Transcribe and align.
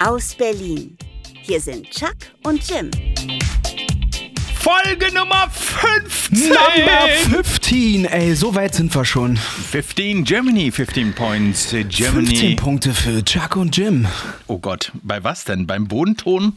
aus 0.00 0.34
Berlin. 0.34 0.96
Hier 1.42 1.60
sind 1.60 1.90
Chuck 1.90 2.16
und 2.44 2.62
Jim. 2.68 2.90
Folge 4.54 5.12
Nummer 5.12 5.50
15! 5.50 6.48
Number 6.48 7.08
15, 7.42 8.06
ey, 8.06 8.34
so 8.34 8.54
weit 8.54 8.74
sind 8.74 8.94
wir 8.94 9.04
schon. 9.04 9.36
15 9.36 10.24
Germany, 10.24 10.70
15 10.72 11.12
Points 11.12 11.68
Germany. 11.70 12.26
15 12.26 12.56
Punkte 12.56 12.94
für 12.94 13.22
Chuck 13.22 13.56
und 13.56 13.76
Jim. 13.76 14.06
Oh 14.46 14.58
Gott, 14.58 14.90
bei 15.02 15.22
was 15.22 15.44
denn? 15.44 15.66
Beim 15.66 15.86
Bodenton? 15.86 16.54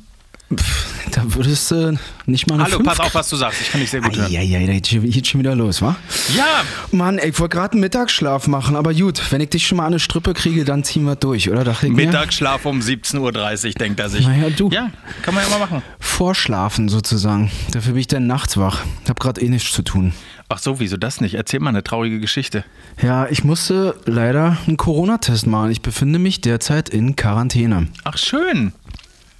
Pff, 0.55 1.11
da 1.11 1.23
würdest 1.33 1.71
du 1.71 1.99
nicht 2.25 2.47
mal 2.47 2.55
eine 2.55 2.63
Hallo, 2.65 2.77
5 2.77 2.87
pass 2.87 2.99
auf, 3.01 3.15
was 3.15 3.29
du 3.29 3.35
sagst. 3.35 3.61
Ich 3.61 3.71
kann 3.71 3.81
dich 3.81 3.89
sehr 3.89 4.01
gut 4.01 4.15
hören. 4.15 4.31
Ja, 4.31 4.41
ja, 4.41 4.59
jetzt 4.59 4.89
geht 4.89 5.27
schon 5.27 5.41
wieder 5.41 5.55
los, 5.55 5.81
wa? 5.81 5.97
Ja, 6.37 6.63
Mann, 6.91 7.17
ey, 7.17 7.29
ich 7.31 7.39
wollte 7.39 7.57
gerade 7.57 7.73
einen 7.73 7.81
Mittagsschlaf 7.81 8.47
machen, 8.47 8.77
aber 8.77 8.93
gut, 8.93 9.21
wenn 9.31 9.41
ich 9.41 9.49
dich 9.49 9.67
schon 9.67 9.77
mal 9.77 9.83
an 9.83 9.93
eine 9.93 9.99
Strippe 9.99 10.33
kriege, 10.33 10.63
dann 10.63 10.85
ziehen 10.85 11.03
wir 11.03 11.15
durch, 11.15 11.49
oder? 11.49 11.65
Dachte 11.65 11.87
ich 11.87 11.93
mir. 11.93 12.05
Mittagsschlaf 12.05 12.65
um 12.65 12.79
17.30 12.79 13.19
Uhr, 13.67 13.73
denkt 13.73 13.99
er 13.99 14.09
sich. 14.09 14.25
Naja, 14.25 14.49
du. 14.49 14.69
Ja, 14.69 14.89
kann 15.21 15.33
man 15.33 15.43
ja 15.43 15.49
mal 15.49 15.59
machen. 15.59 15.81
Vorschlafen 15.99 16.87
sozusagen. 16.87 17.51
Dafür 17.71 17.93
bin 17.93 17.99
ich 17.99 18.07
dann 18.07 18.27
nachts 18.27 18.55
wach. 18.57 18.85
Hab 19.07 19.19
gerade 19.19 19.41
eh 19.41 19.49
nichts 19.49 19.71
zu 19.73 19.81
tun. 19.81 20.13
Ach 20.49 20.59
so, 20.59 20.79
wieso 20.79 20.95
das 20.95 21.19
nicht? 21.19 21.33
Erzähl 21.33 21.59
mal 21.59 21.69
eine 21.69 21.83
traurige 21.83 22.21
Geschichte. 22.21 22.63
Ja, 23.01 23.27
ich 23.27 23.43
musste 23.43 23.95
leider 24.05 24.57
einen 24.65 24.77
Corona-Test 24.77 25.45
machen. 25.45 25.71
Ich 25.71 25.81
befinde 25.81 26.19
mich 26.19 26.39
derzeit 26.39 26.87
in 26.87 27.17
Quarantäne. 27.17 27.89
Ach, 28.05 28.17
schön. 28.17 28.71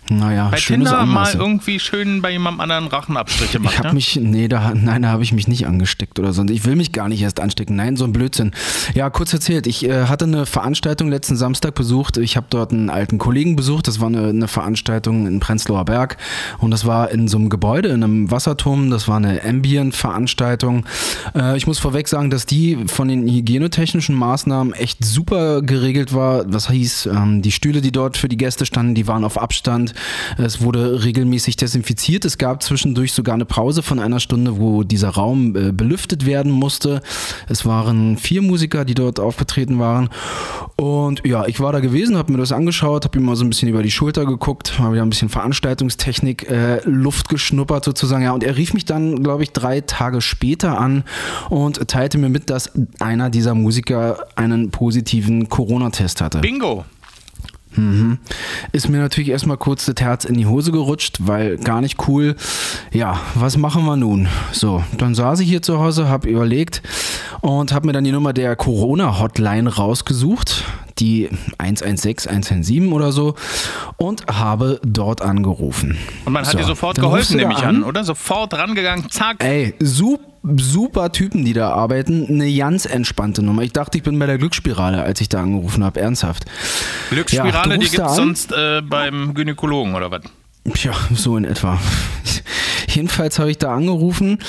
Naja, 0.09 0.49
Bei 0.49 0.57
Tinder 0.57 1.05
mal 1.05 1.33
irgendwie 1.33 1.79
schön 1.79 2.21
bei 2.21 2.31
jemandem 2.31 2.61
anderen 2.61 2.87
Rachenabstriche 2.87 3.57
Ich 3.57 3.63
machen. 3.63 3.77
habe 3.79 3.87
ne? 3.89 3.93
mich, 3.95 4.17
nee, 4.21 4.47
da, 4.47 4.73
nein, 4.73 5.01
da 5.01 5.09
habe 5.09 5.23
ich 5.23 5.33
mich 5.33 5.47
nicht 5.47 5.67
angesteckt 5.67 6.19
oder 6.19 6.33
so. 6.33 6.43
Ich 6.45 6.65
will 6.65 6.75
mich 6.75 6.91
gar 6.91 7.09
nicht 7.09 7.21
erst 7.21 7.39
anstecken. 7.39 7.75
Nein, 7.75 7.97
so 7.97 8.05
ein 8.05 8.13
Blödsinn. 8.13 8.51
Ja, 8.93 9.09
kurz 9.09 9.33
erzählt. 9.33 9.67
Ich 9.67 9.85
äh, 9.85 10.05
hatte 10.05 10.25
eine 10.25 10.45
Veranstaltung 10.45 11.09
letzten 11.09 11.35
Samstag 11.35 11.75
besucht. 11.75 12.17
Ich 12.17 12.37
habe 12.37 12.47
dort 12.49 12.71
einen 12.71 12.89
alten 12.89 13.17
Kollegen 13.17 13.55
besucht. 13.55 13.87
Das 13.87 13.99
war 13.99 14.07
eine, 14.07 14.27
eine 14.29 14.47
Veranstaltung 14.47 15.27
in 15.27 15.39
Prenzlauer 15.39 15.85
Berg. 15.85 16.17
Und 16.59 16.71
das 16.71 16.85
war 16.85 17.11
in 17.11 17.27
so 17.27 17.37
einem 17.37 17.49
Gebäude, 17.49 17.89
in 17.89 18.03
einem 18.03 18.31
Wasserturm. 18.31 18.89
Das 18.89 19.07
war 19.07 19.17
eine 19.17 19.41
Ambient-Veranstaltung. 19.43 20.85
Äh, 21.35 21.57
ich 21.57 21.67
muss 21.67 21.79
vorweg 21.79 22.07
sagen, 22.07 22.29
dass 22.29 22.45
die 22.45 22.77
von 22.87 23.07
den 23.07 23.27
hygienetechnischen 23.27 24.15
Maßnahmen 24.15 24.73
echt 24.73 25.03
super 25.03 25.61
geregelt 25.61 26.13
war. 26.13 26.45
Das 26.45 26.69
hieß, 26.69 27.07
ähm, 27.07 27.41
die 27.41 27.51
Stühle, 27.51 27.81
die 27.81 27.91
dort 27.91 28.17
für 28.17 28.27
die 28.29 28.37
Gäste 28.37 28.65
standen, 28.65 28.95
die 28.95 29.07
waren 29.07 29.23
auf 29.23 29.37
Abstand. 29.39 29.93
Es 30.37 30.61
wurde 30.61 31.03
regelmäßig 31.03 31.55
desinfiziert. 31.55 32.25
Es 32.25 32.37
gab 32.37 32.63
zwischendurch 32.63 33.13
sogar 33.13 33.35
eine 33.35 33.45
Pause 33.45 33.83
von 33.83 33.99
einer 33.99 34.19
Stunde, 34.19 34.57
wo 34.59 34.83
dieser 34.83 35.09
Raum 35.09 35.55
äh, 35.55 35.71
belüftet 35.71 36.25
werden 36.25 36.51
musste. 36.51 37.01
Es 37.47 37.65
waren 37.65 38.17
vier 38.17 38.41
Musiker, 38.41 38.85
die 38.85 38.95
dort 38.95 39.19
aufgetreten 39.19 39.79
waren. 39.79 40.09
Und 40.75 41.25
ja, 41.25 41.45
ich 41.47 41.59
war 41.59 41.71
da 41.71 41.79
gewesen, 41.79 42.17
habe 42.17 42.31
mir 42.31 42.37
das 42.37 42.51
angeschaut, 42.51 43.05
habe 43.05 43.17
ihm 43.17 43.25
mal 43.25 43.35
so 43.35 43.43
ein 43.43 43.49
bisschen 43.49 43.69
über 43.69 43.81
die 43.81 43.91
Schulter 43.91 44.25
geguckt, 44.25 44.79
mal 44.79 44.93
wieder 44.93 45.01
ein 45.01 45.09
bisschen 45.09 45.29
Veranstaltungstechnik, 45.29 46.49
äh, 46.49 46.81
Luft 46.85 47.29
geschnuppert 47.29 47.83
sozusagen. 47.83 48.23
Ja, 48.23 48.31
und 48.31 48.43
er 48.43 48.57
rief 48.57 48.73
mich 48.73 48.85
dann, 48.85 49.23
glaube 49.23 49.43
ich, 49.43 49.51
drei 49.51 49.81
Tage 49.81 50.21
später 50.21 50.79
an 50.79 51.03
und 51.49 51.87
teilte 51.87 52.17
mir 52.17 52.29
mit, 52.29 52.49
dass 52.49 52.71
einer 52.99 53.29
dieser 53.29 53.55
Musiker 53.55 54.25
einen 54.35 54.69
positiven 54.71 55.49
Corona-Test 55.49 56.21
hatte. 56.21 56.39
Bingo. 56.39 56.85
Ist 58.71 58.89
mir 58.89 58.97
natürlich 58.97 59.29
erstmal 59.29 59.57
kurz 59.57 59.85
das 59.85 59.95
Herz 59.99 60.25
in 60.25 60.35
die 60.35 60.45
Hose 60.45 60.71
gerutscht, 60.71 61.17
weil 61.21 61.57
gar 61.57 61.81
nicht 61.81 62.07
cool. 62.07 62.35
Ja, 62.91 63.19
was 63.35 63.57
machen 63.57 63.85
wir 63.85 63.95
nun? 63.95 64.27
So, 64.51 64.83
dann 64.97 65.13
saß 65.15 65.39
ich 65.41 65.49
hier 65.49 65.61
zu 65.61 65.79
Hause, 65.79 66.09
habe 66.09 66.29
überlegt 66.29 66.81
und 67.41 67.71
habe 67.73 67.87
mir 67.87 67.93
dann 67.93 68.03
die 68.03 68.11
Nummer 68.11 68.33
der 68.33 68.55
Corona-Hotline 68.55 69.75
rausgesucht, 69.75 70.63
die 70.99 71.29
116, 71.59 72.29
117 72.29 72.91
oder 72.91 73.11
so, 73.11 73.35
und 73.97 74.25
habe 74.27 74.81
dort 74.83 75.21
angerufen. 75.21 75.95
Und 76.25 76.33
man 76.33 76.43
hat 76.45 76.51
So, 76.51 76.57
dir 76.57 76.63
sofort 76.65 76.99
geholfen, 76.99 77.37
nehme 77.37 77.53
ich 77.53 77.63
an, 77.63 77.83
oder? 77.83 78.03
Sofort 78.03 78.53
rangegangen, 78.53 79.09
zack. 79.11 79.43
Ey, 79.43 79.75
sup, 79.79 80.19
super 80.43 81.11
Typen, 81.11 81.45
die 81.45 81.53
da 81.53 81.71
arbeiten. 81.71 82.27
Eine 82.27 82.53
ganz 82.55 82.85
entspannte 82.85 83.41
Nummer. 83.43 83.61
Ich 83.63 83.73
dachte, 83.73 83.97
ich 83.97 84.03
bin 84.03 84.17
bei 84.19 84.25
der 84.25 84.37
Glücksspirale, 84.37 85.01
als 85.03 85.21
ich 85.21 85.29
da 85.29 85.41
angerufen 85.41 85.83
habe. 85.83 85.99
Ernsthaft. 85.99 86.45
Glücksspirale, 87.09 87.73
Ja, 87.73 87.77
die 87.77 87.89
gibt 87.89 88.05
es 88.05 88.15
sonst 88.15 88.51
äh, 88.51 88.81
beim 88.81 89.33
Gynäkologen 89.33 89.95
oder 89.95 90.11
was? 90.11 90.21
Ja, 90.83 90.93
so 91.13 91.37
in 91.37 91.45
etwa. 91.45 91.79
Jedenfalls 92.87 93.39
habe 93.39 93.51
ich 93.51 93.57
da 93.57 93.73
angerufen. 93.73 94.39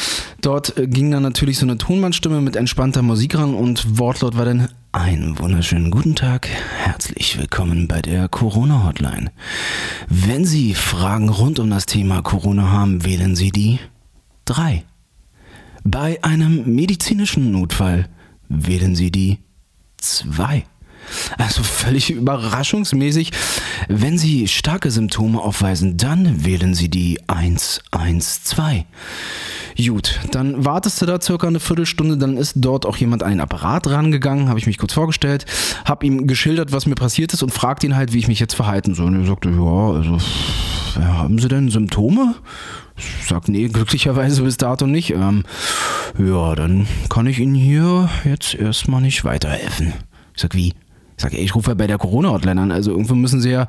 Dort 0.40 0.76
äh, 0.78 0.86
ging 0.86 1.10
dann 1.10 1.22
natürlich 1.22 1.58
so 1.58 1.66
eine 1.66 1.78
Tonbandstimme 1.78 2.40
mit 2.40 2.56
entspannter 2.56 3.02
Musik 3.02 3.36
ran 3.36 3.54
und 3.54 3.98
Wortlaut 3.98 4.36
war 4.36 4.44
dann 4.44 4.68
einen 4.92 5.38
wunderschönen 5.38 5.90
guten 5.90 6.16
Tag. 6.16 6.48
Herzlich 6.48 7.38
willkommen 7.38 7.88
bei 7.88 8.00
der 8.00 8.28
Corona-Hotline. 8.28 9.30
Wenn 10.08 10.44
Sie 10.44 10.74
Fragen 10.74 11.28
rund 11.28 11.58
um 11.58 11.70
das 11.70 11.86
Thema 11.86 12.22
Corona 12.22 12.70
haben, 12.70 13.04
wählen 13.04 13.36
Sie 13.36 13.50
die 13.50 13.78
3. 14.46 14.84
Bei 15.90 16.22
einem 16.22 16.74
medizinischen 16.74 17.50
Notfall 17.50 18.10
wählen 18.50 18.94
Sie 18.94 19.10
die 19.10 19.38
2. 19.96 20.66
Also 21.36 21.62
völlig 21.62 22.10
überraschungsmäßig. 22.10 23.32
Wenn 23.88 24.18
Sie 24.18 24.48
starke 24.48 24.90
Symptome 24.90 25.40
aufweisen, 25.40 25.96
dann 25.96 26.44
wählen 26.44 26.74
Sie 26.74 26.88
die 26.88 27.20
112. 27.26 28.84
Gut, 29.86 30.18
dann 30.32 30.64
wartest 30.64 31.00
du 31.00 31.06
da 31.06 31.20
circa 31.20 31.46
eine 31.46 31.60
Viertelstunde, 31.60 32.16
dann 32.18 32.36
ist 32.36 32.54
dort 32.56 32.84
auch 32.84 32.96
jemand 32.96 33.22
an 33.22 33.30
den 33.30 33.40
Apparat 33.40 33.86
rangegangen, 33.86 34.48
habe 34.48 34.58
ich 34.58 34.66
mich 34.66 34.76
kurz 34.76 34.92
vorgestellt, 34.92 35.46
habe 35.84 36.04
ihm 36.04 36.26
geschildert, 36.26 36.72
was 36.72 36.86
mir 36.86 36.96
passiert 36.96 37.32
ist 37.32 37.44
und 37.44 37.52
fragt 37.52 37.84
ihn 37.84 37.94
halt, 37.94 38.12
wie 38.12 38.18
ich 38.18 38.26
mich 38.26 38.40
jetzt 38.40 38.54
verhalten 38.54 38.94
soll. 38.94 39.06
Und 39.06 39.20
er 39.20 39.26
sagte, 39.26 39.50
ja, 39.50 39.90
also, 39.92 40.18
haben 41.00 41.38
Sie 41.38 41.46
denn 41.46 41.70
Symptome? 41.70 42.34
Ich 42.96 43.28
sag, 43.28 43.46
nee, 43.48 43.68
glücklicherweise 43.68 44.42
bis 44.42 44.56
dato 44.56 44.86
nicht. 44.86 45.10
Ähm, 45.10 45.44
ja, 46.18 46.56
dann 46.56 46.88
kann 47.08 47.26
ich 47.26 47.38
Ihnen 47.38 47.54
hier 47.54 48.08
jetzt 48.24 48.54
erstmal 48.54 49.00
nicht 49.00 49.24
weiterhelfen. 49.24 49.92
Ich 50.34 50.42
sag, 50.42 50.54
wie? 50.54 50.74
Ich 51.18 51.22
sag, 51.22 51.34
ey, 51.34 51.40
ich 51.40 51.56
rufe 51.56 51.72
ja 51.72 51.74
bei 51.74 51.88
der 51.88 51.98
Corona-Hotline 51.98 52.60
an, 52.60 52.70
also 52.70 52.92
irgendwo 52.92 53.16
müssen 53.16 53.40
Sie 53.40 53.50
ja, 53.50 53.66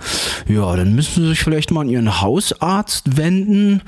ja, 0.47 0.75
dann 0.75 0.93
müssen 0.93 1.23
Sie 1.23 1.29
sich 1.29 1.39
vielleicht 1.39 1.71
mal 1.71 1.81
an 1.81 1.89
Ihren 1.89 2.21
Hausarzt 2.21 3.17
wenden 3.17 3.81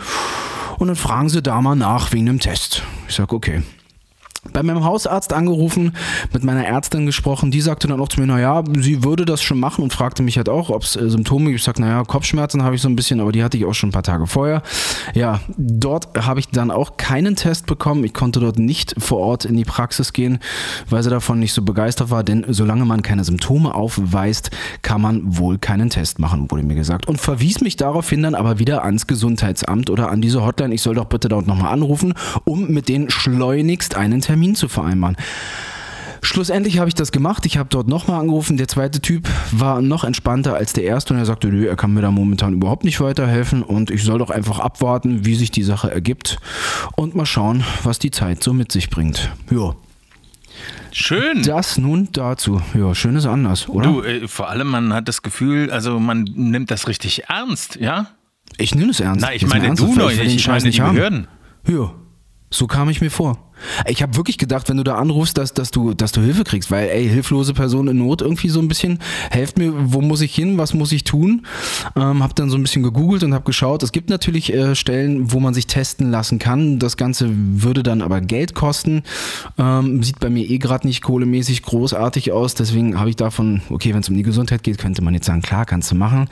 und 0.79 0.87
dann 0.87 0.95
fragen 0.95 1.29
Sie 1.29 1.43
da 1.43 1.61
mal 1.61 1.75
nach 1.75 2.11
wegen 2.11 2.25
dem 2.25 2.39
Test. 2.39 2.81
Ich 3.07 3.15
sag, 3.15 3.31
okay 3.31 3.61
bei 4.53 4.63
meinem 4.63 4.83
Hausarzt 4.83 5.33
angerufen, 5.33 5.95
mit 6.33 6.43
meiner 6.43 6.65
Ärztin 6.65 7.05
gesprochen, 7.05 7.51
die 7.51 7.61
sagte 7.61 7.87
dann 7.87 8.01
auch 8.01 8.09
zu 8.09 8.19
mir, 8.19 8.25
naja, 8.25 8.63
sie 8.79 9.03
würde 9.03 9.23
das 9.25 9.43
schon 9.43 9.59
machen 9.59 9.83
und 9.83 9.93
fragte 9.93 10.23
mich 10.23 10.37
halt 10.37 10.49
auch, 10.49 10.71
ob 10.71 10.81
es 10.81 10.95
äh, 10.95 11.09
Symptome 11.09 11.45
gibt. 11.45 11.59
Ich 11.59 11.63
sag, 11.63 11.77
naja, 11.77 12.03
Kopfschmerzen 12.03 12.63
habe 12.63 12.75
ich 12.75 12.81
so 12.81 12.89
ein 12.89 12.95
bisschen, 12.95 13.19
aber 13.19 13.31
die 13.31 13.43
hatte 13.43 13.57
ich 13.57 13.65
auch 13.65 13.73
schon 13.75 13.89
ein 13.89 13.91
paar 13.91 14.01
Tage 14.01 14.25
vorher. 14.25 14.63
Ja, 15.13 15.41
dort 15.57 16.25
habe 16.25 16.39
ich 16.39 16.49
dann 16.49 16.71
auch 16.71 16.97
keinen 16.97 17.35
Test 17.35 17.67
bekommen. 17.67 18.03
Ich 18.03 18.15
konnte 18.15 18.39
dort 18.39 18.57
nicht 18.57 18.95
vor 18.97 19.19
Ort 19.19 19.45
in 19.45 19.55
die 19.55 19.63
Praxis 19.63 20.11
gehen, 20.11 20.39
weil 20.89 21.03
sie 21.03 21.11
davon 21.11 21.39
nicht 21.39 21.53
so 21.53 21.61
begeistert 21.61 22.09
war, 22.09 22.23
denn 22.23 22.43
solange 22.49 22.85
man 22.85 23.03
keine 23.03 23.23
Symptome 23.23 23.75
aufweist, 23.75 24.49
kann 24.81 25.01
man 25.01 25.37
wohl 25.37 25.59
keinen 25.59 25.91
Test 25.91 26.17
machen, 26.17 26.49
wurde 26.49 26.63
mir 26.63 26.75
gesagt. 26.75 27.07
Und 27.07 27.21
verwies 27.21 27.61
mich 27.61 27.75
daraufhin 27.75 28.23
dann 28.23 28.33
aber 28.33 28.57
wieder 28.57 28.83
ans 28.83 29.05
Gesundheitsamt 29.05 29.91
oder 29.91 30.09
an 30.09 30.19
diese 30.21 30.43
Hotline. 30.43 30.73
Ich 30.73 30.81
soll 30.81 30.95
doch 30.95 31.05
bitte 31.05 31.29
dort 31.29 31.45
nochmal 31.45 31.71
anrufen, 31.71 32.15
um 32.43 32.67
mit 32.69 32.89
denen 32.89 33.11
schleunigst 33.11 33.95
einen 33.95 34.21
Termin 34.31 34.55
zu 34.55 34.69
vereinbaren. 34.69 35.17
Schlussendlich 36.21 36.79
habe 36.79 36.87
ich 36.87 36.93
das 36.95 37.11
gemacht. 37.11 37.45
Ich 37.45 37.57
habe 37.57 37.67
dort 37.69 37.89
nochmal 37.89 38.21
angerufen. 38.21 38.55
Der 38.55 38.69
zweite 38.69 39.01
Typ 39.01 39.27
war 39.51 39.81
noch 39.81 40.05
entspannter 40.05 40.53
als 40.53 40.71
der 40.71 40.85
erste 40.85 41.13
und 41.13 41.19
er 41.19 41.25
sagte, 41.25 41.49
nö, 41.49 41.67
er 41.67 41.75
kann 41.75 41.93
mir 41.93 42.01
da 42.01 42.11
momentan 42.11 42.53
überhaupt 42.53 42.85
nicht 42.85 43.01
weiterhelfen 43.01 43.61
und 43.61 43.91
ich 43.91 44.03
soll 44.03 44.19
doch 44.19 44.29
einfach 44.29 44.59
abwarten, 44.59 45.25
wie 45.25 45.35
sich 45.35 45.51
die 45.51 45.63
Sache 45.63 45.91
ergibt 45.91 46.37
und 46.95 47.13
mal 47.13 47.25
schauen, 47.25 47.65
was 47.83 47.99
die 47.99 48.11
Zeit 48.11 48.41
so 48.41 48.53
mit 48.53 48.71
sich 48.71 48.89
bringt. 48.89 49.31
Ja, 49.49 49.75
Schön. 50.93 51.43
das 51.43 51.77
nun 51.77 52.07
dazu. 52.13 52.61
Ja, 52.73 52.95
schönes 52.95 53.25
Anlass, 53.25 53.67
oder? 53.67 53.91
Du, 53.91 54.01
äh, 54.01 54.29
vor 54.29 54.49
allem, 54.49 54.67
man 54.67 54.93
hat 54.93 55.09
das 55.09 55.23
Gefühl, 55.23 55.71
also 55.71 55.99
man 55.99 56.23
nimmt 56.23 56.71
das 56.71 56.87
richtig 56.87 57.23
ernst, 57.27 57.77
ja? 57.81 58.07
ich 58.57 58.75
nehme 58.75 58.91
es 58.91 59.01
ernst. 59.01 59.25
Na, 59.25 59.33
ich 59.33 59.43
ist 59.43 59.49
mir 59.49 59.55
meine, 59.55 59.67
ernst, 59.67 59.81
du 59.81 59.93
noch 59.93 60.09
ich 60.09 60.19
ich 60.21 60.47
meine 60.47 60.69
die. 60.69 60.79
Behörden. 60.79 61.27
Ja, 61.67 61.93
so 62.49 62.67
kam 62.67 62.89
ich 62.89 63.01
mir 63.01 63.09
vor. 63.09 63.50
Ich 63.87 64.01
habe 64.01 64.15
wirklich 64.15 64.37
gedacht, 64.37 64.69
wenn 64.69 64.77
du 64.77 64.83
da 64.83 64.95
anrufst, 64.95 65.37
dass, 65.37 65.53
dass, 65.53 65.71
du, 65.71 65.93
dass 65.93 66.11
du 66.11 66.21
Hilfe 66.21 66.43
kriegst, 66.43 66.71
weil, 66.71 66.89
ey, 66.89 67.07
hilflose 67.07 67.53
Person 67.53 67.87
in 67.87 67.97
Not 67.97 68.21
irgendwie 68.21 68.49
so 68.49 68.59
ein 68.59 68.67
bisschen, 68.67 68.99
helft 69.29 69.57
mir, 69.57 69.73
wo 69.75 70.01
muss 70.01 70.21
ich 70.21 70.33
hin, 70.33 70.57
was 70.57 70.73
muss 70.73 70.91
ich 70.91 71.03
tun? 71.03 71.45
Ähm, 71.95 72.23
habe 72.23 72.33
dann 72.33 72.49
so 72.49 72.57
ein 72.57 72.63
bisschen 72.63 72.83
gegoogelt 72.83 73.23
und 73.23 73.33
habe 73.33 73.45
geschaut. 73.45 73.83
Es 73.83 73.91
gibt 73.91 74.09
natürlich 74.09 74.53
äh, 74.53 74.75
Stellen, 74.75 75.31
wo 75.31 75.39
man 75.39 75.53
sich 75.53 75.67
testen 75.67 76.11
lassen 76.11 76.39
kann. 76.39 76.79
Das 76.79 76.97
Ganze 76.97 77.29
würde 77.31 77.83
dann 77.83 78.01
aber 78.01 78.21
Geld 78.21 78.55
kosten. 78.55 79.03
Ähm, 79.57 80.03
sieht 80.03 80.19
bei 80.19 80.29
mir 80.29 80.49
eh 80.49 80.57
gerade 80.57 80.87
nicht 80.87 81.01
kohlemäßig 81.01 81.63
großartig 81.63 82.31
aus. 82.31 82.55
Deswegen 82.55 82.99
habe 82.99 83.09
ich 83.09 83.15
davon, 83.15 83.61
okay, 83.69 83.93
wenn 83.93 84.01
es 84.01 84.09
um 84.09 84.15
die 84.15 84.23
Gesundheit 84.23 84.63
geht, 84.63 84.77
könnte 84.77 85.03
man 85.03 85.13
jetzt 85.13 85.25
sagen, 85.25 85.41
klar, 85.41 85.65
kannst 85.65 85.91
du 85.91 85.95
machen. 85.95 86.27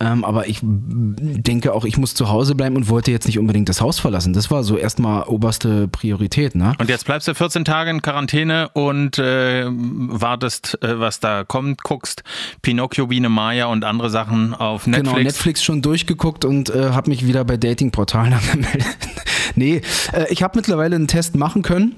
Ähm, 0.00 0.24
aber 0.24 0.48
ich 0.48 0.60
denke 0.62 1.72
auch, 1.72 1.84
ich 1.84 1.96
muss 1.96 2.14
zu 2.14 2.28
Hause 2.28 2.54
bleiben 2.54 2.76
und 2.76 2.88
wollte 2.88 3.10
jetzt 3.10 3.26
nicht 3.26 3.38
unbedingt 3.38 3.68
das 3.68 3.80
Haus 3.80 3.98
verlassen. 3.98 4.32
Das 4.32 4.50
war 4.50 4.64
so 4.64 4.76
erstmal 4.76 5.24
oberste 5.24 5.88
Priorität, 5.88 6.54
ne? 6.54 6.71
Ja. 6.72 6.78
Und 6.78 6.88
jetzt 6.88 7.04
bleibst 7.06 7.28
du 7.28 7.34
14 7.34 7.64
Tage 7.64 7.90
in 7.90 8.02
Quarantäne 8.02 8.68
und 8.70 9.18
äh, 9.18 9.64
wartest, 9.68 10.78
äh, 10.82 10.98
was 10.98 11.20
da 11.20 11.44
kommt, 11.44 11.82
guckst 11.82 12.22
Pinocchio, 12.62 13.06
Biene 13.06 13.28
Maya 13.28 13.66
und 13.66 13.84
andere 13.84 14.10
Sachen 14.10 14.54
auf 14.54 14.86
Netflix. 14.86 15.10
Genau, 15.12 15.22
Netflix 15.22 15.64
schon 15.64 15.82
durchgeguckt 15.82 16.44
und 16.44 16.70
äh, 16.70 16.90
habe 16.90 17.10
mich 17.10 17.26
wieder 17.26 17.44
bei 17.44 17.56
Datingportalen 17.56 18.32
angemeldet. 18.34 18.86
nee, 19.54 19.82
äh, 20.12 20.26
ich 20.30 20.42
habe 20.42 20.58
mittlerweile 20.58 20.96
einen 20.96 21.08
Test 21.08 21.36
machen 21.36 21.62
können. 21.62 21.94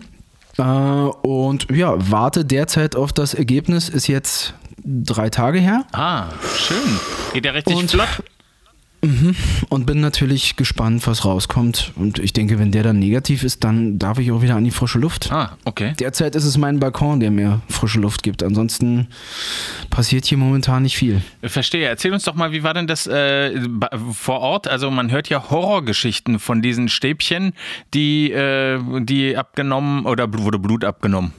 Äh, 0.58 0.62
und 0.62 1.66
ja, 1.70 1.94
warte 2.10 2.44
derzeit 2.44 2.96
auf 2.96 3.12
das 3.12 3.34
Ergebnis. 3.34 3.88
Ist 3.88 4.06
jetzt 4.06 4.54
drei 4.84 5.30
Tage 5.30 5.58
her. 5.60 5.84
Ah, 5.92 6.26
schön. 6.58 6.76
Geht 7.32 7.44
ja 7.46 7.52
richtig 7.52 7.76
Und- 7.76 7.90
flott. 7.90 8.08
Und 9.68 9.86
bin 9.86 10.00
natürlich 10.00 10.56
gespannt, 10.56 11.06
was 11.06 11.24
rauskommt. 11.24 11.92
Und 11.96 12.18
ich 12.18 12.32
denke, 12.32 12.58
wenn 12.58 12.70
der 12.70 12.82
dann 12.82 12.98
negativ 12.98 13.44
ist, 13.44 13.64
dann 13.64 13.98
darf 13.98 14.18
ich 14.18 14.30
auch 14.32 14.42
wieder 14.42 14.56
an 14.56 14.64
die 14.64 14.70
frische 14.70 14.98
Luft. 14.98 15.30
Ah, 15.32 15.56
okay. 15.64 15.94
Derzeit 15.98 16.34
ist 16.34 16.44
es 16.44 16.56
mein 16.56 16.80
Balkon, 16.80 17.20
der 17.20 17.30
mir 17.30 17.60
frische 17.68 18.00
Luft 18.00 18.22
gibt. 18.22 18.42
Ansonsten 18.42 19.08
passiert 19.90 20.24
hier 20.24 20.38
momentan 20.38 20.82
nicht 20.82 20.96
viel. 20.96 21.22
Verstehe. 21.42 21.86
Erzähl 21.88 22.12
uns 22.12 22.24
doch 22.24 22.34
mal, 22.34 22.52
wie 22.52 22.62
war 22.62 22.74
denn 22.74 22.86
das 22.86 23.06
äh, 23.06 23.60
vor 24.12 24.40
Ort? 24.40 24.68
Also 24.68 24.90
man 24.90 25.10
hört 25.10 25.28
ja 25.28 25.50
Horrorgeschichten 25.50 26.38
von 26.38 26.62
diesen 26.62 26.88
Stäbchen, 26.88 27.52
die, 27.92 28.32
äh, 28.32 28.78
die 29.00 29.36
abgenommen 29.36 30.06
oder 30.06 30.32
wurde 30.32 30.58
Blut 30.58 30.84
abgenommen. 30.84 31.32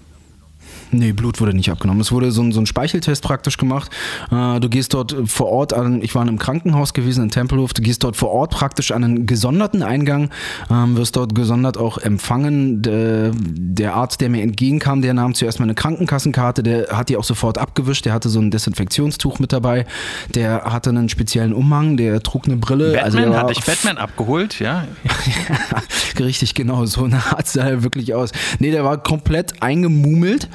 Nee, 0.98 1.12
Blut 1.12 1.42
wurde 1.42 1.54
nicht 1.54 1.70
abgenommen. 1.70 2.02
Es 2.02 2.12
wurde 2.12 2.32
so 2.32 2.42
ein, 2.42 2.52
so 2.52 2.60
ein 2.60 2.66
Speicheltest 2.66 3.24
praktisch 3.24 3.58
gemacht. 3.58 3.92
Äh, 4.32 4.60
du 4.60 4.70
gehst 4.70 4.94
dort 4.94 5.16
vor 5.26 5.48
Ort 5.48 5.74
an, 5.74 6.02
ich 6.02 6.16
war 6.16 6.22
in 6.22 6.30
einem 6.30 6.40
Krankenhaus 6.40 6.94
gewesen 6.94 7.24
in 7.24 7.32
Tempelhof, 7.32 7.74
du 7.74 7.82
gehst 7.82 8.04
dort 8.04 8.16
vor 8.16 8.32
Ort 8.32 8.52
praktisch 8.52 8.92
an 8.92 9.04
einen 9.04 9.26
gesonderten 9.26 9.84
Eingang, 9.84 10.30
ähm, 10.72 10.98
wirst 10.98 11.16
dort 11.16 11.36
gesondert 11.36 11.78
auch 11.78 11.98
empfangen. 11.98 12.82
Der, 12.82 13.32
der 13.36 13.96
Arzt, 13.96 14.22
der 14.22 14.30
mir 14.30 14.42
entgegenkam, 14.42 15.02
der 15.02 15.14
nahm 15.14 15.34
zuerst 15.34 15.60
meine 15.60 15.76
Krankenkassenkarte, 15.76 16.64
der 16.64 16.88
hat 16.90 17.10
die 17.10 17.18
auch 17.18 17.24
sofort 17.24 17.58
abgewischt, 17.58 18.06
der 18.06 18.14
hatte 18.14 18.30
so 18.30 18.40
ein 18.40 18.52
Desinfektionstuch 18.52 19.40
mit 19.40 19.52
dabei, 19.52 19.86
der 20.34 20.64
hatte 20.66 20.90
einen 20.90 21.10
speziellen 21.10 21.54
Umhang, 21.54 21.98
der 21.98 22.22
trug 22.22 22.46
eine 22.46 22.58
Brille. 22.58 22.94
Batman, 22.94 23.04
also 23.04 23.32
war 23.32 23.40
hat 23.42 23.50
dich 23.50 23.64
Batman 23.64 23.98
abgeholt, 23.98 24.60
ja? 24.60 24.86
Richtig, 26.20 26.54
genau, 26.54 26.86
so 26.86 27.04
eine 27.04 27.18
Art 27.18 27.48
sah 27.48 27.66
er 27.66 27.84
wirklich 27.84 28.14
aus. 28.14 28.32
Nee, 28.60 28.72
der 28.72 28.84
war 28.84 29.02
komplett 29.02 29.62
eingemummelt. 29.62 30.48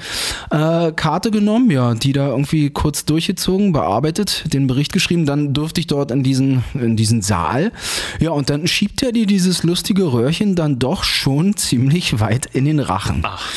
Äh, 0.50 0.92
Karte 0.92 1.30
genommen, 1.30 1.70
ja, 1.70 1.94
die 1.94 2.12
da 2.12 2.28
irgendwie 2.28 2.70
kurz 2.70 3.04
durchgezogen, 3.04 3.72
bearbeitet, 3.72 4.52
den 4.52 4.66
Bericht 4.66 4.92
geschrieben, 4.92 5.26
dann 5.26 5.54
durfte 5.54 5.80
ich 5.80 5.86
dort 5.86 6.10
in 6.10 6.22
diesen, 6.22 6.64
in 6.74 6.96
diesen 6.96 7.22
Saal. 7.22 7.72
Ja, 8.18 8.30
und 8.30 8.50
dann 8.50 8.66
schiebt 8.66 9.02
er 9.02 9.12
dir 9.12 9.26
dieses 9.26 9.62
lustige 9.62 10.12
Röhrchen 10.12 10.54
dann 10.54 10.78
doch 10.78 11.04
schon 11.04 11.56
ziemlich 11.56 12.20
weit 12.20 12.46
in 12.52 12.64
den 12.64 12.80
Rachen. 12.80 13.22
Ach. 13.24 13.48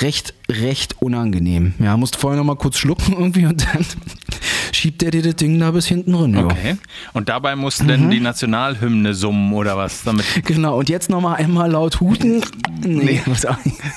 Recht, 0.00 0.34
recht 0.50 0.96
unangenehm. 1.00 1.74
Ja, 1.78 1.96
musst 1.96 2.16
vorher 2.16 2.38
nochmal 2.38 2.56
kurz 2.56 2.78
schlucken 2.78 3.12
irgendwie 3.18 3.46
und 3.46 3.66
dann 3.66 3.84
schiebt 4.72 5.02
er 5.02 5.10
dir 5.10 5.22
das 5.22 5.36
Ding 5.36 5.58
da 5.58 5.70
bis 5.70 5.86
hinten 5.86 6.14
rein. 6.14 6.34
ja. 6.34 6.44
Okay. 6.44 6.76
Und 7.12 7.28
dabei 7.28 7.56
mussten 7.56 7.84
Mhm. 7.84 7.88
denn 7.88 8.10
die 8.10 8.20
Nationalhymne 8.20 9.14
summen 9.14 9.52
oder 9.52 9.76
was? 9.76 10.02
Damit, 10.04 10.24
Genau, 10.44 10.78
und 10.78 10.88
jetzt 10.88 11.10
nochmal 11.10 11.36
einmal 11.36 11.70
laut 11.70 12.00
huten. 12.00 12.42
Nee, 12.82 13.20
nicht. 13.26 13.46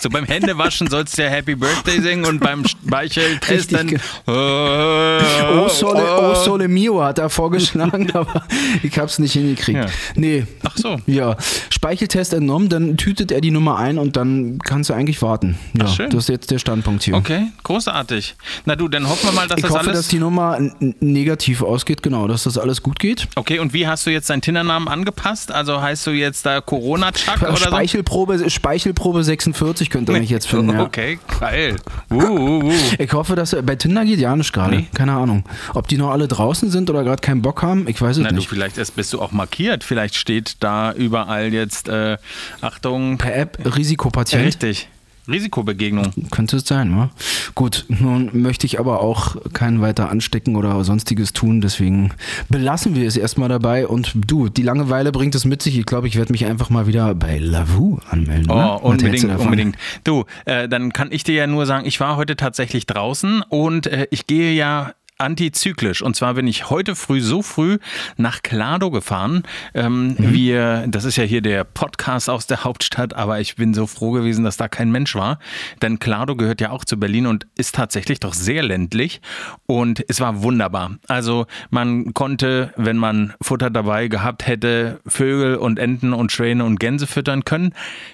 so 0.01 0.09
beim 0.09 0.25
Händewaschen 0.25 0.87
sollst 0.87 1.17
du 1.17 1.23
ja 1.23 1.29
Happy 1.29 1.55
Birthday 1.55 2.01
singen 2.01 2.25
und 2.25 2.39
beim 2.39 2.65
Speicheltest 2.65 3.71
dann. 3.73 3.89
Richtig, 3.89 4.01
Oh 4.27 5.67
Sole, 5.69 6.03
oh 6.19 6.35
Sole 6.35 6.67
Mio 6.67 7.03
hat 7.03 7.19
er 7.19 7.29
vorgeschlagen, 7.29 8.09
aber 8.13 8.43
ich 8.83 8.97
hab's 8.97 9.19
nicht 9.19 9.33
hingekriegt. 9.33 9.79
Ja. 9.79 9.85
Nee. 10.15 10.45
Ach 10.63 10.75
so. 10.77 10.97
Ja, 11.05 11.35
Speicheltest 11.69 12.33
entnommen, 12.33 12.69
dann 12.69 12.97
tütet 12.97 13.31
er 13.31 13.41
die 13.41 13.51
Nummer 13.51 13.77
ein 13.77 13.97
und 13.97 14.15
dann 14.15 14.59
kannst 14.59 14.89
du 14.89 14.93
eigentlich 14.93 15.21
warten. 15.21 15.57
Ja, 15.73 15.85
Ach, 15.87 15.95
schön. 15.95 16.09
das 16.09 16.23
ist 16.25 16.29
jetzt 16.29 16.51
der 16.51 16.59
Standpunkt 16.59 17.03
hier. 17.03 17.15
Okay, 17.15 17.47
großartig. 17.63 18.35
Na 18.65 18.75
du, 18.75 18.87
dann 18.87 19.07
hoffen 19.09 19.29
wir 19.29 19.33
mal, 19.33 19.47
dass 19.47 19.57
Ich 19.57 19.63
das 19.63 19.71
hoffe, 19.71 19.81
alles. 19.87 19.99
dass 19.99 20.07
die 20.07 20.19
Nummer 20.19 20.57
negativ 20.99 21.61
ausgeht, 21.63 22.03
genau, 22.03 22.27
dass 22.27 22.43
das 22.43 22.57
alles 22.57 22.81
gut 22.83 22.99
geht. 22.99 23.27
Okay, 23.35 23.59
und 23.59 23.73
wie 23.73 23.87
hast 23.87 24.05
du 24.05 24.09
jetzt 24.11 24.29
deinen 24.29 24.41
Tindernamen 24.41 24.87
angepasst? 24.87 25.51
Also 25.51 25.81
heißt 25.81 26.05
du 26.07 26.11
jetzt 26.11 26.45
da 26.45 26.61
Corona-Chuck 26.61 27.41
oder 27.41 27.57
so? 27.57 27.65
Speichelprobe, 27.65 28.49
Speichelprobe 28.49 29.23
46 29.23 29.89
könnt 29.89 30.09
ihr 30.09 30.17
mich 30.19 30.29
jetzt 30.29 30.47
finden. 30.47 30.73
Ja. 30.73 30.83
Okay, 30.83 31.19
geil. 31.39 31.75
Uh, 32.11 32.15
uh, 32.15 32.63
uh. 32.65 32.73
Ich 32.99 33.11
hoffe, 33.13 33.35
dass 33.35 33.55
bei 33.63 33.75
Tinder 33.75 34.05
geht 34.05 34.19
ja 34.19 34.35
nicht 34.35 34.53
gerade. 34.53 34.75
Nee. 34.77 34.87
Keine 34.93 35.13
Ahnung. 35.13 35.43
Ob 35.73 35.87
die 35.87 35.97
noch 35.97 36.11
alle 36.11 36.27
draußen 36.27 36.69
sind 36.69 36.89
oder 36.89 37.03
gerade 37.03 37.21
keinen 37.21 37.41
Bock 37.41 37.61
haben, 37.61 37.87
ich 37.87 38.01
weiß 38.01 38.17
es 38.17 38.23
Na 38.23 38.29
du, 38.29 38.35
nicht. 38.35 38.49
vielleicht 38.49 38.77
erst 38.77 38.95
bist 38.95 39.13
du 39.13 39.21
auch 39.21 39.31
markiert. 39.31 39.83
Vielleicht 39.83 40.15
steht 40.15 40.57
da 40.59 40.93
überall 40.93 41.53
jetzt, 41.53 41.87
äh, 41.89 42.17
Achtung, 42.61 43.17
Per 43.17 43.35
App 43.35 43.57
Risikopatient. 43.77 44.45
richtig. 44.45 44.89
Risikobegegnung. 45.31 46.11
Könnte 46.31 46.57
es 46.57 46.67
sein, 46.67 46.95
wa? 46.95 47.09
Gut, 47.55 47.85
nun 47.89 48.29
möchte 48.33 48.65
ich 48.65 48.79
aber 48.79 49.01
auch 49.01 49.35
keinen 49.53 49.81
weiter 49.81 50.09
anstecken 50.09 50.55
oder 50.55 50.83
sonstiges 50.83 51.33
tun, 51.33 51.61
deswegen 51.61 52.11
belassen 52.49 52.95
wir 52.95 53.07
es 53.07 53.17
erstmal 53.17 53.49
dabei 53.49 53.87
und 53.87 54.13
du, 54.15 54.49
die 54.49 54.63
Langeweile 54.63 55.11
bringt 55.11 55.35
es 55.35 55.45
mit 55.45 55.61
sich. 55.61 55.77
Ich 55.77 55.85
glaube, 55.85 56.07
ich 56.07 56.15
werde 56.15 56.31
mich 56.31 56.45
einfach 56.45 56.69
mal 56.69 56.87
wieder 56.87 57.13
bei 57.15 57.37
Lavu 57.37 57.99
anmelden. 58.09 58.51
Oh, 58.51 58.91
hältst 58.91 59.03
unbedingt, 59.03 59.39
unbedingt. 59.39 59.77
Du, 60.03 60.25
äh, 60.45 60.67
dann 60.67 60.93
kann 60.93 61.11
ich 61.11 61.23
dir 61.23 61.35
ja 61.35 61.47
nur 61.47 61.65
sagen, 61.65 61.85
ich 61.85 61.99
war 61.99 62.17
heute 62.17 62.35
tatsächlich 62.35 62.85
draußen 62.85 63.43
und 63.47 63.87
äh, 63.87 64.07
ich 64.11 64.27
gehe 64.27 64.53
ja 64.53 64.93
antizyklisch. 65.21 66.01
Und 66.01 66.15
zwar 66.15 66.33
bin 66.33 66.47
ich 66.47 66.69
heute 66.69 66.95
früh 66.95 67.21
so 67.21 67.41
früh 67.41 67.77
nach 68.17 68.41
Klado 68.41 68.91
gefahren. 68.91 69.43
Ähm, 69.73 70.15
Wir, 70.17 70.85
das 70.87 71.05
ist 71.05 71.17
ja 71.17 71.23
hier 71.23 71.41
der 71.41 71.63
Podcast 71.63 72.29
aus 72.29 72.47
der 72.47 72.63
Hauptstadt, 72.63 73.13
aber 73.13 73.39
ich 73.39 73.55
bin 73.55 73.73
so 73.73 73.87
froh 73.87 74.11
gewesen, 74.11 74.43
dass 74.43 74.57
da 74.57 74.67
kein 74.67 74.91
Mensch 74.91 75.15
war. 75.15 75.39
Denn 75.81 75.99
Klado 75.99 76.35
gehört 76.35 76.61
ja 76.61 76.71
auch 76.71 76.85
zu 76.85 76.97
Berlin 76.97 77.27
und 77.27 77.47
ist 77.57 77.75
tatsächlich 77.75 78.19
doch 78.19 78.33
sehr 78.33 78.63
ländlich. 78.63 79.21
Und 79.65 80.03
es 80.07 80.19
war 80.19 80.41
wunderbar. 80.41 80.97
Also 81.07 81.45
man 81.69 82.13
konnte, 82.13 82.73
wenn 82.75 82.97
man 82.97 83.33
Futter 83.41 83.69
dabei 83.69 84.07
gehabt 84.07 84.47
hätte, 84.47 84.99
Vögel 85.05 85.55
und 85.55 85.79
Enten 85.79 86.13
und 86.13 86.31
Schwäne 86.31 86.63
und 86.63 86.79
Gänse 86.79 87.07
füttern 87.07 87.45
können. 87.45 87.73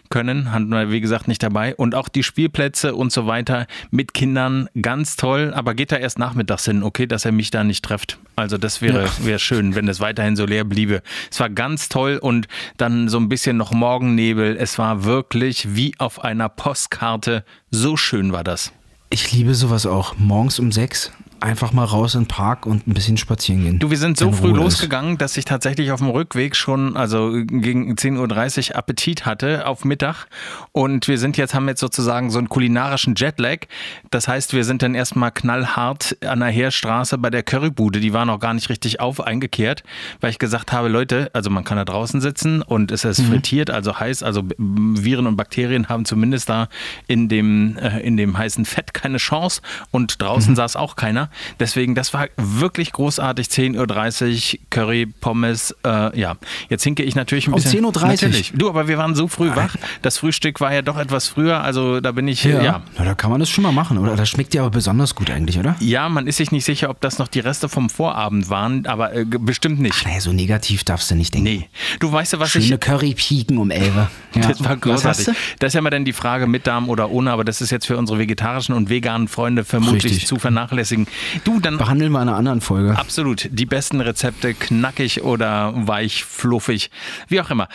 Können, 0.09 0.51
hatten 0.51 0.69
wir 0.69 0.91
wie 0.91 1.01
gesagt 1.01 1.27
nicht 1.27 1.43
dabei. 1.43 1.75
Und 1.75 1.95
auch 1.95 2.09
die 2.09 2.23
Spielplätze 2.23 2.95
und 2.95 3.11
so 3.11 3.27
weiter 3.27 3.67
mit 3.91 4.13
Kindern 4.13 4.69
ganz 4.81 5.15
toll. 5.15 5.53
Aber 5.53 5.73
geht 5.73 5.91
da 5.91 5.97
erst 5.97 6.19
nachmittags 6.19 6.65
hin, 6.65 6.83
okay, 6.83 7.07
dass 7.07 7.25
er 7.25 7.31
mich 7.31 7.51
da 7.51 7.63
nicht 7.63 7.83
trifft. 7.83 8.17
Also 8.35 8.57
das 8.57 8.81
wäre, 8.81 9.09
wäre 9.19 9.39
schön, 9.39 9.75
wenn 9.75 9.87
es 9.87 9.99
weiterhin 9.99 10.35
so 10.35 10.45
leer 10.45 10.63
bliebe. 10.63 11.01
Es 11.31 11.39
war 11.39 11.49
ganz 11.49 11.89
toll 11.89 12.17
und 12.17 12.47
dann 12.77 13.09
so 13.09 13.17
ein 13.17 13.29
bisschen 13.29 13.57
noch 13.57 13.71
Morgennebel. 13.71 14.57
Es 14.57 14.77
war 14.77 15.03
wirklich 15.03 15.75
wie 15.75 15.93
auf 15.97 16.23
einer 16.23 16.49
Postkarte. 16.49 17.43
So 17.71 17.97
schön 17.97 18.31
war 18.31 18.43
das. 18.43 18.71
Ich 19.09 19.31
liebe 19.31 19.55
sowas 19.55 19.85
auch. 19.85 20.17
Morgens 20.17 20.59
um 20.59 20.71
sechs 20.71 21.11
einfach 21.39 21.73
mal 21.73 21.83
raus 21.83 22.15
in 22.15 22.21
den 22.21 22.27
Park 22.27 22.65
und 22.65 22.87
ein 22.87 22.93
bisschen 22.93 23.17
spazieren 23.17 23.63
gehen. 23.63 23.79
Du, 23.79 23.89
wir 23.89 23.97
sind 23.97 24.17
so 24.17 24.31
früh 24.31 24.49
Ruhe 24.49 24.57
ist. 24.57 24.63
losgegangen, 24.63 25.17
dass 25.17 25.37
ich 25.37 25.45
tatsächlich 25.45 25.91
auf 25.91 25.99
dem 25.99 26.09
Rückweg 26.09 26.55
schon, 26.55 26.97
also 26.97 27.31
gegen 27.31 27.93
10.30 27.93 28.69
Uhr 28.69 28.75
Appetit 28.75 29.25
hatte 29.25 29.67
auf 29.67 29.85
Mittag. 29.85 30.27
Und 30.71 31.07
wir 31.07 31.17
sind 31.17 31.37
jetzt, 31.37 31.53
haben 31.53 31.67
jetzt 31.67 31.79
sozusagen 31.79 32.29
so 32.29 32.39
einen 32.39 32.49
kulinarischen 32.49 33.15
Jetlag. 33.15 33.67
Das 34.09 34.27
heißt, 34.27 34.53
wir 34.53 34.63
sind 34.63 34.81
dann 34.81 34.95
erstmal 34.95 35.31
knallhart 35.31 36.17
an 36.25 36.39
der 36.39 36.49
Heerstraße 36.49 37.17
bei 37.17 37.29
der 37.29 37.43
Currybude. 37.43 37.99
Die 37.99 38.13
war 38.13 38.25
noch 38.25 38.39
gar 38.39 38.53
nicht 38.53 38.69
richtig 38.69 38.99
auf 38.99 39.21
eingekehrt, 39.21 39.83
weil 40.21 40.31
ich 40.31 40.39
gesagt 40.39 40.71
habe, 40.71 40.87
Leute, 40.87 41.29
also 41.33 41.49
man 41.49 41.63
kann 41.63 41.77
da 41.77 41.85
draußen 41.85 42.21
sitzen 42.21 42.61
und 42.61 42.91
es 42.91 43.05
ist 43.05 43.21
frittiert, 43.21 43.69
also 43.69 43.99
heiß, 43.99 44.23
also 44.23 44.43
Viren 44.57 45.27
und 45.27 45.37
Bakterien 45.37 45.89
haben 45.89 46.05
zumindest 46.05 46.49
da 46.49 46.67
in 47.07 47.29
dem, 47.29 47.77
äh, 47.77 47.99
in 47.99 48.17
dem 48.17 48.37
heißen 48.37 48.65
Fett 48.65 48.93
keine 48.93 49.17
Chance 49.17 49.61
und 49.91 50.21
draußen 50.21 50.55
saß 50.55 50.75
auch 50.75 50.95
keiner. 50.95 51.26
Deswegen, 51.59 51.95
das 51.95 52.13
war 52.13 52.27
wirklich 52.37 52.91
großartig. 52.91 53.47
10.30 53.47 54.53
Uhr, 54.53 54.59
Curry, 54.69 55.05
Pommes, 55.05 55.75
äh, 55.85 56.19
ja. 56.19 56.35
Jetzt 56.69 56.83
hinke 56.83 57.03
ich 57.03 57.15
natürlich 57.15 57.47
ein 57.47 57.53
Um 57.53 57.61
bisschen. 57.61 57.85
10.30 57.85 58.01
Uhr? 58.01 58.07
Natürlich. 58.07 58.53
Du, 58.55 58.69
aber 58.69 58.87
wir 58.87 58.97
waren 58.97 59.15
so 59.15 59.27
früh 59.27 59.49
wach. 59.55 59.75
Das 60.01 60.17
Frühstück 60.17 60.59
war 60.61 60.73
ja 60.73 60.81
doch 60.81 60.97
etwas 60.97 61.27
früher, 61.27 61.61
also 61.61 61.99
da 61.99 62.11
bin 62.11 62.27
ich, 62.27 62.43
ja. 62.43 62.61
ja. 62.61 62.83
Na, 62.97 63.05
da 63.05 63.15
kann 63.15 63.31
man 63.31 63.39
das 63.39 63.49
schon 63.49 63.63
mal 63.63 63.71
machen, 63.71 63.97
oder? 63.97 64.15
Das 64.15 64.29
schmeckt 64.29 64.53
ja 64.53 64.61
aber 64.61 64.71
besonders 64.71 65.15
gut 65.15 65.29
eigentlich, 65.29 65.57
oder? 65.59 65.75
Ja, 65.79 66.09
man 66.09 66.27
ist 66.27 66.37
sich 66.37 66.51
nicht 66.51 66.65
sicher, 66.65 66.89
ob 66.89 67.01
das 67.01 67.19
noch 67.19 67.27
die 67.27 67.39
Reste 67.39 67.69
vom 67.69 67.89
Vorabend 67.89 68.49
waren, 68.49 68.85
aber 68.85 69.13
äh, 69.13 69.25
bestimmt 69.25 69.79
nicht. 69.79 70.05
Naja, 70.05 70.21
so 70.21 70.33
negativ 70.33 70.83
darfst 70.83 71.09
du 71.11 71.15
nicht 71.15 71.33
denken. 71.33 71.49
Nee. 71.49 71.69
Du 71.99 72.11
weißt 72.11 72.33
ja, 72.33 72.39
was 72.39 72.51
Schöne 72.51 72.65
ich. 72.65 72.79
Currypiken 72.79 73.57
um 73.57 73.71
11. 73.71 73.87
Ja. 74.35 74.49
Das 74.49 74.63
war 74.63 74.77
großartig. 74.77 75.29
Das 75.57 75.69
ist 75.69 75.73
ja 75.73 75.79
immer 75.79 75.89
dann 75.89 76.05
die 76.05 76.13
Frage 76.13 76.45
mit 76.45 76.67
Darm 76.67 76.89
oder 76.89 77.09
ohne, 77.09 77.31
aber 77.31 77.43
das 77.43 77.59
ist 77.59 77.71
jetzt 77.71 77.87
für 77.87 77.97
unsere 77.97 78.19
vegetarischen 78.19 78.75
und 78.75 78.87
veganen 78.89 79.27
Freunde 79.27 79.63
vermutlich 79.63 80.11
Richtig. 80.11 80.27
zu 80.27 80.37
vernachlässigen. 80.37 81.07
Du, 81.43 81.59
dann 81.59 81.77
Behandeln 81.77 82.11
wir 82.11 82.21
in 82.21 82.29
einer 82.29 82.37
anderen 82.37 82.61
Folge. 82.61 82.97
Absolut. 82.97 83.49
Die 83.51 83.65
besten 83.65 84.01
Rezepte, 84.01 84.53
knackig 84.53 85.23
oder 85.23 85.73
weich, 85.75 86.23
fluffig, 86.23 86.91
wie 87.27 87.41
auch 87.41 87.49
immer. 87.49 87.67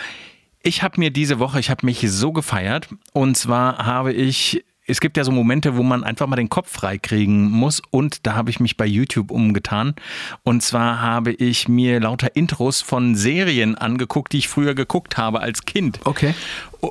Ich 0.61 0.81
habe 0.81 0.99
mir 0.99 1.11
diese 1.11 1.39
Woche, 1.39 1.59
ich 1.59 1.69
habe 1.69 1.85
mich 1.85 1.99
so 2.09 2.31
gefeiert. 2.31 2.87
Und 3.11 3.35
zwar 3.35 3.85
habe 3.85 4.13
ich 4.13 4.63
es 4.85 4.99
gibt 4.99 5.15
ja 5.15 5.23
so 5.23 5.31
Momente, 5.31 5.77
wo 5.77 5.83
man 5.83 6.03
einfach 6.03 6.27
mal 6.27 6.35
den 6.35 6.49
Kopf 6.49 6.69
freikriegen 6.69 7.49
muss 7.49 7.81
und 7.91 8.25
da 8.27 8.35
habe 8.35 8.49
ich 8.49 8.59
mich 8.59 8.75
bei 8.75 8.85
YouTube 8.85 9.31
umgetan 9.31 9.95
und 10.43 10.61
zwar 10.61 11.01
habe 11.01 11.31
ich 11.31 11.69
mir 11.69 12.01
lauter 12.01 12.35
Intros 12.35 12.81
von 12.81 13.15
Serien 13.15 13.75
angeguckt, 13.75 14.33
die 14.33 14.39
ich 14.39 14.49
früher 14.49 14.75
geguckt 14.75 15.17
habe 15.17 15.39
als 15.39 15.63
Kind. 15.63 15.99
Okay. 16.03 16.33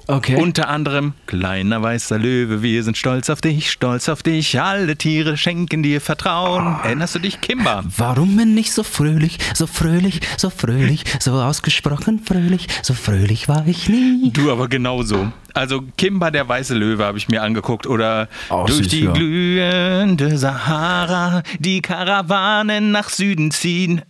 Okay. 0.07 0.37
Unter 0.37 0.69
anderem 0.69 1.13
Kleiner 1.27 1.83
weißer 1.83 2.19
Löwe, 2.19 2.63
wir 2.63 2.83
sind 2.83 2.97
stolz 2.97 3.29
auf 3.29 3.41
dich, 3.41 3.71
stolz 3.71 4.09
auf 4.09 4.23
dich, 4.23 4.61
alle 4.61 4.97
Tiere 4.97 5.37
schenken 5.37 5.83
dir 5.83 6.01
Vertrauen. 6.01 6.67
Ah. 6.67 6.81
Erinnerst 6.85 7.15
du 7.15 7.19
dich, 7.19 7.41
Kimba? 7.41 7.85
Warum 7.97 8.37
bin 8.37 8.57
ich 8.57 8.73
so 8.73 8.83
fröhlich, 8.83 9.39
so 9.55 9.67
fröhlich, 9.67 10.21
so 10.39 10.51
fröhlich, 10.51 11.05
so 11.21 11.33
ausgesprochen 11.33 12.21
fröhlich, 12.25 12.69
so 12.83 12.95
fröhlich 12.95 13.49
war 13.49 13.67
ich 13.67 13.89
nie. 13.89 14.31
Du 14.33 14.51
aber 14.51 14.69
genauso. 14.69 15.31
Also 15.55 15.83
Kimba 15.99 16.31
der 16.31 16.49
weiße 16.49 16.75
Löwe 16.75 17.05
habe 17.05 17.19
ich 17.19 17.29
mir 17.29 17.43
angeguckt 17.43 17.87
oder 17.87 18.29
Auch 18.49 18.67
durch 18.67 18.79
süß, 18.79 18.89
die 18.89 19.07
glühende 19.07 20.39
Sahara 20.39 21.43
die 21.59 21.83
Karawanen 21.83 22.91
nach 22.91 23.11
Süden 23.11 23.51
ziehen. 23.51 24.03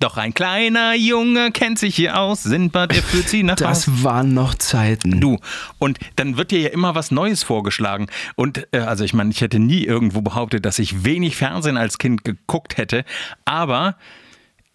Doch 0.00 0.16
ein 0.16 0.34
kleiner 0.34 0.94
Junge 0.94 1.50
kennt 1.50 1.78
sich 1.78 1.96
hier 1.96 2.18
aus, 2.18 2.42
Sindbad, 2.42 2.94
er 2.94 3.02
führt 3.02 3.28
sie 3.28 3.42
nach 3.42 3.54
Haus. 3.54 3.84
Das 3.86 4.04
waren 4.04 4.34
noch 4.34 4.54
Zeiten. 4.54 5.20
Du, 5.20 5.38
und 5.78 5.98
dann 6.16 6.36
wird 6.36 6.50
dir 6.50 6.60
ja 6.60 6.68
immer 6.68 6.94
was 6.94 7.10
Neues 7.10 7.42
vorgeschlagen. 7.42 8.06
Und 8.34 8.66
äh, 8.72 8.78
also 8.78 9.04
ich 9.04 9.14
meine, 9.14 9.30
ich 9.30 9.40
hätte 9.40 9.58
nie 9.58 9.84
irgendwo 9.84 10.20
behauptet, 10.20 10.64
dass 10.64 10.78
ich 10.78 11.04
wenig 11.04 11.36
Fernsehen 11.36 11.76
als 11.76 11.98
Kind 11.98 12.24
geguckt 12.24 12.76
hätte, 12.76 13.04
aber 13.44 13.96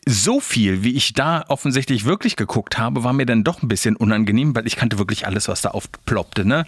so 0.08 0.39
viel, 0.39 0.84
wie 0.84 0.96
ich 0.96 1.13
da 1.13 1.43
offensichtlich 1.48 2.05
wirklich 2.05 2.36
geguckt 2.36 2.79
habe, 2.79 3.03
war 3.03 3.13
mir 3.13 3.27
dann 3.27 3.43
doch 3.43 3.62
ein 3.62 3.67
bisschen 3.67 3.96
unangenehm, 3.96 4.55
weil 4.55 4.65
ich 4.65 4.75
kannte 4.75 4.98
wirklich 4.98 5.27
alles, 5.27 5.48
was 5.48 5.62
da 5.62 5.70
aufploppte, 5.70 6.43
ne? 6.43 6.65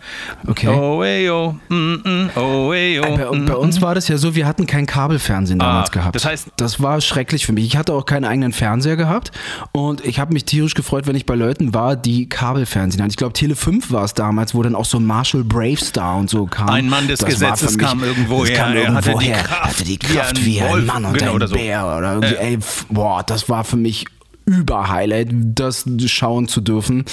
Okay. 0.48 0.68
Oh, 0.68 1.02
ey, 1.02 1.28
oh, 1.32 1.56
mm, 1.68 1.76
mm, 1.76 2.30
oh, 2.36 2.72
ey, 2.74 3.00
oh, 3.00 3.18
Bei, 3.18 3.36
mm, 3.38 3.46
bei 3.46 3.56
uns 3.56 3.82
war 3.82 3.96
das 3.96 4.08
ja 4.08 4.18
so, 4.18 4.36
wir 4.36 4.46
hatten 4.46 4.68
kein 4.68 4.86
Kabelfernsehen 4.86 5.58
damals 5.58 5.90
Ah, 5.90 5.94
gehabt. 5.94 6.16
das 6.16 6.28
heißt- 6.28 6.48
das 6.58 6.80
war 6.80 7.02
schrecklich 7.02 7.48
für 7.48 7.54
mich. 7.54 7.66
Ich 7.66 7.76
hatte 7.76 7.94
auch 7.94 8.06
keinen 8.06 8.26
eigenen 8.26 8.54
Fernseher 8.54 8.98
gehabt 8.98 9.32
und 9.72 10.06
ich 10.06 10.20
habe 10.20 10.32
mich 10.32 10.46
tierisch 10.46 10.76
gefreut, 10.76 11.08
wenn 11.08 11.16
ich 11.16 11.26
bei 11.26 11.34
Leuten 11.36 11.74
war, 11.74 11.96
die 11.96 12.30
Kabelfernsehen 12.30 13.02
hatten. 13.02 13.10
Ich 13.10 13.18
glaube, 13.18 13.34
Tele 13.34 13.56
5 13.56 13.92
war 13.92 14.04
es 14.04 14.14
damals, 14.14 14.54
wo 14.54 14.62
dann 14.62 14.76
auch 14.76 14.86
so 14.86 15.00
Marshall 15.00 15.44
Bravestar 15.44 16.18
und 16.18 16.30
so 16.30 16.46
kam. 16.46 16.70
Ein 16.70 16.88
Mann 16.88 17.08
des 17.08 17.20
Das 17.22 17.30
Gesetzes 17.30 17.78
mich- 17.78 17.86
kam 17.88 18.04
irgendwo 18.04 18.46
her. 18.46 18.56
Kam 18.58 18.74
Er 18.74 18.82
irgendwo 18.84 18.98
hatte 18.98 19.16
die 19.20 19.26
her. 19.26 19.38
Kraft 19.44 19.64
hatte 19.80 19.84
die 19.86 19.94
wie 19.94 19.98
Kraft 19.98 20.38
ein 20.38 20.46
wie 20.46 20.62
ein. 20.62 20.86
Mann 20.86 21.06
und 21.06 21.14
Genau, 21.18 21.32
ein 21.32 21.36
oder 21.36 21.48
so. 21.48 21.56
Bär. 21.56 21.84
Oder 21.98 22.14
irgendwie, 22.14 22.36
ey, 22.36 22.58
pf, 22.62 22.86
das 23.24 23.50
war 23.50 23.64
für 23.64 23.78
mich 23.78 24.06
über-Highlight, 24.46 25.30
das 25.32 25.86
schauen 26.08 26.48
zu 26.48 26.62
dürfen. 26.62 27.06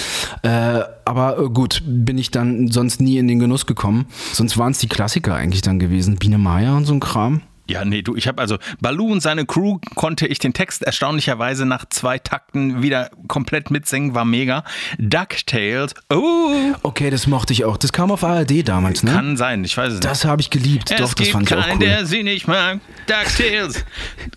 Äh, 0.43 0.83
aber 1.05 1.39
äh, 1.39 1.49
gut, 1.49 1.83
bin 1.87 2.19
ich 2.19 2.31
dann 2.31 2.69
sonst 2.69 3.01
nie 3.01 3.19
in 3.19 3.29
den 3.29 3.39
Genuss 3.39 3.67
gekommen. 3.67 4.07
Sonst 4.33 4.59
waren 4.59 4.73
es 4.73 4.79
die 4.79 4.89
Klassiker 4.89 5.35
eigentlich 5.35 5.63
dann 5.63 5.79
gewesen. 5.79 6.17
Biene 6.17 6.39
Meier 6.39 6.77
und 6.77 6.87
so 6.87 6.95
ein 6.95 7.01
Kram. 7.01 7.43
Ja, 7.71 7.85
nee, 7.85 8.03
du, 8.03 8.17
ich 8.17 8.27
habe 8.27 8.41
also 8.43 8.59
Baloo 8.81 9.13
und 9.13 9.21
seine 9.21 9.47
Crew 9.47 9.79
konnte 9.95 10.27
ich 10.27 10.41
den 10.41 10.53
Text 10.53 10.83
erstaunlicherweise 10.83 11.67
nach 11.67 11.85
zwei 11.89 12.19
Takten 12.19 12.83
wieder 12.83 13.11
komplett 13.29 13.71
mitsingen, 13.71 14.15
war 14.15 14.25
mega. 14.25 14.65
DuckTales, 14.99 15.95
oh, 16.13 16.51
Okay, 16.83 17.11
das 17.11 17.29
mochte 17.29 17.53
ich 17.53 17.65
auch. 17.65 17.77
Das 17.77 17.93
kam 17.93 18.11
auf 18.11 18.25
ARD 18.25 18.67
damals, 18.67 19.05
ne? 19.05 19.13
kann 19.13 19.37
sein, 19.37 19.65
ich 19.65 19.77
weiß 19.77 19.93
es 19.93 19.95
nicht. 20.01 20.05
das 20.05 20.25
habe 20.25 20.43
ich 20.43 20.51
geliebt. 20.51 20.91
es 20.91 20.97
Doch, 20.97 21.15
das 21.15 21.29
fand 21.29 21.51
ich 21.51 21.57
auch 21.57 21.61
keinen, 21.61 21.79
cool. 21.79 21.87
der 21.87 22.07
sie 22.07 22.25
nicht 22.25 22.49
mag. 22.49 22.81
DuckTales. 23.07 23.85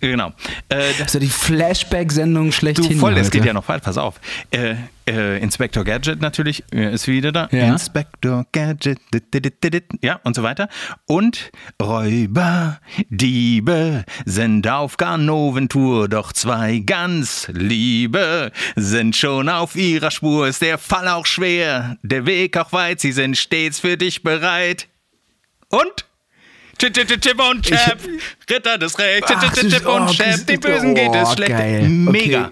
genau. 0.00 0.28
Äh, 0.68 0.92
das, 0.98 1.08
ist 1.08 1.14
ja 1.14 1.20
die 1.20 1.26
Flashback-Sendung 1.26 2.46
du 2.46 2.52
schlechthin. 2.52 2.98
voll, 2.98 3.16
es 3.16 3.30
geht 3.30 3.44
ja 3.44 3.52
noch 3.52 3.66
weiter, 3.68 3.80
pass 3.80 3.98
auf. 3.98 4.20
Äh, 4.50 4.76
äh, 5.08 5.38
Inspector 5.42 5.84
Gadget 5.84 6.20
natürlich 6.20 6.64
äh, 6.72 6.94
ist 6.94 7.06
wieder 7.08 7.32
da. 7.32 7.48
Ja. 7.50 7.68
Inspector 7.68 8.46
Gadget, 8.52 8.98
dit, 9.12 9.32
dit, 9.32 9.62
dit, 9.62 9.84
ja, 10.02 10.20
und 10.24 10.34
so 10.34 10.42
weiter. 10.42 10.68
Und 11.06 11.50
Räuber, 11.82 12.80
Diebe 13.08 14.04
sind 14.24 14.68
auf 14.68 14.96
Ganoventour, 14.96 16.08
doch 16.08 16.32
zwei 16.32 16.78
ganz 16.78 17.48
Liebe 17.52 18.52
sind 18.76 19.16
schon 19.16 19.48
auf 19.48 19.76
ihrer 19.76 20.10
Spur. 20.10 20.48
Ist 20.48 20.62
der 20.62 20.78
Fall 20.78 21.08
auch 21.08 21.26
schwer, 21.26 21.98
der 22.02 22.26
Weg 22.26 22.56
auch 22.56 22.72
weit, 22.72 23.00
sie 23.00 23.12
sind 23.12 23.36
stets 23.36 23.80
für 23.80 23.96
dich 23.96 24.22
bereit. 24.22 24.88
Und? 25.68 26.06
Chip, 26.78 26.96
und 27.38 27.64
Chap, 27.64 27.98
Ritter 28.50 28.78
des 28.78 28.98
Rechts, 28.98 29.32
chip, 29.54 29.86
oh, 29.86 29.92
und 29.92 30.10
Chap, 30.10 30.26
das- 30.26 30.46
den 30.46 30.60
Bösen 30.60 30.94
geht 30.94 31.14
es 31.14 31.28
oh, 31.28 31.32
schlecht. 31.34 31.88
Mega. 31.88 32.50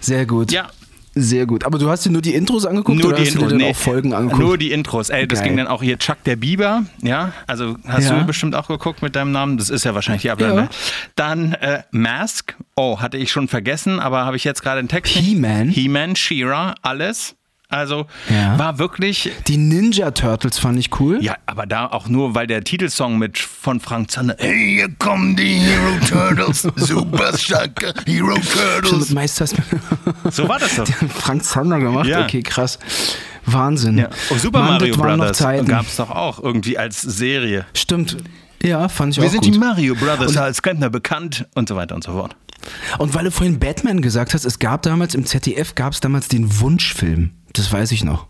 Sehr 0.00 0.26
gut. 0.26 0.50
Ja. 0.50 0.70
Sehr 1.14 1.44
gut. 1.46 1.64
Aber 1.64 1.78
du 1.78 1.90
hast 1.90 2.06
dir 2.06 2.10
nur 2.10 2.22
die 2.22 2.34
Intros 2.34 2.64
angeguckt 2.64 2.98
Nur 2.98 3.08
oder 3.08 3.16
die 3.18 3.22
hast 3.26 3.34
du 3.34 3.38
Intros, 3.40 3.52
dir 3.52 3.58
dann 3.58 3.66
nee, 3.66 3.72
auch 3.72 3.76
Folgen 3.76 4.14
angeguckt? 4.14 4.42
Nur 4.42 4.56
die 4.58 4.72
Intros. 4.72 5.10
Ey, 5.10 5.28
das 5.28 5.40
Geil. 5.40 5.48
ging 5.48 5.56
dann 5.58 5.66
auch 5.66 5.82
hier 5.82 5.98
Chuck 5.98 6.24
der 6.24 6.36
Biber, 6.36 6.84
ja. 7.02 7.32
Also 7.46 7.76
hast 7.86 8.08
Ja. 8.08 8.18
du 8.18 8.24
bestimmt 8.26 8.54
auch 8.54 8.68
geguckt 8.68 9.02
mit 9.02 9.14
deinem 9.14 9.30
Namen. 9.32 9.58
Das 9.58 9.68
ist 9.68 9.84
ja 9.84 9.94
wahrscheinlich 9.94 10.22
die 10.22 10.30
Ableitung. 10.30 10.58
Ja. 10.58 10.68
Dann 11.14 11.52
äh, 11.54 11.82
Mask. 11.90 12.56
Oh, 12.76 13.00
hatte 13.00 13.18
ich 13.18 13.30
schon 13.30 13.48
vergessen, 13.48 14.00
aber 14.00 14.24
habe 14.24 14.36
ich 14.36 14.44
jetzt 14.44 14.62
gerade 14.62 14.82
den 14.82 14.88
Text. 14.88 15.12
He-Man? 15.12 15.68
He-Man, 15.68 16.16
She-Ra, 16.16 16.74
alles. 16.80 17.34
Also 17.72 18.06
Ja. 18.28 18.58
war 18.58 18.78
wirklich. 18.78 19.30
Die 19.48 19.56
Ninja 19.56 20.10
Turtles 20.12 20.58
fand 20.58 20.78
ich 20.78 21.00
cool. 21.00 21.18
Ja, 21.22 21.36
aber 21.46 21.66
da 21.66 21.86
auch 21.86 22.06
nur, 22.08 22.34
weil 22.34 22.46
der 22.46 22.62
Titelsong 22.64 23.18
mit 23.18 23.38
von 23.38 23.80
Frank 23.80 24.10
Zander. 24.10 24.36
Hey, 24.38 24.74
hier 24.76 24.88
kommen 24.98 25.34
die 25.36 25.54
Hero 25.54 25.98
Turtles, 26.08 26.62
super 26.76 27.36
starke 27.36 27.94
Hero 28.06 28.26
Schon 28.34 28.34
mit 28.34 28.84
Turtles. 28.90 29.10
Meisters 29.10 29.54
So 30.30 30.48
war 30.48 30.58
das 30.58 30.76
doch. 30.76 30.86
Frank 31.08 31.44
Zander 31.44 31.80
gemacht. 31.80 32.06
Ja. 32.06 32.24
Okay, 32.24 32.42
krass. 32.42 32.78
Wahnsinn. 33.46 33.98
Ja. 33.98 34.08
Oh, 34.30 34.36
Super 34.36 34.60
Mann, 34.60 34.72
Mario 34.74 34.96
Brothers 34.96 35.38
gab 35.66 35.86
es 35.86 35.96
doch 35.96 36.10
auch 36.10 36.38
irgendwie 36.42 36.78
als 36.78 37.00
Serie. 37.00 37.66
Stimmt. 37.74 38.18
Ja, 38.62 38.88
fand 38.88 39.14
ich 39.14 39.20
Wir 39.20 39.26
auch 39.26 39.30
sind 39.32 39.44
gut. 39.44 39.54
die 39.54 39.58
Mario 39.58 39.94
Brothers 39.96 40.36
als 40.36 40.62
Klempner 40.62 40.90
bekannt 40.90 41.46
und 41.56 41.68
so 41.68 41.74
weiter 41.74 41.96
und 41.96 42.04
so 42.04 42.12
fort. 42.12 42.36
Und 42.98 43.12
weil 43.14 43.24
du 43.24 43.32
vorhin 43.32 43.58
Batman 43.58 44.00
gesagt 44.02 44.34
hast, 44.34 44.44
es 44.44 44.60
gab 44.60 44.82
damals 44.82 45.16
im 45.16 45.26
ZDF 45.26 45.74
gab 45.74 45.92
es 45.94 46.00
damals 46.00 46.28
den 46.28 46.60
Wunschfilm. 46.60 47.30
Das 47.52 47.72
weiß 47.72 47.92
ich 47.92 48.04
noch. 48.04 48.26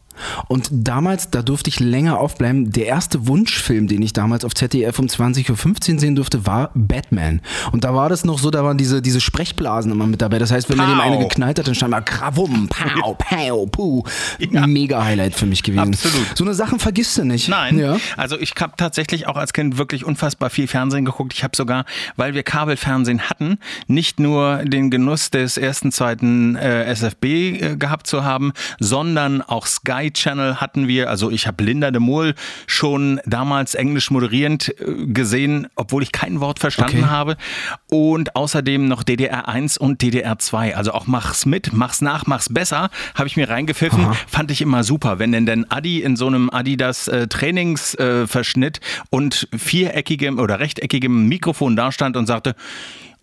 Und 0.49 0.69
damals, 0.71 1.31
da 1.31 1.42
durfte 1.42 1.69
ich 1.71 1.81
länger 1.81 2.19
aufbleiben. 2.19 2.71
Der 2.73 2.87
erste 2.87 3.26
Wunschfilm, 3.26 3.88
den 3.88 4.02
ich 4.02 4.12
damals 4.12 4.45
auf 4.45 4.54
ZDF 4.54 4.99
um 4.99 5.07
20.15 5.07 5.95
Uhr 5.95 6.00
sehen 6.00 6.14
durfte, 6.16 6.47
war 6.47 6.71
Batman. 6.75 7.40
Und 7.73 7.85
da 7.85 7.95
war 7.95 8.09
das 8.09 8.25
noch 8.25 8.38
so, 8.38 8.50
da 8.50 8.64
waren 8.64 8.78
diese, 8.78 9.02
diese 9.02 9.21
Sprechblasen 9.21 9.90
immer 9.92 10.07
mit 10.07 10.23
dabei. 10.23 10.38
Das 10.38 10.50
heißt, 10.50 10.69
wenn 10.69 10.76
mir 10.76 10.87
dem 10.87 10.97
Pow. 10.99 11.02
eine 11.04 11.19
geknallt 11.19 11.59
hat, 11.59 11.66
dann 11.66 11.75
stand 11.75 11.90
mal 11.90 12.00
Krawum, 12.02 12.69
Pow, 12.69 13.16
Pow, 13.19 13.71
Puh. 13.71 14.02
Mega 14.50 15.04
Highlight 15.04 15.35
für 15.35 15.47
mich 15.47 15.62
gewesen. 15.62 15.81
Absolut. 15.95 16.37
So 16.37 16.45
eine 16.45 16.54
Sachen 16.54 16.78
vergisst 16.78 17.16
du 17.19 17.25
nicht. 17.25 17.49
Nein, 17.49 17.78
Ja. 17.78 17.97
also 18.16 18.38
ich 18.38 18.52
habe 18.61 18.75
tatsächlich 18.76 19.26
auch 19.26 19.37
als 19.37 19.52
Kind 19.52 19.78
wirklich 19.78 20.04
unfassbar 20.04 20.50
viel 20.50 20.66
Fernsehen 20.66 21.04
geguckt. 21.04 21.33
Ich 21.35 21.45
habe 21.45 21.57
sogar, 21.57 21.85
weil 22.16 22.35
wir 22.35 22.42
Kabelfernsehen 22.42 23.21
hatten, 23.31 23.59
nicht 23.87 24.21
nur 24.21 24.59
den 24.64 24.90
Genuss 24.90 25.31
des 25.31 25.57
ersten, 25.57 25.92
zweiten 25.92 26.57
äh, 26.57 26.85
SFB 26.85 27.25
äh, 27.25 27.76
gehabt 27.76 28.07
zu 28.07 28.25
haben, 28.25 28.52
sondern 28.78 29.42
auch 29.42 29.66
Sky 29.66 30.01
Channel 30.11 30.56
hatten 30.61 30.88
wir. 30.88 31.09
Also 31.11 31.30
ich 31.30 31.47
habe 31.47 31.62
Linda 31.64 31.90
de 31.90 32.00
Mol 32.00 32.35
schon 32.66 33.21
damals 33.26 33.75
englisch 33.75 34.11
moderierend 34.11 34.68
äh, 34.80 35.06
gesehen, 35.06 35.68
obwohl 35.76 36.02
ich 36.02 36.12
kein 36.12 36.40
Wort 36.40 36.59
verstanden 36.59 36.99
Okay. 36.99 37.06
habe. 37.06 37.37
Und 37.88 38.37
außerdem 38.37 38.87
noch 38.88 39.02
DDR 39.02 39.49
1 39.49 39.78
und 39.78 40.02
DDR 40.02 40.38
2. 40.38 40.76
Also 40.76 40.92
auch 40.92 41.06
mach's 41.06 41.47
mit, 41.47 41.73
mach's 41.73 42.00
nach, 42.00 42.26
mach's 42.26 42.49
besser, 42.52 42.90
habe 43.14 43.26
ich 43.28 43.37
mir 43.37 43.49
reingepfiffen. 43.49 44.06
Fand 44.26 44.50
ich 44.50 44.61
immer 44.61 44.85
super. 44.85 45.18
Wenn 45.18 45.32
denn 45.32 45.47
denn 45.47 45.71
Adi 45.71 46.02
in 46.02 46.16
so 46.16 46.26
einem 46.26 46.50
Adidas 46.50 47.09
äh, 47.09 47.26
Trainingsverschnitt 47.28 48.78
äh, 48.78 49.06
und 49.11 49.49
viereckigem 49.54 50.38
oder 50.38 50.61
rechteckigem 50.61 51.28
Mikrofon 51.28 51.76
dastand 51.76 52.16
und 52.16 52.26
sagte, 52.26 52.54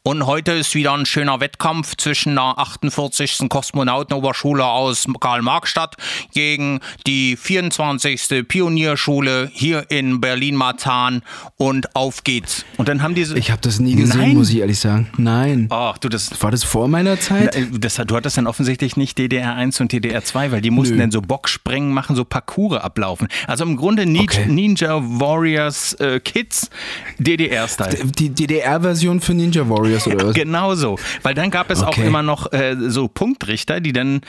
und 0.03 0.25
heute 0.25 0.53
ist 0.53 0.73
wieder 0.75 0.93
ein 0.93 1.05
schöner 1.05 1.39
Wettkampf 1.39 1.95
zwischen 1.97 2.35
der 2.35 2.57
48. 2.57 3.47
Kosmonautenoberschule 3.49 4.65
aus 4.65 5.05
Karl-Marx-Stadt 5.19 5.95
gegen 6.33 6.79
die 7.05 7.35
24. 7.35 8.47
Pionierschule 8.47 9.49
hier 9.53 9.85
in 9.89 10.21
Berlin-Marzahn 10.21 11.21
und 11.57 11.95
auf 11.95 12.23
geht's. 12.23 12.65
Und 12.77 12.87
dann 12.87 13.01
haben 13.03 13.15
diese... 13.15 13.37
Ich 13.37 13.51
habe 13.51 13.61
das 13.61 13.79
nie 13.79 13.95
gesehen, 13.95 14.19
Nein. 14.19 14.33
muss 14.35 14.49
ich 14.49 14.57
ehrlich 14.59 14.79
sagen. 14.79 15.09
Nein. 15.17 15.67
Ach, 15.69 15.97
du, 15.97 16.09
das, 16.09 16.41
War 16.41 16.51
das 16.51 16.63
vor 16.63 16.87
meiner 16.87 17.19
Zeit? 17.19 17.55
das, 17.79 17.95
du 17.95 18.15
hattest 18.15 18.37
dann 18.37 18.47
offensichtlich 18.47 18.97
nicht 18.97 19.17
DDR 19.17 19.55
1 19.55 19.79
und 19.81 19.91
DDR 19.91 20.23
2, 20.23 20.51
weil 20.51 20.61
die 20.61 20.69
mussten 20.71 20.95
Nö. 20.95 21.01
dann 21.01 21.11
so 21.11 21.21
Bocksprengen 21.21 21.91
machen, 21.93 22.15
so 22.15 22.23
Parcours 22.25 22.81
ablaufen. 22.81 23.27
Also 23.47 23.63
im 23.65 23.75
Grunde 23.75 24.05
Ninja, 24.05 24.19
Okay. 24.29 24.45
Ninja 24.47 24.99
Warriors 25.01 25.93
äh, 25.95 26.19
Kids 26.19 26.69
DDR-Style. 27.17 28.05
Die 28.17 28.29
DDR-Version 28.29 29.19
für 29.21 29.33
Ninja 29.33 29.67
Warriors 29.67 29.98
oder 30.07 30.27
was? 30.27 30.35
Genau 30.35 30.75
so. 30.75 30.97
Weil 31.23 31.33
dann 31.33 31.51
gab 31.51 31.69
es 31.71 31.81
auch 31.81 31.89
Okay. 31.89 32.07
immer 32.07 32.21
noch 32.23 32.51
äh, 32.53 32.75
so 32.89 33.07
Punktrichter, 33.07 33.79
die 33.79 33.93
dann 33.93 34.21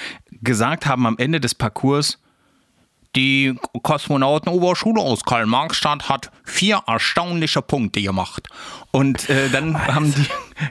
gesagt 0.43 0.87
haben 0.87 1.07
am 1.07 1.17
Ende 1.19 1.41
des 1.41 1.55
Parcours, 1.55 2.19
die 3.17 3.57
Kosmonautenoberschule 3.83 5.01
aus 5.01 5.25
Karl-Marx-Stadt 5.25 6.09
hat 6.09 6.31
vier 6.45 6.83
erstaunliche 6.87 7.61
Punkte 7.61 8.01
gemacht. 8.01 8.49
Und 8.93 9.29
äh, 9.29 9.49
dann 9.51 9.85
haben 9.87 10.15
die, 10.15 10.27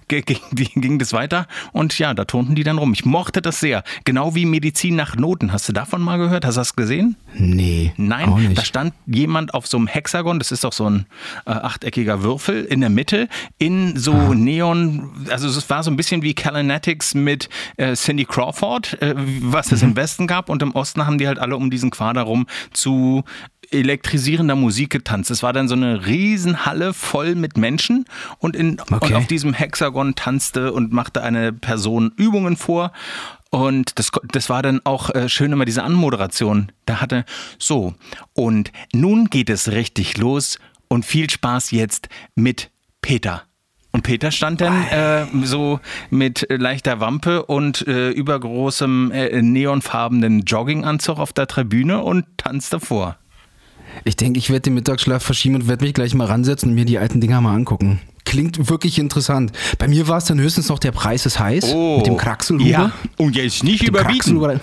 ging, 0.08 0.40
ging 0.76 1.00
das 1.00 1.14
weiter 1.14 1.48
und 1.72 1.98
ja, 2.00 2.14
da 2.14 2.26
turnten 2.26 2.56
die 2.56 2.64
dann 2.64 2.78
rum. 2.78 2.94
Ich 2.94 3.06
mochte 3.06 3.42
das 3.42 3.60
sehr. 3.60 3.84
Genau 4.06 4.36
wie 4.36 4.46
Medizin 4.46 4.96
nach 4.96 5.16
Noten. 5.16 5.52
Hast 5.54 5.68
du 5.70 5.74
davon 5.74 6.02
mal 6.02 6.18
gehört? 6.18 6.46
Hast 6.46 6.56
du 6.56 6.62
das 6.62 6.76
gesehen? 6.76 7.16
Nee. 7.36 7.94
Nein, 7.98 8.54
da 8.56 8.64
stand 8.64 8.94
jemand 9.06 9.54
auf 9.54 9.68
so 9.68 9.78
einem 9.78 9.88
Hexagon, 9.88 10.40
das 10.40 10.52
ist 10.52 10.64
doch 10.64 10.74
so 10.74 10.90
ein 10.90 11.06
äh, 11.46 11.52
achteckiger 11.52 12.24
Würfel 12.24 12.66
in 12.66 12.82
der 12.82 12.90
Mitte, 12.90 13.28
in 13.58 13.98
so 13.98 14.14
Ah. 14.14 14.34
Neon, 14.36 15.10
also 15.30 15.48
es 15.48 15.70
war 15.70 15.84
so 15.84 15.92
ein 15.92 15.96
bisschen 15.98 16.22
wie 16.24 16.34
Calanetics 16.34 17.14
mit 17.16 17.50
äh, 17.78 17.94
Cindy 17.96 18.26
Crawford, 18.26 19.02
äh, 19.02 19.14
was 19.16 19.72
es 19.72 19.82
Mhm. 19.82 19.90
im 19.90 19.96
Westen 19.96 20.28
gab 20.28 20.50
und 20.50 20.62
im 20.62 20.72
Osten 20.76 21.06
haben 21.06 21.18
die 21.18 21.28
halt 21.28 21.40
alle 21.40 21.56
um 21.56 21.70
diesen 21.70 21.90
Quader 21.92 22.22
rum 22.24 22.48
zu 22.74 23.24
elektrisierender 23.72 24.56
Musik 24.56 24.90
getanzt. 24.90 25.32
Es 25.32 25.44
war 25.44 25.54
dann 25.54 25.68
so 25.68 25.76
eine 25.76 26.06
Riesenhalle 26.06 26.94
voll 26.94 27.36
mit 27.36 27.58
Menschen 27.58 28.06
und, 28.40 28.56
in, 28.56 28.80
und 28.80 28.94
Okay. 28.94 29.16
auf 29.16 29.28
diesem 29.28 29.54
Hexagon 29.54 30.16
tanzte 30.16 30.74
und 30.74 30.92
machte 30.94 31.22
eine 31.24 31.54
Person 31.54 32.12
Übungen 32.18 32.58
vor. 32.58 32.92
Und 33.52 33.98
das, 33.98 34.12
das 34.32 34.50
war 34.50 34.62
dann 34.62 34.82
auch 34.84 35.10
äh, 35.16 35.28
schön 35.28 35.52
immer 35.52 35.66
diese 35.66 35.84
Anmoderation. 35.84 36.72
Da 36.86 37.02
hatte 37.02 37.26
so. 37.58 37.96
Und 38.34 38.72
nun 38.94 39.30
geht 39.30 39.50
es 39.50 39.72
richtig 39.72 40.18
los 40.18 40.60
und 40.88 41.06
viel 41.06 41.30
Spaß 41.30 41.72
jetzt 41.72 42.10
mit 42.36 42.70
Peter. 43.02 43.44
Und 43.92 44.04
Peter 44.04 44.30
stand 44.30 44.62
dann 44.62 44.84
äh, 44.90 45.26
so 45.46 45.80
mit 46.12 46.46
leichter 46.50 47.00
Wampe 47.00 47.44
und 47.46 47.88
äh, 47.88 48.12
übergroßem 48.12 49.12
äh, 49.12 49.42
neonfarbenen 49.42 50.42
Jogginganzug 50.42 51.18
auf 51.18 51.34
der 51.34 51.48
Tribüne 51.48 52.04
und 52.04 52.26
tanzte 52.38 52.80
vor. 52.80 53.18
Ich 54.04 54.16
denke, 54.16 54.40
ich 54.40 54.50
werde 54.50 54.62
den 54.62 54.74
Mittagsschlaf 54.76 55.24
verschieben 55.24 55.56
und 55.56 55.68
werde 55.68 55.86
mich 55.86 55.94
gleich 55.94 56.14
mal 56.14 56.26
ransetzen 56.26 56.70
und 56.70 56.76
mir 56.76 56.86
die 56.86 56.98
alten 56.98 57.22
Dinger 57.22 57.42
mal 57.42 57.56
angucken. 57.56 58.00
Klingt 58.26 58.70
wirklich 58.70 59.00
interessant. 59.00 59.52
Bei 59.78 59.88
mir 59.88 60.08
war 60.08 60.18
es 60.18 60.26
dann 60.26 60.40
höchstens 60.40 60.70
noch 60.70 60.80
der 60.80 60.92
Preis 60.92 61.26
ist 61.26 61.40
heiß 61.40 61.74
mit 61.98 62.06
dem 62.06 62.18
Kraxelhuber. 62.18 62.70
Ja, 62.70 62.92
und 63.18 63.36
jetzt 63.36 63.64
nicht 63.64 63.82
Mit 63.82 63.90
überbieten. 63.90 64.60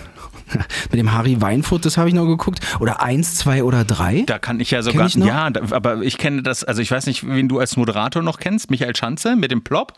Mit 0.90 1.00
dem 1.00 1.12
Harry 1.12 1.40
Weinfurt, 1.40 1.84
das 1.84 1.98
habe 1.98 2.08
ich 2.08 2.14
noch 2.14 2.26
geguckt. 2.26 2.60
Oder 2.78 3.02
eins, 3.02 3.34
zwei 3.34 3.64
oder 3.64 3.84
drei. 3.84 4.22
Da 4.26 4.38
kann 4.38 4.60
ich 4.60 4.70
ja 4.70 4.82
sogar, 4.82 5.08
ich 5.08 5.16
noch? 5.16 5.26
ja, 5.26 5.50
aber 5.70 6.02
ich 6.02 6.18
kenne 6.18 6.44
das, 6.44 6.62
also 6.62 6.80
ich 6.80 6.90
weiß 6.90 7.06
nicht, 7.06 7.26
wen 7.26 7.48
du 7.48 7.58
als 7.58 7.76
Moderator 7.76 8.22
noch 8.22 8.38
kennst, 8.38 8.70
Michael 8.70 8.94
Schanze 8.94 9.34
mit 9.34 9.50
dem 9.50 9.64
Plop. 9.64 9.94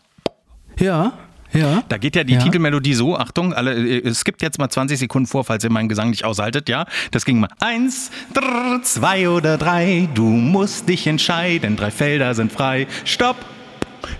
Ja, 0.79 1.13
ja. 1.53 1.83
Da 1.89 1.97
geht 1.97 2.15
ja 2.15 2.23
die 2.23 2.33
Ja. 2.33 2.39
Titelmelodie 2.39 2.93
so, 2.93 3.17
Achtung, 3.17 3.53
alle, 3.53 3.73
äh, 3.73 4.07
es 4.07 4.23
gibt 4.25 4.41
jetzt 4.41 4.59
mal 4.59 4.69
20 4.69 4.99
Sekunden 4.99 5.27
vor, 5.27 5.43
falls 5.43 5.63
ihr 5.63 5.71
meinen 5.71 5.89
Gesang 5.89 6.09
nicht 6.09 6.23
aushaltet, 6.25 6.69
ja. 6.69 6.85
Das 7.11 7.25
ging 7.25 7.39
mal 7.39 7.49
eins, 7.59 8.11
drrr, 8.33 8.81
zwei 8.83 9.29
oder 9.29 9.57
drei, 9.57 10.07
du 10.13 10.25
musst 10.25 10.89
dich 10.89 11.07
entscheiden, 11.07 11.75
drei 11.75 11.91
Felder 11.91 12.33
sind 12.35 12.51
frei, 12.51 12.87
stopp. 13.05 13.37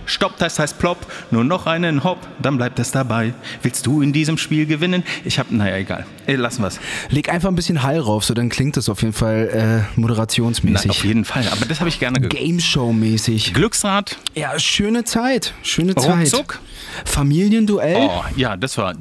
Stopp, 0.06 0.36
das 0.38 0.58
heißt 0.58 0.78
plopp, 0.78 0.98
nur 1.30 1.44
noch 1.44 1.66
einen 1.66 2.04
Hopp, 2.04 2.18
dann 2.40 2.56
bleibt 2.56 2.78
es 2.78 2.90
dabei. 2.90 3.34
Willst 3.62 3.86
du 3.86 4.02
in 4.02 4.12
diesem 4.12 4.38
Spiel 4.38 4.66
gewinnen? 4.66 5.02
Ich 5.24 5.38
hab, 5.38 5.50
naja, 5.50 5.76
egal. 5.76 6.06
Lassen 6.26 6.62
wir's. 6.62 6.78
Leg 7.08 7.28
einfach 7.28 7.48
ein 7.48 7.54
bisschen 7.56 7.82
Hall 7.82 7.98
rauf, 7.98 8.24
so 8.24 8.34
dann 8.34 8.48
klingt 8.50 8.76
das 8.76 8.88
auf 8.88 9.02
jeden 9.02 9.12
Fall 9.12 9.48
äh, 9.52 9.58
Na, 9.78 9.86
moderationsmäßig. 9.96 10.90
auf 10.90 11.04
jeden 11.04 11.24
Fall, 11.24 11.44
aber 11.50 11.66
das 11.66 11.80
habe 11.80 11.88
ich 11.88 11.98
gerne 11.98 12.18
gehört. 12.20 12.34
Game 12.36 12.60
Show-mäßig. 12.60 13.52
Glücksrad, 13.54 14.16
Ja, 14.34 14.58
schöne 14.58 15.04
Zeit. 15.04 15.54
Schöne 15.62 15.94
Zeit. 15.94 16.18
ruckzuck. 16.32 16.60
Familienduell. 17.04 17.96
Oh, 18.10 18.22
ja, 18.36 18.56
das 18.56 18.76
war. 18.78 18.94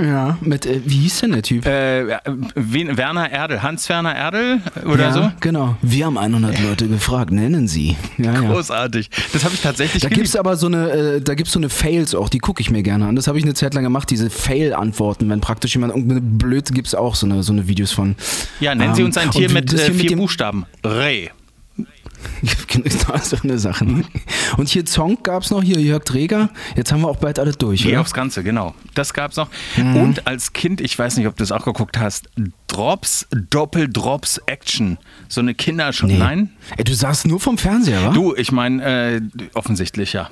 Ja, 0.00 0.38
mit, 0.40 0.64
äh, 0.64 0.80
wie 0.84 0.98
hieß 1.00 1.20
denn 1.20 1.32
der 1.32 1.42
Typ? 1.42 1.66
Äh, 1.66 2.18
Werner 2.54 3.30
Erdel, 3.30 3.62
Hans-Werner 3.62 4.14
Erdel 4.14 4.60
oder 4.84 5.04
ja, 5.08 5.12
so? 5.12 5.32
genau. 5.40 5.76
Wir 5.82 6.06
haben 6.06 6.16
100 6.16 6.60
Leute 6.62 6.86
gefragt, 6.88 7.32
nennen 7.32 7.66
sie. 7.66 7.96
Ja, 8.16 8.32
ja. 8.32 8.40
Großartig. 8.40 9.10
Das 9.32 9.44
habe 9.44 9.54
ich 9.54 9.60
tatsächlich 9.60 10.02
Da 10.02 10.08
geliebt. 10.08 10.24
gibt's 10.26 10.36
aber 10.36 10.56
so 10.56 10.66
eine, 10.68 10.90
äh, 10.90 11.20
da 11.20 11.34
gibt's 11.34 11.52
so 11.52 11.58
eine 11.58 11.68
Fails 11.68 12.14
auch, 12.14 12.28
die 12.28 12.38
gucke 12.38 12.60
ich 12.60 12.70
mir 12.70 12.82
gerne 12.82 13.06
an. 13.06 13.16
Das 13.16 13.26
habe 13.26 13.38
ich 13.38 13.44
eine 13.44 13.54
Zeit 13.54 13.74
lang 13.74 13.82
gemacht, 13.84 14.08
diese 14.10 14.30
Fail-Antworten, 14.30 15.28
wenn 15.30 15.40
praktisch 15.40 15.74
jemand 15.74 15.92
irgendeine 15.94 16.20
blöd, 16.20 16.72
gibt's 16.72 16.94
auch 16.94 17.14
so 17.14 17.26
eine, 17.26 17.42
so 17.42 17.52
eine 17.52 17.66
Videos 17.66 17.90
von. 17.92 18.14
Ja, 18.60 18.74
nennen 18.74 18.94
Sie 18.94 19.00
Ähm, 19.00 19.06
uns 19.08 19.16
ein 19.18 19.30
Tier 19.30 19.50
mit 19.50 19.72
äh, 19.72 19.88
mit 19.90 20.00
vier 20.00 20.10
dem- 20.10 20.18
Buchstaben. 20.18 20.64
Reh. 20.84 21.28
Genau, 22.68 23.18
so 23.22 23.36
eine 23.42 23.58
Sache. 23.58 23.86
Und 24.56 24.68
hier 24.68 24.84
Zonk 24.84 25.24
gab's 25.24 25.50
noch, 25.50 25.62
hier 25.62 25.80
Jörg 25.80 26.04
Träger. 26.04 26.50
Jetzt 26.76 26.92
haben 26.92 27.00
wir 27.00 27.08
auch 27.08 27.16
bald 27.16 27.38
alle 27.38 27.52
durch, 27.52 27.82
Geh 27.82 27.92
oder? 27.92 28.02
aufs 28.02 28.12
Ganze, 28.12 28.42
genau. 28.42 28.74
Das 28.94 29.14
gab's 29.14 29.36
noch. 29.36 29.48
Mhm. 29.76 29.96
Und 29.96 30.26
als 30.26 30.52
Kind, 30.52 30.80
ich 30.80 30.98
weiß 30.98 31.16
nicht, 31.16 31.26
ob 31.26 31.36
du 31.36 31.44
es 31.44 31.52
auch 31.52 31.64
geguckt 31.64 31.98
hast, 31.98 32.28
Drops, 32.66 33.26
Doppel-Drops 33.30 34.42
Action. 34.46 34.98
So 35.28 35.40
eine 35.40 35.54
Kinder 35.54 35.92
schon. 35.92 36.16
Nein? 36.16 36.50
Ey, 36.76 36.84
du 36.84 36.94
saßt 36.94 37.26
nur 37.26 37.40
vom 37.40 37.58
Fernseher, 37.58 38.04
wa? 38.04 38.10
Du, 38.10 38.34
ich 38.36 38.52
meine, 38.52 38.82
äh, 39.16 39.20
offensichtlich 39.54 40.12
ja. 40.12 40.30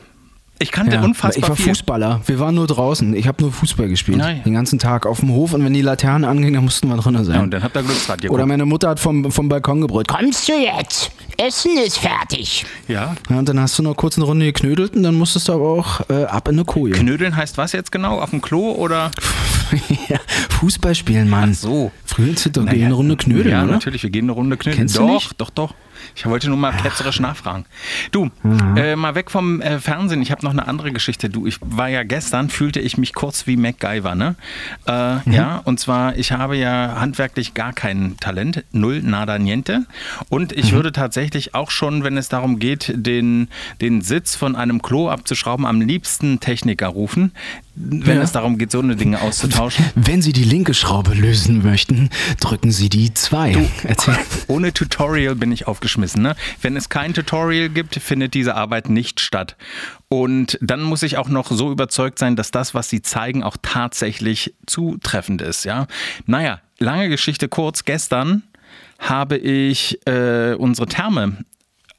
Ich 0.59 0.73
kannte 0.73 0.97
Ja, 0.97 1.03
unfassbar 1.03 1.43
ich 1.45 1.49
war 1.51 1.57
viel. 1.57 1.67
Fußballer. 1.69 2.23
Wir 2.25 2.39
waren 2.41 2.55
nur 2.55 2.67
draußen. 2.67 3.15
Ich 3.15 3.27
habe 3.29 3.43
nur 3.43 3.53
Fußball 3.53 3.89
gespielt. 3.89 4.17
Nein. 4.17 4.43
Den 4.45 4.55
ganzen 4.55 4.79
Tag 4.79 5.05
auf 5.05 5.21
dem 5.21 5.31
Hof 5.31 5.53
und 5.53 5.63
wenn 5.65 5.75
die 5.75 5.83
Laterne 5.83 6.27
anging, 6.29 6.55
dann 6.55 6.65
mussten 6.65 6.89
wir 6.89 6.97
drinnen 6.97 7.25
sein. 7.25 7.35
Ja, 7.37 7.43
und 7.43 7.51
dann 7.51 7.63
habt 7.63 7.77
ihr 7.77 7.83
Glücksrad 7.83 8.23
geguckt. 8.23 8.35
Oder 8.35 8.47
meine 8.47 8.65
Mutter 8.65 8.89
hat 8.89 8.99
vom, 8.99 9.31
vom 9.31 9.49
Balkon 9.51 9.83
gebrüllt. 9.83 10.09
Komm. 10.09 10.21
Kommst 10.21 10.49
du 10.49 10.53
jetzt? 10.55 11.11
Essen 11.37 11.73
ist 11.85 11.99
fertig. 11.99 12.65
ja. 12.89 13.15
Ja, 13.29 13.39
und 13.39 13.47
dann 13.49 13.61
hast 13.61 13.79
du 13.79 13.83
noch 13.83 13.95
kurz 13.95 14.17
eine 14.17 14.25
Runde 14.25 14.47
geknödelt 14.47 14.97
und 14.97 15.03
dann 15.03 15.15
musstest 15.15 15.49
du 15.49 15.53
aber 15.53 15.69
auch 15.69 16.09
äh, 16.09 16.25
ab 16.25 16.49
in 16.49 16.55
eine 16.55 16.65
Koje. 16.65 16.93
Knödeln 16.93 17.37
heißt 17.37 17.59
was 17.59 17.73
jetzt 17.73 17.93
genau? 17.93 18.21
Auf 18.21 18.31
dem 18.31 18.41
Klo 18.41 18.73
oder? 18.73 19.11
ja, 20.09 20.19
Fußball 20.59 20.95
spielen, 20.95 21.29
Mann. 21.29 21.53
so. 21.53 21.91
Früher 22.07 22.35
sind 22.37 22.57
doch 22.57 22.63
Naja, 22.63 22.77
gehen 22.77 22.85
eine 22.87 22.95
Runde 22.95 23.17
knödeln, 23.17 23.51
Ja, 23.51 23.65
oder? 23.65 23.73
natürlich, 23.73 24.03
wir 24.03 24.11
gehen 24.11 24.25
eine 24.25 24.33
Runde 24.33 24.57
knödeln. 24.57 24.79
Kennst 24.79 24.97
du 24.97 25.01
doch, 25.01 25.13
nicht? 25.15 25.35
doch, 25.39 25.51
doch. 25.51 25.75
Ich 26.15 26.27
wollte 26.27 26.49
nur 26.49 26.57
mal 26.59 26.73
ketzerisch 26.73 27.21
nachfragen. 27.21 27.65
Du, 28.13 28.31
äh, 28.77 28.97
mal 28.97 29.15
weg 29.15 29.31
vom 29.31 29.61
äh, 29.61 29.79
Fernsehen. 29.81 30.23
Ich 30.23 30.31
habe 30.31 30.45
noch 30.45 30.53
eine 30.53 30.69
andere 30.69 30.93
Geschichte. 30.93 31.29
Du, 31.29 31.47
ich 31.47 31.59
war 31.61 31.89
ja 31.89 32.03
gestern, 32.03 32.49
fühlte 32.51 32.81
ich 32.81 32.97
mich 32.99 33.15
kurz 33.15 33.47
wie 33.47 33.57
MacGyver, 33.57 34.15
ne? 34.15 34.35
Äh, 34.87 35.17
Ja, 35.31 35.61
und 35.65 35.81
zwar, 35.81 36.17
ich 36.17 36.33
habe 36.33 36.57
ja 36.57 36.97
handwerklich 37.01 37.55
gar 37.55 37.73
kein 37.73 38.17
Talent. 38.19 38.65
Null, 38.73 39.03
nada, 39.03 39.39
niente. 39.39 39.87
Und 40.29 40.53
ich 40.53 40.73
würde 40.73 40.93
tatsächlich 40.93 41.55
auch 41.55 41.71
schon, 41.71 42.05
wenn 42.05 42.17
es 42.17 42.29
darum 42.29 42.59
geht, 42.59 42.93
den, 42.95 43.49
den 43.81 44.01
Sitz 44.03 44.37
von 44.37 44.57
einem 44.57 44.83
Klo 44.83 45.09
abzuschrauben, 45.11 45.67
am 45.67 45.81
liebsten 45.81 46.41
Techniker 46.41 46.89
rufen, 46.89 47.33
wenn 47.77 48.17
Ja. 48.17 48.23
es 48.23 48.33
darum 48.33 48.57
geht, 48.59 48.71
so 48.71 48.81
eine 48.81 48.97
Dinge 48.97 49.21
auszutauschen. 49.21 49.85
Wenn 49.95 50.23
Sie 50.23 50.33
die 50.33 50.45
linke 50.45 50.73
Schraube 50.73 51.13
lösen 51.15 51.63
möchten, 51.63 52.09
drücken 52.41 52.73
Sie 52.73 52.89
die 52.89 53.13
2. 53.13 53.69
Erzähl. 53.85 54.17
Ohne 54.49 54.73
Tutorial 54.73 55.35
bin 55.35 55.53
ich 55.53 55.67
aufgeschmissen. 55.67 56.23
Ne? 56.23 56.35
Wenn 56.63 56.75
es 56.77 56.89
kein 56.89 57.13
Tutorial 57.13 57.69
gibt, 57.69 57.95
findet 57.97 58.35
diese 58.35 58.55
Arbeit 58.55 58.89
nicht 58.89 59.21
statt. 59.21 59.57
Und 60.09 60.59
dann 60.63 60.83
muss 60.83 61.03
ich 61.03 61.19
auch 61.19 61.29
noch 61.29 61.51
so 61.51 61.71
überzeugt 61.71 62.19
sein, 62.19 62.35
dass 62.35 62.51
das, 62.51 62.73
was 62.75 62.89
sie 62.89 63.03
zeigen, 63.03 63.43
auch 63.43 63.57
tatsächlich 63.61 64.55
zutreffend 64.67 65.43
ist. 65.43 65.65
Ja? 65.65 65.87
Naja, 66.27 66.61
lange 66.79 67.09
Geschichte 67.11 67.49
kurz. 67.49 67.85
Gestern 67.85 68.43
habe 68.99 69.37
ich 69.37 69.99
äh, 70.07 70.55
unsere 70.55 70.87
Therme 70.87 71.45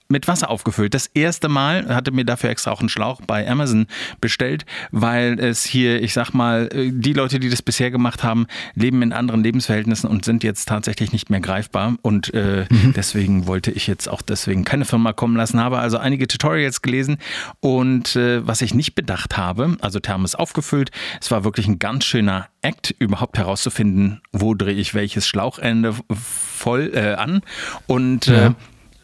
mit 0.09 0.27
Wasser 0.27 0.49
aufgefüllt. 0.49 0.93
Das 0.93 1.07
erste 1.07 1.49
Mal 1.49 1.93
hatte 1.93 2.11
mir 2.11 2.25
dafür 2.25 2.49
extra 2.49 2.71
auch 2.71 2.79
einen 2.79 2.89
Schlauch 2.89 3.21
bei 3.25 3.49
Amazon 3.49 3.87
bestellt, 4.21 4.65
weil 4.91 5.39
es 5.39 5.63
hier, 5.63 6.01
ich 6.01 6.13
sag 6.13 6.33
mal, 6.33 6.69
äh, 6.71 6.91
die 6.93 7.13
Leute, 7.13 7.39
die 7.39 7.49
das 7.49 7.61
bisher 7.61 7.91
gemacht 7.91 8.23
haben, 8.23 8.47
leben 8.75 9.01
in 9.01 9.13
anderen 9.13 9.43
Lebensverhältnissen 9.43 10.09
und 10.09 10.25
sind 10.25 10.43
jetzt 10.43 10.67
tatsächlich 10.67 11.11
nicht 11.11 11.29
mehr 11.29 11.39
greifbar. 11.39 11.95
Und 12.01 12.33
äh, 12.33 12.65
deswegen 12.95 13.47
wollte 13.47 13.71
ich 13.71 13.87
jetzt 13.87 14.07
auch 14.07 14.21
deswegen 14.21 14.63
keine 14.63 14.85
Firma 14.85 15.13
kommen 15.13 15.35
lassen, 15.35 15.59
habe 15.59 15.79
also 15.79 15.97
einige 15.97 16.27
Tutorials 16.27 16.81
gelesen 16.81 17.17
und 17.59 18.15
äh, 18.15 18.45
was 18.45 18.61
ich 18.61 18.73
nicht 18.73 18.95
bedacht 18.95 19.37
habe, 19.37 19.77
also 19.81 19.99
Therme 19.99 20.25
ist 20.25 20.37
aufgefüllt, 20.37 20.91
es 21.21 21.31
war 21.31 21.43
wirklich 21.43 21.67
ein 21.67 21.79
ganz 21.79 22.05
schöner 22.05 22.47
Act, 22.61 22.95
überhaupt 22.99 23.37
herauszufinden, 23.37 24.21
wo 24.31 24.53
drehe 24.53 24.73
ich 24.75 24.93
welches 24.93 25.27
Schlauchende 25.27 25.93
voll 26.11 26.91
äh, 26.93 27.13
an 27.15 27.41
und 27.87 28.27
äh, 28.27 28.37
Ja. 28.47 28.55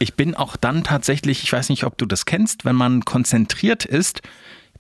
Ich 0.04 0.16
bin 0.16 0.36
auch 0.36 0.58
dann 0.58 0.84
tatsächlich, 0.84 1.44
ich 1.44 1.52
weiß 1.52 1.70
nicht, 1.70 1.86
ob 1.86 1.98
du 1.98 2.06
das 2.06 2.26
kennst, 2.26 2.66
wenn 2.66 2.76
man 2.76 3.06
konzentriert 3.06 3.86
ist, 3.86 4.22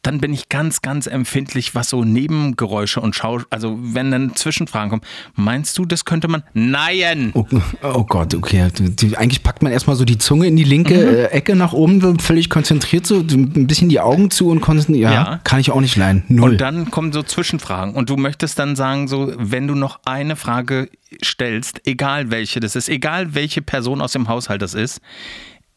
dann 0.03 0.19
bin 0.19 0.33
ich 0.33 0.49
ganz, 0.49 0.81
ganz 0.81 1.07
empfindlich, 1.07 1.73
was 1.75 1.89
so 1.89 2.03
Nebengeräusche 2.03 3.01
und 3.01 3.15
Schau, 3.15 3.39
also 3.49 3.77
wenn 3.81 4.11
dann 4.11 4.35
Zwischenfragen 4.35 4.89
kommen. 4.89 5.01
Meinst 5.35 5.77
du, 5.77 5.85
das 5.85 6.05
könnte 6.05 6.27
man? 6.27 6.43
Nein! 6.53 7.31
Oh, 7.33 7.45
oh 7.81 8.03
Gott, 8.03 8.35
okay. 8.35 8.67
Die, 8.77 9.17
eigentlich 9.17 9.43
packt 9.43 9.63
man 9.63 9.71
erstmal 9.71 9.95
so 9.95 10.05
die 10.05 10.17
Zunge 10.17 10.45
in 10.47 10.55
die 10.55 10.63
linke 10.63 10.93
Mhm. 10.93 11.07
äh, 11.07 11.23
Ecke 11.27 11.55
nach 11.55 11.73
oben, 11.73 12.19
völlig 12.19 12.49
konzentriert, 12.49 13.07
so 13.07 13.15
ein 13.19 13.65
bisschen 13.67 13.89
die 13.89 13.99
Augen 13.99 14.29
zu 14.29 14.49
und 14.49 14.61
konzentriert. 14.61 15.03
Ja, 15.03 15.13
Ja. 15.13 15.39
kann 15.43 15.59
ich 15.59 15.71
auch 15.71 15.81
nicht 15.81 15.95
leiden. 15.95 16.23
Null. 16.27 16.51
Und 16.51 16.57
dann 16.61 16.91
kommen 16.91 17.11
so 17.13 17.23
Zwischenfragen 17.23 17.95
und 17.95 18.09
du 18.09 18.17
möchtest 18.17 18.59
dann 18.59 18.75
sagen, 18.75 19.07
so, 19.07 19.33
wenn 19.37 19.67
du 19.67 19.75
noch 19.75 20.01
eine 20.05 20.35
Frage 20.35 20.89
stellst, 21.23 21.87
egal 21.87 22.29
welche 22.29 22.59
das 22.59 22.75
ist, 22.75 22.89
egal 22.89 23.33
welche 23.35 23.61
Person 23.61 24.01
aus 24.01 24.11
dem 24.11 24.27
Haushalt 24.27 24.61
das 24.61 24.73
ist, 24.73 24.99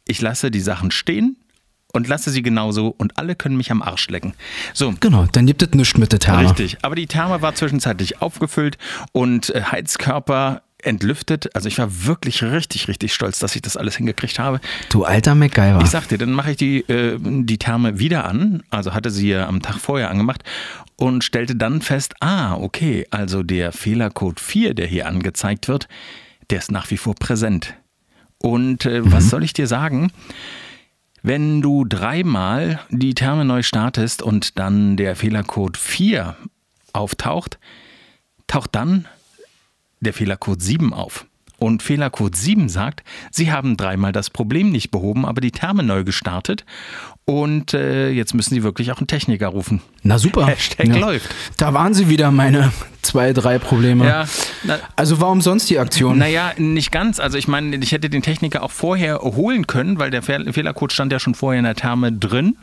ich 0.08 0.20
lasse 0.20 0.50
die 0.50 0.60
Sachen 0.60 0.90
stehen 0.90 1.36
und 1.96 2.06
lasse 2.06 2.30
sie 2.30 2.42
genauso 2.42 2.94
und 2.96 3.18
alle 3.18 3.34
können 3.34 3.56
mich 3.56 3.70
am 3.70 3.82
Arsch 3.82 4.08
lecken. 4.08 4.34
So, 4.74 4.94
genau, 5.00 5.26
dann 5.32 5.46
gibt 5.46 5.62
es 5.62 5.70
nichts 5.70 5.96
mit 5.96 6.12
der 6.12 6.18
Therme. 6.18 6.44
Richtig, 6.44 6.76
aber 6.82 6.94
die 6.94 7.06
Therme 7.06 7.40
war 7.40 7.54
zwischenzeitlich 7.54 8.20
aufgefüllt 8.20 8.76
und 9.12 9.54
äh, 9.54 9.62
Heizkörper 9.62 10.62
entlüftet. 10.82 11.54
Also 11.56 11.68
ich 11.68 11.78
war 11.78 12.04
wirklich 12.04 12.42
richtig, 12.42 12.86
richtig 12.88 13.14
stolz, 13.14 13.38
dass 13.38 13.56
ich 13.56 13.62
das 13.62 13.78
alles 13.78 13.96
hingekriegt 13.96 14.38
habe. 14.38 14.60
Du 14.90 15.04
alter 15.04 15.34
MacGyver. 15.34 15.80
Ich 15.82 15.88
sagte, 15.88 16.18
dann 16.18 16.32
mache 16.32 16.50
ich 16.50 16.58
die, 16.58 16.80
äh, 16.80 17.18
die 17.18 17.58
Therme 17.58 17.98
wieder 17.98 18.26
an. 18.26 18.62
Also 18.68 18.92
hatte 18.92 19.10
sie 19.10 19.30
ja 19.30 19.48
am 19.48 19.62
Tag 19.62 19.76
vorher 19.76 20.10
angemacht 20.10 20.44
und 20.96 21.24
stellte 21.24 21.56
dann 21.56 21.80
fest, 21.80 22.14
ah, 22.20 22.54
okay, 22.56 23.06
also 23.10 23.42
der 23.42 23.72
Fehlercode 23.72 24.38
4, 24.38 24.74
der 24.74 24.86
hier 24.86 25.06
angezeigt 25.06 25.66
wird, 25.66 25.88
der 26.50 26.58
ist 26.58 26.70
nach 26.70 26.90
wie 26.90 26.98
vor 26.98 27.14
präsent. 27.14 27.74
Und 28.38 28.84
äh, 28.84 29.00
was 29.10 29.30
soll 29.30 29.42
ich 29.42 29.54
dir 29.54 29.66
sagen? 29.66 30.12
Wenn 31.26 31.60
du 31.60 31.84
dreimal 31.84 32.78
die 32.88 33.12
Therme 33.12 33.44
neu 33.44 33.64
startest 33.64 34.22
und 34.22 34.60
dann 34.60 34.96
der 34.96 35.16
Fehlercode 35.16 35.76
4 35.76 36.36
auftaucht, 36.92 37.58
taucht 38.46 38.76
dann 38.76 39.08
der 39.98 40.12
Fehlercode 40.12 40.62
7 40.62 40.94
auf. 40.94 41.26
Und 41.58 41.82
Fehlercode 41.82 42.36
7 42.36 42.68
sagt, 42.68 43.02
Sie 43.32 43.50
haben 43.50 43.76
dreimal 43.76 44.12
das 44.12 44.30
Problem 44.30 44.70
nicht 44.70 44.92
behoben, 44.92 45.26
aber 45.26 45.40
die 45.40 45.50
Therme 45.50 45.82
neu 45.82 46.04
gestartet. 46.04 46.64
Und 47.28 47.74
äh, 47.74 48.08
jetzt 48.10 48.34
müssen 48.34 48.54
Sie 48.54 48.62
wirklich 48.62 48.92
auch 48.92 48.98
einen 48.98 49.08
Techniker 49.08 49.48
rufen. 49.48 49.80
Na 50.04 50.16
super. 50.16 50.46
Hashtag 50.46 50.86
ja. 50.86 50.96
läuft. 50.96 51.28
Da 51.56 51.74
waren 51.74 51.92
sie 51.92 52.08
wieder, 52.08 52.30
meine 52.30 52.72
zwei, 53.02 53.32
drei 53.32 53.58
Probleme. 53.58 54.06
Ja, 54.06 54.26
na, 54.62 54.78
Also 54.94 55.20
warum 55.20 55.40
sonst 55.40 55.68
die 55.68 55.80
Aktion? 55.80 56.18
Naja, 56.18 56.52
nicht 56.56 56.92
ganz. 56.92 57.18
Also 57.18 57.36
ich 57.36 57.48
meine, 57.48 57.74
ich 57.78 57.90
hätte 57.90 58.08
den 58.10 58.22
Techniker 58.22 58.62
auch 58.62 58.70
vorher 58.70 59.18
holen 59.22 59.66
können, 59.66 59.98
weil 59.98 60.10
der 60.12 60.22
Fehl- 60.22 60.52
Fehlercode 60.52 60.92
stand 60.92 61.12
ja 61.12 61.18
schon 61.18 61.34
vorher 61.34 61.58
in 61.58 61.64
der 61.64 61.74
Therme 61.74 62.12
drin 62.12 62.56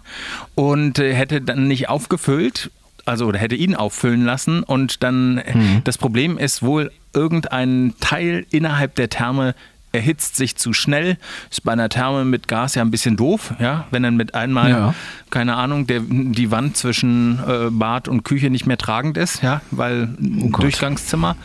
und 0.56 0.98
äh, 0.98 1.14
hätte 1.14 1.42
dann 1.42 1.68
nicht 1.68 1.90
aufgefüllt. 1.90 2.72
Also 3.06 3.26
oder 3.26 3.40
hätte 3.40 3.56
ihn 3.56 3.76
auffüllen 3.76 4.24
lassen 4.24 4.64
und 4.64 5.04
dann 5.04 5.40
äh, 5.40 5.54
das 5.84 5.98
Problem 5.98 6.38
ist 6.38 6.64
wohl 6.64 6.90
irgendein 7.14 7.96
Teil 8.00 8.46
innerhalb 8.50 8.96
der 8.96 9.10
Therme 9.10 9.56
erhitzt 9.94 10.36
sich 10.36 10.58
zu 10.58 10.74
schnell. 10.74 11.18
Ist 11.50 11.64
bei 11.64 11.72
einer 11.72 11.88
Therme 11.88 12.26
mit 12.26 12.50
Gas 12.50 12.76
ja 12.76 12.82
ein 12.82 12.92
bisschen 12.92 13.16
doof, 13.16 13.54
ja, 13.60 13.88
wenn 13.92 14.04
dann 14.04 14.18
mit 14.18 14.36
einmal, 14.36 14.70
Ja. 14.70 14.96
keine 15.30 15.56
Ahnung, 15.56 15.88
der, 15.88 16.02
die 16.02 16.52
Wand 16.52 16.76
zwischen 16.76 17.40
äh, 17.48 17.70
Bad 17.72 18.08
und 18.10 18.24
Küche 18.24 18.50
nicht 18.50 18.66
mehr 18.66 18.78
tragend 18.78 19.18
ist, 19.18 19.42
ja, 19.42 19.62
weil 19.72 20.10
Gott. 20.52 20.64
Durchgangszimmer. 20.64 21.38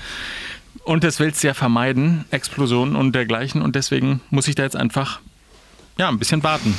Und 0.84 1.04
das 1.04 1.20
willst 1.20 1.42
du 1.42 1.48
ja 1.48 1.54
vermeiden, 1.54 2.24
Explosionen 2.30 2.96
und 2.96 3.14
dergleichen. 3.14 3.60
Und 3.62 3.76
deswegen 3.76 4.20
muss 4.30 4.48
ich 4.48 4.54
da 4.54 4.62
jetzt 4.64 4.76
einfach 4.76 5.20
ja, 5.98 6.08
ein 6.08 6.18
bisschen 6.18 6.42
warten. 6.42 6.74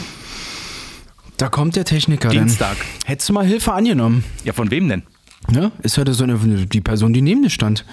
Da 1.38 1.47
kommt 1.47 1.75
der 1.75 1.86
Techniker 1.86 2.29
Dienstag. 2.29 2.75
dann. 2.77 2.88
Hättest 3.05 3.29
du 3.29 3.34
mal 3.34 3.45
Hilfe 3.45 3.71
angenommen? 3.73 4.23
Ja, 4.43 4.53
von 4.53 4.71
wem 4.71 4.89
denn? 4.89 5.03
Ja, 5.52 5.71
ist 5.82 5.97
ja 5.97 6.04
so 6.12 6.23
eine, 6.23 6.38
die 6.38 6.82
Person, 6.82 7.13
die 7.13 7.21
neben 7.21 7.41
dir 7.41 7.49
stand. 7.49 7.86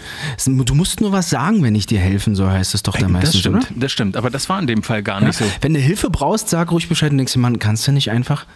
Du 0.44 0.74
musst 0.74 1.00
nur 1.00 1.12
was 1.12 1.30
sagen, 1.30 1.62
wenn 1.62 1.74
ich 1.74 1.86
dir 1.86 2.00
helfen 2.00 2.34
soll, 2.34 2.50
heißt 2.50 2.74
es 2.74 2.82
doch 2.82 2.98
da 2.98 3.08
meistens, 3.08 3.32
das 3.32 3.40
stimmt, 3.40 3.56
oder? 3.56 3.66
das 3.76 3.92
stimmt. 3.92 4.16
Aber 4.16 4.30
das 4.30 4.48
war 4.48 4.58
in 4.60 4.66
dem 4.66 4.82
Fall 4.82 5.02
gar 5.02 5.20
nicht 5.20 5.38
so. 5.38 5.44
Wenn 5.60 5.72
du 5.72 5.80
Hilfe 5.80 6.10
brauchst, 6.10 6.48
sag 6.50 6.70
ruhig 6.72 6.88
Bescheid 6.88 7.12
und 7.12 7.18
denkst 7.18 7.32
dir, 7.32 7.38
Mann, 7.38 7.58
kannst 7.58 7.86
du 7.86 7.92
nicht 7.92 8.10
einfach? 8.10 8.46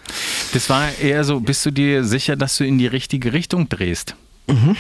Das 0.53 0.69
war 0.69 0.89
eher 1.01 1.25
so, 1.25 1.41
bist 1.41 1.65
du 1.65 1.71
dir 1.71 2.05
sicher, 2.05 2.37
dass 2.37 2.57
du 2.57 2.65
in 2.65 2.79
die 2.79 2.89
richtige 2.89 3.33
Richtung 3.33 3.69
drehst? 3.69 4.17
Tja, 4.49 4.75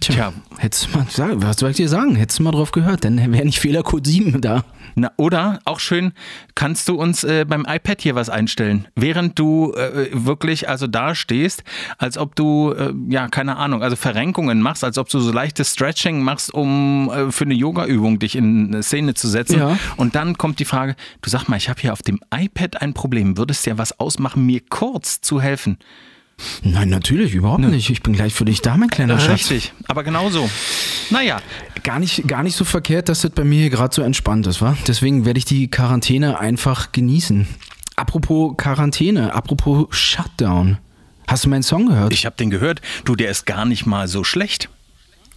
Tja. 0.00 0.32
hättest 0.58 0.86
du 0.86 0.98
mal, 0.98 1.06
sag, 1.08 1.42
was 1.42 1.58
soll 1.58 1.70
ich 1.70 1.76
dir 1.76 1.88
sagen? 1.88 2.16
Hättest 2.16 2.38
du 2.38 2.42
mal 2.42 2.52
drauf 2.52 2.72
gehört, 2.72 3.04
dann 3.04 3.18
wäre 3.32 3.44
nicht 3.44 3.60
Fehlercode 3.60 4.06
7 4.06 4.40
da. 4.40 4.64
Na, 4.98 5.12
oder 5.16 5.58
auch 5.66 5.78
schön, 5.78 6.12
kannst 6.54 6.88
du 6.88 6.94
uns 6.94 7.22
äh, 7.22 7.44
beim 7.46 7.66
iPad 7.68 8.00
hier 8.00 8.14
was 8.14 8.30
einstellen, 8.30 8.88
während 8.94 9.38
du 9.38 9.74
äh, 9.74 10.08
wirklich 10.12 10.70
also 10.70 10.86
da 10.86 11.14
stehst, 11.14 11.64
als 11.98 12.16
ob 12.16 12.34
du 12.34 12.72
äh, 12.72 12.94
ja 13.08 13.28
keine 13.28 13.56
Ahnung, 13.56 13.82
also 13.82 13.94
Verrenkungen 13.94 14.62
machst, 14.62 14.84
als 14.84 14.96
ob 14.96 15.10
du 15.10 15.20
so 15.20 15.30
leichtes 15.32 15.74
Stretching 15.74 16.22
machst, 16.22 16.52
um 16.54 17.10
äh, 17.10 17.30
für 17.30 17.44
eine 17.44 17.52
Yoga-Übung 17.52 18.18
dich 18.18 18.36
in 18.36 18.68
eine 18.68 18.82
Szene 18.82 19.12
zu 19.12 19.28
setzen. 19.28 19.58
Ja. 19.58 19.78
Und 19.98 20.14
dann 20.14 20.38
kommt 20.38 20.60
die 20.60 20.64
Frage: 20.64 20.96
Du 21.20 21.28
sag 21.28 21.46
mal, 21.46 21.56
ich 21.56 21.68
habe 21.68 21.80
hier 21.80 21.92
auf 21.92 22.02
dem 22.02 22.18
iPad 22.34 22.80
ein 22.80 22.94
Problem. 22.94 23.36
Würdest 23.36 23.66
ja 23.66 23.76
was 23.76 24.00
ausmachen, 24.00 24.46
mir 24.46 24.62
kurz 24.66 25.20
zu 25.20 25.42
helfen? 25.42 25.76
Nein, 26.62 26.88
natürlich, 26.90 27.34
überhaupt 27.34 27.60
nicht. 27.60 27.90
Ich 27.90 28.02
bin 28.02 28.12
gleich 28.12 28.34
für 28.34 28.44
dich 28.44 28.60
da, 28.60 28.76
mein 28.76 28.90
kleiner 28.90 29.18
Schatz. 29.18 29.50
Richtig, 29.50 29.72
aber 29.88 30.04
genauso. 30.04 30.48
Naja, 31.10 31.40
Gar 31.86 32.00
nicht, 32.00 32.26
gar 32.26 32.42
nicht 32.42 32.56
so 32.56 32.64
verkehrt, 32.64 33.08
dass 33.08 33.20
das 33.20 33.30
bei 33.30 33.44
mir 33.44 33.60
hier 33.60 33.70
gerade 33.70 33.94
so 33.94 34.02
entspannt 34.02 34.44
ist, 34.48 34.60
wa? 34.60 34.76
Deswegen 34.88 35.24
werde 35.24 35.38
ich 35.38 35.44
die 35.44 35.68
Quarantäne 35.70 36.40
einfach 36.40 36.90
genießen. 36.90 37.46
Apropos 37.94 38.56
Quarantäne, 38.56 39.32
apropos 39.32 39.86
Shutdown. 39.90 40.78
Hast 41.28 41.44
du 41.44 41.48
meinen 41.48 41.62
Song 41.62 41.86
gehört? 41.86 42.12
ich 42.12 42.26
habe 42.26 42.34
den 42.36 42.50
gehört. 42.50 42.80
Du, 43.04 43.14
der 43.14 43.30
ist 43.30 43.46
gar 43.46 43.64
nicht 43.66 43.86
mal 43.86 44.08
so 44.08 44.24
schlecht. 44.24 44.68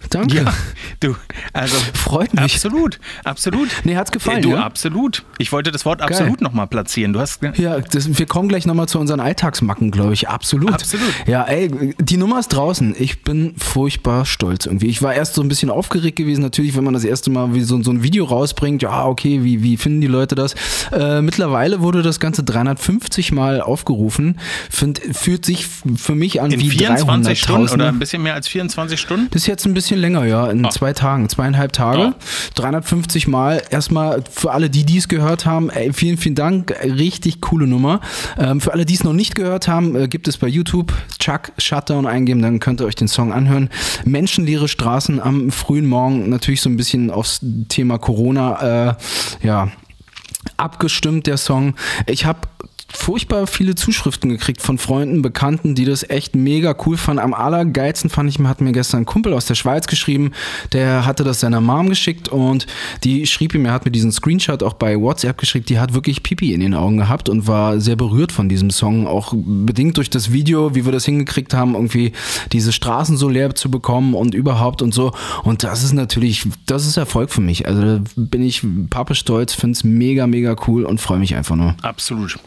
Danke. 0.10 0.38
Ja, 0.38 0.54
du, 1.00 1.16
also 1.54 1.76
Freut 1.94 2.34
mich. 2.34 2.56
Absolut, 2.56 3.00
absolut. 3.24 3.70
Nee, 3.84 3.96
hat's 3.96 4.12
gefallen, 4.12 4.40
Äh, 4.40 4.42
Du, 4.42 4.50
ja? 4.52 4.64
absolut. 4.64 5.24
Ich 5.38 5.52
wollte 5.52 5.72
das 5.72 5.86
Wort 5.86 6.02
absolut 6.02 6.42
nochmal 6.42 6.68
platzieren. 6.68 7.14
Du 7.14 7.20
hast 7.20 7.42
Ja, 7.58 7.80
das, 7.80 8.18
wir 8.18 8.26
kommen 8.26 8.50
gleich 8.50 8.66
nochmal 8.66 8.88
zu 8.88 9.00
unseren 9.00 9.20
Alltagsmacken, 9.20 9.92
glaube 9.92 10.14
ich. 10.14 10.28
Absolut. 10.30 10.74
Absolut. 10.74 11.08
Ja, 11.28 11.44
ey, 11.44 11.94
die 12.00 12.18
Nummer 12.18 12.40
ist 12.40 12.50
draußen. 12.50 12.96
Ich 12.98 13.24
bin 13.24 13.56
furchtbar 13.58 14.26
stolz 14.26 14.66
irgendwie. 14.66 14.88
Ich 14.88 15.02
war 15.02 15.14
erst 15.14 15.36
so 15.36 15.42
ein 15.42 15.48
bisschen 15.50 15.70
aufgeregt 15.70 16.16
gewesen, 16.16 16.42
natürlich, 16.42 16.76
wenn 16.76 16.84
man 16.84 16.94
das 16.94 17.04
erste 17.04 17.30
Mal 17.30 17.54
wie 17.54 17.62
so, 17.62 17.82
so 17.84 17.92
ein 17.92 18.04
Video 18.04 18.26
rausbringt. 18.26 18.82
Ja, 18.82 19.06
okay, 19.06 19.44
wie, 19.44 19.62
wie 19.64 19.78
finden 19.78 20.02
die 20.02 20.08
Leute 20.08 20.36
das? 20.36 20.56
Äh, 20.92 21.22
mittlerweile 21.22 21.82
wurde 21.82 22.02
das 22.02 22.20
Ganze 22.20 22.44
350 22.44 23.32
Mal 23.32 23.62
aufgerufen. 23.62 24.40
Find, 24.70 25.00
fühlt 25.14 25.46
sich 25.46 25.68
für 25.96 26.16
mich 26.16 26.42
an 26.42 26.52
in 26.52 26.60
wie 26.60 26.70
24 26.70 27.40
Stunden 27.40 27.68
300.000. 27.68 27.74
oder 27.74 27.88
ein 27.90 28.00
bisschen 28.00 28.24
mehr 28.24 28.34
als 28.36 28.48
24 28.48 29.00
Stunden? 29.00 29.28
Das 29.32 29.42
ist 29.44 29.48
jetzt 29.48 29.66
ein 29.66 29.74
bisschen 29.74 29.89
länger, 29.98 30.26
ja, 30.26 30.48
in 30.52 30.66
Ah. 30.66 30.70
zwei 30.70 30.94
Tagen, 30.94 31.28
zweieinhalb 31.30 31.72
Tage. 31.74 32.02
Ah. 32.02 32.16
350 32.56 33.28
Mal. 33.28 33.62
Erstmal 33.70 34.24
für 34.30 34.52
alle, 34.52 34.70
die 34.70 34.84
dies 34.86 35.08
gehört 35.08 35.46
haben, 35.46 35.70
ey, 35.70 35.94
vielen, 35.94 36.18
vielen 36.18 36.36
Dank. 36.36 36.76
Richtig 36.84 37.42
coole 37.42 37.66
Nummer. 37.68 38.02
Ähm, 38.38 38.62
für 38.62 38.74
alle, 38.74 38.86
die 38.86 38.94
es 38.94 39.04
noch 39.04 39.14
nicht 39.14 39.36
gehört 39.36 39.68
haben, 39.68 39.96
äh, 39.96 40.08
gibt 40.08 40.28
es 40.28 40.38
bei 40.38 40.48
YouTube 40.48 40.94
Chuck 41.20 41.52
Shutdown 41.58 42.06
eingeben, 42.06 42.42
dann 42.42 42.60
könnt 42.60 42.82
ihr 42.82 42.86
euch 42.86 42.96
den 42.96 43.08
Song 43.08 43.32
anhören. 43.34 43.70
Menschenleere 44.06 44.68
Straßen 44.68 45.20
am 45.20 45.52
frühen 45.52 45.86
Morgen, 45.88 46.30
natürlich 46.30 46.62
so 46.62 46.70
ein 46.70 46.78
bisschen 46.78 47.10
aufs 47.12 47.40
Thema 47.70 47.98
Corona, 47.98 48.90
äh, 48.90 48.94
ja, 49.46 49.70
abgestimmt, 50.58 51.28
der 51.28 51.38
Song. 51.38 51.76
Ich 52.06 52.26
habe 52.26 52.48
furchtbar 52.92 53.48
viele 53.48 53.76
Zuschriften 53.76 54.30
gekriegt 54.30 54.62
von 54.62 54.78
Freunden, 54.78 55.22
Bekannten, 55.22 55.76
die 55.76 55.86
das 55.86 56.10
echt 56.10 56.36
mega 56.36 56.76
cool 56.86 56.98
fanden. 56.98 57.22
Am 57.22 57.34
allergeilsten 57.34 58.10
fand 58.10 58.30
ich, 58.30 58.40
hat 58.40 58.62
mir 58.62 58.72
gestern 58.72 59.02
ein 59.02 59.06
Kumpel 59.06 59.34
aus 59.34 59.46
der 59.46 59.56
Schweiz 59.56 59.88
geschrieben, 59.88 60.32
der 60.74 61.06
hatte 61.06 61.24
das 61.24 61.40
seiner 61.40 61.62
Mom 61.62 61.90
geschickt 61.90 62.30
und 62.30 62.66
die 63.04 63.28
schrieb 63.28 63.54
ihm, 63.54 63.66
er 63.66 63.74
hat 63.74 63.86
mir 63.86 63.92
diesen 63.92 64.12
Screenshot 64.12 64.64
auch 64.64 64.74
bei 64.74 65.00
WhatsApp 65.00 65.38
geschickt, 65.38 65.70
die 65.70 65.80
hat 65.80 65.94
wirklich 65.94 66.24
Pipi 66.24 66.54
in 66.54 66.62
den 66.62 66.74
Augen 66.74 66.98
gehabt 66.98 67.30
und 67.30 67.48
war 67.48 67.80
sehr 67.80 67.96
berührt 67.96 68.32
von 68.32 68.50
diesem 68.50 68.72
Song, 68.72 69.08
auch 69.08 69.34
bedingt 69.36 69.98
durch 69.98 70.10
das 70.10 70.32
Video, 70.32 70.74
wie 70.74 70.86
wir 70.86 70.92
das 70.92 71.06
hingekriegt 71.06 71.54
haben, 71.54 71.76
irgendwie 71.76 72.14
diese 72.52 72.72
Straßen 72.72 73.18
so 73.18 73.30
leer 73.30 73.54
zu 73.56 73.70
bekommen 73.70 74.14
und 74.14 74.34
überhaupt 74.34 74.82
und 74.82 74.94
so. 74.94 75.12
Und 75.44 75.64
das 75.64 75.84
ist 75.84 75.94
natürlich, 75.94 76.46
das 76.66 76.88
ist 76.88 76.98
Erfolg 76.98 77.30
für 77.30 77.42
mich. 77.42 77.68
Also 77.68 77.82
da 77.82 78.04
bin 78.16 78.42
ich 78.42 78.64
pappe 78.90 79.16
stolz, 79.16 79.54
finde 79.54 79.74
es 79.74 79.84
mega, 79.84 80.26
mega 80.30 80.56
cool 80.68 80.84
und 80.86 81.00
freue 81.02 81.20
mich 81.20 81.36
einfach 81.36 81.56
nur. 81.56 81.76
Absolut. 81.82 82.38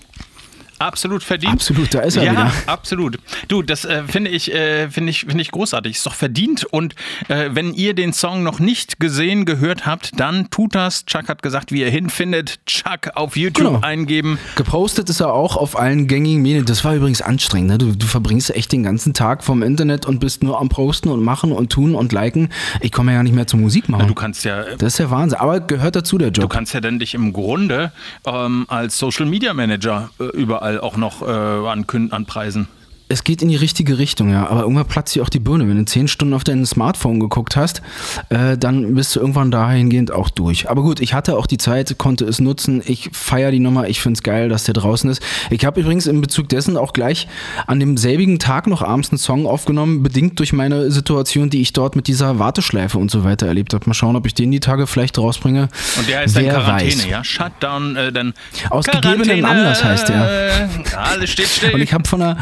Absolut 0.83 1.23
verdient. 1.23 1.53
Absolut, 1.53 1.95
da 1.95 2.01
ist 2.01 2.17
er 2.17 2.25
ja, 2.25 2.33
wieder. 2.33 2.53
absolut. 2.67 3.19
Du, 3.49 3.63
das 3.63 3.85
äh, 3.85 4.03
finde 4.07 4.31
ich, 4.31 4.53
äh, 4.53 4.91
finde 4.91 5.11
ich, 5.11 5.21
finde 5.21 5.41
ich 5.43 5.51
großartig. 5.51 5.97
Ist 5.97 6.07
doch 6.07 6.15
verdient. 6.15 6.65
Und 6.65 6.95
äh, 7.29 7.51
wenn 7.53 7.73
ihr 7.75 7.95
den 7.95 8.13
Song 8.13 8.43
noch 8.43 8.59
nicht 8.59 8.99
gesehen, 9.01 9.45
gehört 9.45 9.87
habt, 9.87 10.19
dann 10.19 10.51
tut 10.51 10.75
das. 10.75 11.07
Chuck 11.07 11.29
hat 11.29 11.43
gesagt, 11.43 11.73
wie 11.73 11.81
ihr 11.81 11.91
hinfindet. 11.91 12.65
Chuck 12.67 13.11
auf 13.15 13.37
YouTube 13.37 13.53
Genau. 13.67 13.81
eingeben. 13.81 14.39
Gepostet 14.57 15.09
ist 15.09 15.21
er 15.21 15.33
auch 15.33 15.57
auf 15.57 15.79
allen 15.79 16.07
gängigen 16.09 16.43
Medien. 16.43 16.65
Das 16.65 16.85
war 16.85 16.95
übrigens 16.95 17.23
anstrengend. 17.23 17.71
Ne? 17.71 17.79
Du, 17.79 17.95
du 17.97 18.07
verbringst 18.07 18.51
echt 18.55 18.73
den 18.73 18.83
ganzen 18.83 19.15
Tag 19.15 19.45
vom 19.45 19.63
Internet 19.63 20.07
und 20.07 20.19
bist 20.21 20.43
nur 20.43 20.61
am 20.61 20.69
Posten 20.69 21.09
und 21.09 21.23
machen 21.23 21.53
und 21.53 21.71
tun 21.71 21.95
und 21.95 22.13
liken. 22.13 22.49
Ich 22.81 22.91
komme 22.93 23.13
ja 23.13 23.23
nicht 23.23 23.35
mehr 23.35 23.47
zur 23.47 23.61
Musik 23.61 23.89
machen. 23.89 24.09
Du 24.09 24.15
kannst 24.15 24.45
ja 24.45 24.65
das 24.79 24.95
ist 24.95 24.99
ja 24.99 25.11
Wahnsinn. 25.11 25.39
Aber 25.39 25.61
gehört 25.61 25.95
dazu 25.97 26.19
der 26.19 26.31
Du 26.31 26.43
Job. 26.43 26.51
kannst 26.51 26.75
ja 26.75 26.81
dann 26.81 26.99
dich 26.99 27.15
im 27.15 27.33
Grunde 27.33 27.93
ähm, 28.27 28.65
als 28.69 28.99
Social 28.99 29.27
Media 29.27 29.55
Manager 29.55 30.11
äh, 30.19 30.25
überall 30.73 30.81
auch 30.81 30.97
noch 30.97 31.23
äh, 31.23 31.25
ankün- 31.27 32.13
anpreisen. 32.13 32.69
Es 33.13 33.25
geht 33.25 33.43
in 33.43 33.49
die 33.49 33.57
richtige 33.57 33.99
Richtung, 33.99 34.31
ja. 34.31 34.47
Aber 34.49 34.63
irgendwann 34.63 34.87
platzt 34.87 35.15
dir 35.15 35.23
auch 35.23 35.29
die 35.29 35.39
Birne. 35.39 35.69
Wenn 35.69 35.77
du 35.77 35.85
zehn 35.85 36.09
Stunden 36.09 36.33
auf 36.33 36.45
dein 36.45 36.65
Smartphone 36.65 37.21
geguckt 37.21 37.57
hast, 37.57 37.83
äh, 38.31 38.57
dann 38.57 38.95
bist 38.95 39.15
du 39.15 39.21
irgendwann 39.21 39.51
dahingehend 39.51 40.11
auch 40.11 40.31
durch. 40.31 40.71
Aber 40.71 40.81
gut, 40.81 40.99
ich 40.99 41.13
hatte 41.13 41.37
auch 41.37 41.47
die 41.47 41.59
Zeit, 41.59 41.99
konnte 41.99 42.25
es 42.25 42.41
nutzen. 42.41 42.83
Ich 42.87 43.11
feiere 43.13 43.51
die 43.51 43.61
Nummer. 43.61 43.87
Ich 43.87 44.01
finde 44.01 44.17
es 44.17 44.23
geil, 44.23 44.49
dass 44.49 44.65
der 44.65 44.73
draußen 44.73 45.11
ist. 45.11 45.23
Ich 45.51 45.67
habe 45.67 45.79
übrigens 45.83 46.07
in 46.07 46.23
Bezug 46.23 46.49
dessen 46.49 46.79
auch 46.79 46.95
gleich 46.95 47.29
an 47.67 47.81
demselbigen 47.81 48.39
Tag 48.39 48.67
noch 48.67 48.81
abends 48.81 49.11
einen 49.11 49.19
Song 49.19 49.47
aufgenommen, 49.47 50.03
bedingt 50.03 50.39
durch 50.39 50.55
meine 50.55 50.91
Situation, 50.91 51.51
die 51.51 51.61
ich 51.61 51.75
dort 51.75 51.97
mit 51.97 52.07
dieser 52.07 52.39
Warteschleife 52.39 52.97
und 52.97 53.11
so 53.11 53.25
weiter 53.25 53.47
erlebt 53.47 53.75
habe. 53.75 53.85
Mal 53.87 53.93
schauen, 53.93 54.17
ob 54.17 54.25
ich 54.25 54.33
den 54.33 54.51
die 54.51 54.61
Tage 54.61 54.87
vielleicht 54.87 55.19
rausbringe. 55.19 55.69
Und 55.99 56.09
der 56.09 56.21
heißt 56.21 56.35
dann 56.35 56.45
Wer 56.45 56.55
Quarantäne, 56.55 56.93
weiß. 56.93 57.07
ja? 57.07 57.23
Shutdown, 57.23 57.95
äh, 57.95 58.11
dann. 58.11 58.33
Aus 58.71 58.87
gegebenem 58.87 59.45
Anlass 59.45 59.85
heißt 59.85 60.09
der. 60.09 60.71
Alles 60.97 61.29
steht 61.29 61.49
still. 61.49 61.75
Und 61.75 61.83
ich 61.83 61.93
habe 61.93 62.09
von 62.09 62.23
einer 62.23 62.39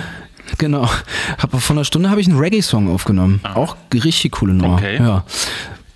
Genau. 0.59 0.89
Hab, 1.39 1.61
von 1.61 1.77
einer 1.77 1.85
Stunde 1.85 2.11
habe 2.11 2.21
ich 2.21 2.29
einen 2.29 2.39
Reggae-Song 2.39 2.89
aufgenommen. 2.89 3.41
Auch 3.43 3.77
richtig 3.93 4.33
coole 4.33 4.55
Nummer. 4.55 4.75
Okay. 4.75 4.99
Ja. 4.99 5.25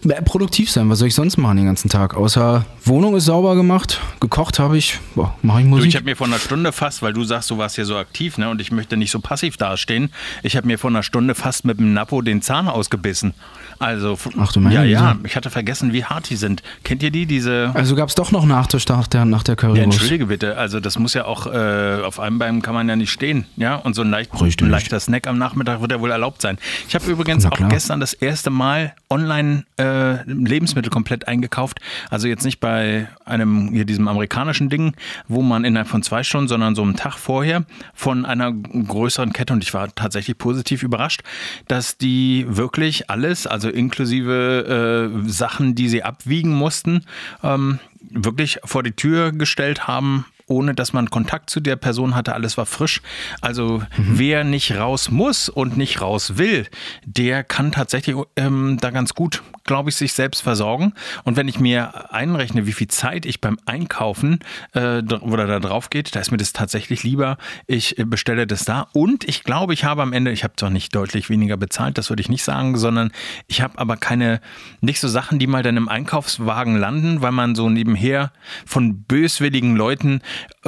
Mehr 0.05 0.21
produktiv 0.23 0.71
sein. 0.71 0.89
Was 0.91 0.99
soll 0.99 1.09
ich 1.09 1.15
sonst 1.15 1.37
machen 1.39 1.57
den 1.57 1.67
ganzen 1.67 1.89
Tag? 1.89 2.15
Außer 2.15 2.65
Wohnung 2.85 3.17
ist 3.17 3.25
sauber 3.25 3.57
gemacht, 3.57 4.01
gekocht 4.21 4.59
habe 4.59 4.77
ich, 4.77 4.99
boah, 5.15 5.35
mache 5.43 5.61
ich 5.61 5.65
Du, 5.65 5.71
Musik. 5.71 5.89
ich 5.89 5.97
habe 5.97 6.05
mir 6.05 6.15
vor 6.17 6.27
einer 6.27 6.39
Stunde 6.39 6.73
fast, 6.73 7.01
weil 7.03 7.13
du 7.15 7.25
sagst, 7.25 7.51
du 7.51 7.57
warst 7.59 7.77
hier 7.77 7.87
so 7.87 7.97
aktiv, 7.97 8.37
ne, 8.37 8.51
und 8.51 8.61
ich 8.61 8.71
möchte 8.71 8.97
nicht 8.99 9.11
so 9.11 9.21
passiv 9.21 9.57
dastehen. 9.57 10.11
Ich 10.43 10.57
habe 10.57 10.67
mir 10.67 10.79
vor 10.79 10.91
einer 10.91 11.03
Stunde 11.03 11.35
fast 11.35 11.65
mit 11.65 11.79
dem 11.79 11.95
Napo 11.95 12.21
den 12.23 12.43
Zahn 12.43 12.69
ausgebissen. 12.69 13.33
Also, 13.79 14.17
Ach 14.39 14.53
du 14.53 14.61
meine 14.61 14.75
ja, 14.75 14.83
ja, 14.85 15.17
ich 15.25 15.35
hatte 15.37 15.51
vergessen, 15.51 15.93
wie 15.93 16.05
hart 16.05 16.29
die 16.31 16.37
sind. 16.37 16.63
Kennt 16.85 17.03
ihr 17.03 17.11
die, 17.11 17.27
diese? 17.27 17.71
also 17.75 17.97
gab 17.97 18.09
es 18.09 18.15
doch 18.15 18.31
noch 18.31 18.45
Nachtisch 18.45 18.87
nach 18.89 19.07
der, 19.07 19.25
nach 19.25 19.43
der 19.43 19.53
Ja, 19.55 19.57
Currywurst. 19.57 19.83
entschuldige 19.85 20.27
bitte. 20.27 20.57
Also 20.59 20.81
das 20.81 20.99
muss 20.99 21.15
ja 21.15 21.25
auch 21.25 21.47
äh, 21.47 22.03
auf 22.05 22.21
einem 22.21 22.39
Bein 22.39 22.63
kann 22.63 22.75
man 22.75 22.89
ja 22.89 22.95
nicht 22.97 23.11
stehen, 23.11 23.47
ja. 23.57 23.77
Und 23.77 23.95
so 23.95 24.03
ein, 24.03 24.11
leicht, 24.11 24.31
ein 24.33 24.71
leichter 24.71 25.01
Snack 25.01 25.27
am 25.27 25.39
Nachmittag 25.39 25.81
wird 25.81 25.91
ja 25.93 26.01
wohl 26.01 26.11
erlaubt 26.11 26.43
sein. 26.43 26.59
Ich 26.89 26.95
habe 26.95 27.11
übrigens 27.11 27.47
auch 27.47 27.59
gestern 27.69 28.01
das 28.01 28.13
erste 28.13 28.51
Mal 28.51 28.95
online 29.11 29.65
äh, 29.77 29.85
Lebensmittel 30.27 30.91
komplett 30.91 31.29
eingekauft. 31.29 31.81
Also 32.11 32.29
jetzt 32.29 32.45
nicht 32.45 32.61
bei 32.61 33.09
einem 33.25 33.73
hier 33.73 33.85
diesem 33.85 34.09
amerikanischen 34.09 34.69
Ding, 34.69 34.95
wo 35.29 35.43
man 35.43 35.65
innerhalb 35.65 35.89
von 35.89 36.03
zwei 36.03 36.23
Stunden, 36.23 36.49
sondern 36.49 36.75
so 36.75 36.83
einen 36.83 36.97
Tag 36.97 37.15
vorher 37.19 37.65
von 37.95 38.25
einer 38.25 38.53
größeren 38.53 39.33
Kette. 39.33 39.53
Und 39.53 39.63
ich 39.63 39.75
war 39.75 39.95
tatsächlich 39.95 40.39
positiv 40.39 40.83
überrascht, 40.83 41.23
dass 41.69 41.97
die 41.99 42.47
wirklich 42.49 43.11
alles, 43.11 43.47
also 43.47 43.69
inklusive 43.69 45.11
äh, 45.25 45.29
Sachen, 45.29 45.75
die 45.75 45.89
sie 45.89 46.03
abwiegen 46.03 46.55
mussten, 46.55 47.05
ähm, 47.43 47.79
wirklich 48.11 48.59
vor 48.65 48.83
die 48.83 48.93
Tür 48.93 49.33
gestellt 49.33 49.87
haben, 49.87 50.27
ohne 50.47 50.75
dass 50.75 50.93
man 50.93 51.11
Kontakt 51.11 51.51
zu 51.51 51.61
der 51.61 51.77
Person 51.77 52.15
hatte. 52.15 52.35
Alles 52.35 52.57
war 52.57 52.67
frisch. 52.67 53.01
Also 53.41 53.83
wer 53.97 54.45
nicht 54.45 54.77
raus 54.77 55.11
muss 55.11 55.49
und 55.49 55.77
nicht 55.77 56.01
raus 56.01 56.37
will, 56.37 56.67
der 57.05 57.45
kann 57.45 57.73
tatsächlich 57.73 58.17
ähm, 58.37 58.79
da 58.81 58.91
ganz 58.91 59.15
gut, 59.15 59.43
glaube 59.65 59.91
ich, 59.91 59.97
sich 59.97 60.13
selbst 60.13 60.43
versorgen. 60.43 60.93
Und 61.25 61.37
wenn 61.37 61.49
ich 61.49 61.61
mir 61.61 62.13
einrechne, 62.13 62.67
wie 62.67 62.73
viel 62.73 62.89
Zeit 62.89 63.27
ich 63.27 63.41
beim 63.41 63.59
Einkaufen 63.67 64.41
äh, 64.73 65.03
oder 65.03 65.47
da 65.47 65.61
drauf 65.61 65.91
geht, 65.91 66.15
da 66.15 66.21
ist 66.21 66.31
mir 66.31 66.37
das 66.37 66.53
tatsächlich 66.53 67.03
lieber. 67.03 67.39
Ich 67.67 67.99
äh, 67.99 68.05
bestelle 68.05 68.47
das 68.47 68.65
da. 68.65 68.89
Und 68.93 69.25
ich 69.25 69.45
glaube, 69.45 69.73
ich 69.73 69.85
habe 69.85 70.03
am 70.03 70.13
Ende, 70.13 70.31
ich 70.31 70.45
habe 70.45 70.55
zwar 70.57 70.71
nicht 70.71 70.95
deutlich 70.95 71.31
weniger 71.31 71.57
bezahlt, 71.57 71.97
das 71.99 72.11
würde 72.11 72.21
ich 72.21 72.29
nicht 72.29 72.45
sagen, 72.45 72.77
sondern 72.77 73.11
ich 73.47 73.63
habe 73.63 73.79
aber 73.79 73.97
keine, 73.97 74.41
nicht 74.81 75.01
so 75.01 75.09
Sachen, 75.09 75.39
die 75.39 75.47
mal 75.47 75.63
dann 75.63 75.77
im 75.77 75.89
Einkaufswagen 75.89 76.77
landen, 76.77 77.23
weil 77.23 77.33
man 77.33 77.55
so 77.55 77.71
nebenher 77.71 78.33
von 78.67 79.03
böswilligen 79.05 79.77
Leuten, 79.77 80.21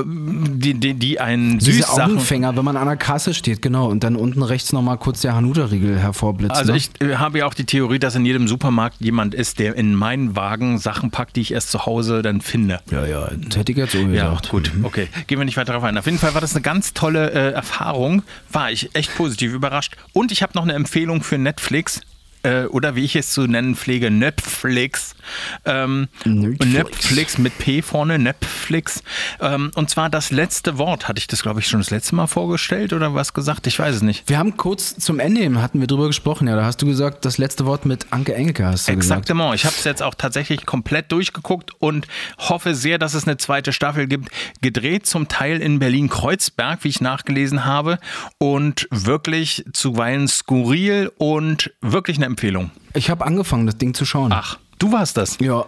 die, 0.05 0.75
die, 0.75 0.95
die 0.95 1.21
einen 1.21 1.59
Diese. 1.59 1.89
Augenfänger, 1.89 2.57
wenn 2.57 2.65
man 2.65 2.77
an 2.77 2.87
der 2.87 2.97
Kasse 2.97 3.33
steht, 3.33 3.63
genau, 3.63 3.89
und 3.89 4.05
dann 4.05 4.17
unten 4.17 4.43
rechts 4.43 4.73
nochmal 4.73 4.99
kurz 4.99 5.23
der 5.23 5.35
Hanuta-Riegel 5.35 5.99
hervorblitzt. 5.99 6.57
Also 6.57 6.73
ne? 6.73 6.79
ich 6.79 6.91
äh, 7.01 7.17
habe 7.17 7.39
ja 7.39 7.47
auch 7.47 7.55
die 7.55 7.65
Theorie, 7.65 7.99
dass 7.99 8.15
in 8.15 8.27
jedem 8.27 8.47
Supermarkt 8.49 8.97
jemand 9.01 9.35
ist, 9.35 9.59
der 9.59 9.75
in 9.75 9.95
meinen 9.95 10.37
Wagen 10.37 10.79
Sachen 10.79 11.11
packt, 11.11 11.37
die 11.37 11.41
ich 11.41 11.53
erst 11.53 11.71
zu 11.71 11.87
Hause 11.87 12.23
dann 12.23 12.41
finde. 12.41 12.81
Ja, 12.91 13.07
ja, 13.07 13.31
das 13.49 13.57
hätte 13.57 13.73
ich 13.73 13.79
jetzt 13.79 13.93
so 13.93 13.99
Ja, 13.99 14.29
gesagt. 14.31 14.51
gut, 14.51 14.71
okay. 14.83 15.09
Gehen 15.27 15.39
wir 15.39 15.45
nicht 15.45 15.57
weiter 15.57 15.73
darauf 15.73 15.85
ein. 15.85 15.97
Auf 15.97 16.07
jeden 16.07 16.19
Fall 16.19 16.35
war 16.35 16.41
das 16.41 16.55
eine 16.55 16.63
ganz 16.63 16.93
tolle 16.93 17.31
äh, 17.31 17.53
Erfahrung. 17.53 18.23
War 18.53 18.71
ich 18.71 18.95
echt 18.95 19.15
positiv 19.17 19.53
überrascht. 19.53 19.97
Und 20.13 20.31
ich 20.33 20.43
habe 20.43 20.53
noch 20.55 20.63
eine 20.63 20.75
Empfehlung 20.75 21.23
für 21.23 21.39
Netflix. 21.39 22.01
Äh, 22.47 22.67
oder 22.67 22.95
wie 22.95 23.05
ich 23.05 23.17
es 23.17 23.31
zu 23.31 23.47
nennen 23.47 23.75
pflege, 23.75 24.11
Netflix. 24.11 25.17
Ähm, 25.65 26.09
Netflix. 26.25 26.73
Netflix 26.73 27.39
mit 27.39 27.59
P 27.59 27.83
vorne, 27.83 28.21
Netflix. 28.21 29.03
Ähm, 29.41 29.73
und 29.75 29.91
zwar 29.91 30.11
das 30.11 30.31
letzte 30.31 30.79
Wort. 30.79 31.09
Hatte 31.09 31.19
ich 31.19 31.27
das, 31.27 31.43
glaube 31.43 31.59
ich, 31.59 31.67
schon 31.67 31.81
das 31.81 31.91
letzte 31.91 32.15
Mal 32.15 32.29
vorgestellt 32.29 32.93
oder 32.93 33.15
was 33.15 33.35
gesagt? 33.35 33.67
Ich 33.67 33.79
weiß 33.79 33.97
es 33.97 34.03
nicht. 34.03 34.29
Wir 34.29 34.39
haben 34.39 34.57
kurz 34.57 34.97
zum 34.97 35.19
Ende 35.19 35.41
hin, 35.41 35.61
hatten 35.61 35.81
wir 35.81 35.89
drüber 35.89 36.07
gesprochen, 36.07 36.47
ja, 36.47 36.55
da 36.55 36.65
hast 36.65 36.81
du 36.83 36.87
gesagt, 36.87 37.25
das 37.25 37.39
letzte 37.39 37.67
Wort 37.67 37.85
mit 37.85 38.07
Anke 38.11 38.35
Engelke 38.35 38.65
hast 38.65 38.87
du 38.87 38.95
gesagt. 38.95 39.23
Exaktement. 39.23 39.55
Ich 39.57 39.65
habe 39.65 39.75
es 39.77 39.83
jetzt 39.83 40.03
auch 40.03 40.15
tatsächlich 40.15 40.67
komplett 40.67 41.11
durchgeguckt 41.11 41.73
und 41.81 42.07
hoffe 42.39 42.77
sehr, 42.77 42.99
dass 42.99 43.15
es 43.15 43.27
eine 43.27 43.39
zweite 43.39 43.73
Staffel 43.73 44.07
gibt. 44.07 44.29
Gedreht 44.61 45.07
zum 45.07 45.27
Teil 45.27 45.61
in 45.61 45.81
Berlin-Kreuzberg, 45.81 46.85
wie 46.85 46.89
ich 46.89 47.01
nachgelesen 47.01 47.65
habe. 47.65 47.99
Und 48.39 48.87
wirklich 48.91 49.65
zuweilen 49.73 50.29
skurril 50.29 51.11
und 51.19 51.73
wirklich 51.81 52.19
eine 52.19 52.27
Empfehlung. 52.37 52.71
Ich 52.93 53.09
habe 53.09 53.25
angefangen, 53.25 53.65
das 53.65 53.79
Ding 53.79 53.95
zu 53.95 54.05
schauen. 54.05 54.31
Ach, 54.31 54.59
du 54.79 54.93
warst 54.93 55.17
das. 55.17 55.39
Ja. 55.41 55.65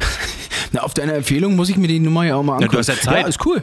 Na, 0.72 0.80
auf 0.80 0.94
deine 0.94 1.12
Empfehlung 1.12 1.54
muss 1.54 1.68
ich 1.68 1.76
mir 1.76 1.86
die 1.86 2.00
Nummer 2.00 2.24
ja 2.24 2.36
auch 2.36 2.42
mal 2.42 2.54
angucken. 2.54 2.72
du 2.72 2.78
hast 2.78 2.86
ja 2.88 2.96
Zeit. 2.96 3.20
Ja, 3.20 3.28
ist 3.28 3.44
cool. 3.44 3.62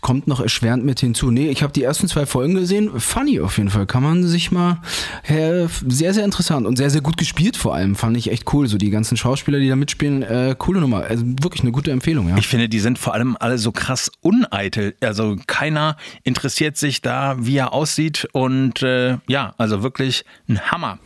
Kommt 0.00 0.26
noch 0.26 0.40
erschwerend 0.40 0.84
mit 0.84 1.00
hinzu. 1.00 1.30
Nee, 1.30 1.48
ich 1.50 1.62
habe 1.62 1.72
die 1.72 1.82
ersten 1.82 2.08
zwei 2.08 2.24
Folgen 2.24 2.54
gesehen. 2.54 2.98
Funny 2.98 3.40
auf 3.40 3.58
jeden 3.58 3.68
Fall. 3.68 3.84
Kann 3.86 4.02
man 4.02 4.26
sich 4.26 4.50
mal. 4.50 4.80
Äh, 5.26 5.66
sehr, 5.86 6.14
sehr 6.14 6.24
interessant 6.24 6.66
und 6.66 6.76
sehr, 6.76 6.88
sehr 6.88 7.00
gut 7.00 7.16
gespielt 7.16 7.56
vor 7.56 7.74
allem. 7.74 7.94
Fand 7.94 8.16
ich 8.16 8.30
echt 8.30 8.52
cool. 8.52 8.68
So 8.68 8.78
die 8.78 8.90
ganzen 8.90 9.16
Schauspieler, 9.16 9.58
die 9.58 9.68
da 9.68 9.76
mitspielen. 9.76 10.22
Äh, 10.22 10.54
coole 10.56 10.80
Nummer. 10.80 11.02
Also 11.02 11.24
wirklich 11.42 11.62
eine 11.62 11.72
gute 11.72 11.90
Empfehlung, 11.90 12.28
ja. 12.28 12.38
Ich 12.38 12.48
finde, 12.48 12.68
die 12.68 12.78
sind 12.78 12.98
vor 12.98 13.12
allem 13.12 13.36
alle 13.38 13.58
so 13.58 13.70
krass 13.70 14.10
uneitel. 14.20 14.94
Also 15.00 15.36
keiner 15.46 15.96
interessiert 16.22 16.76
sich 16.76 17.02
da, 17.02 17.36
wie 17.40 17.56
er 17.56 17.74
aussieht. 17.74 18.28
Und 18.32 18.82
äh, 18.82 19.18
ja, 19.26 19.54
also 19.58 19.82
wirklich 19.82 20.24
ein 20.48 20.60
Hammer. 20.70 20.98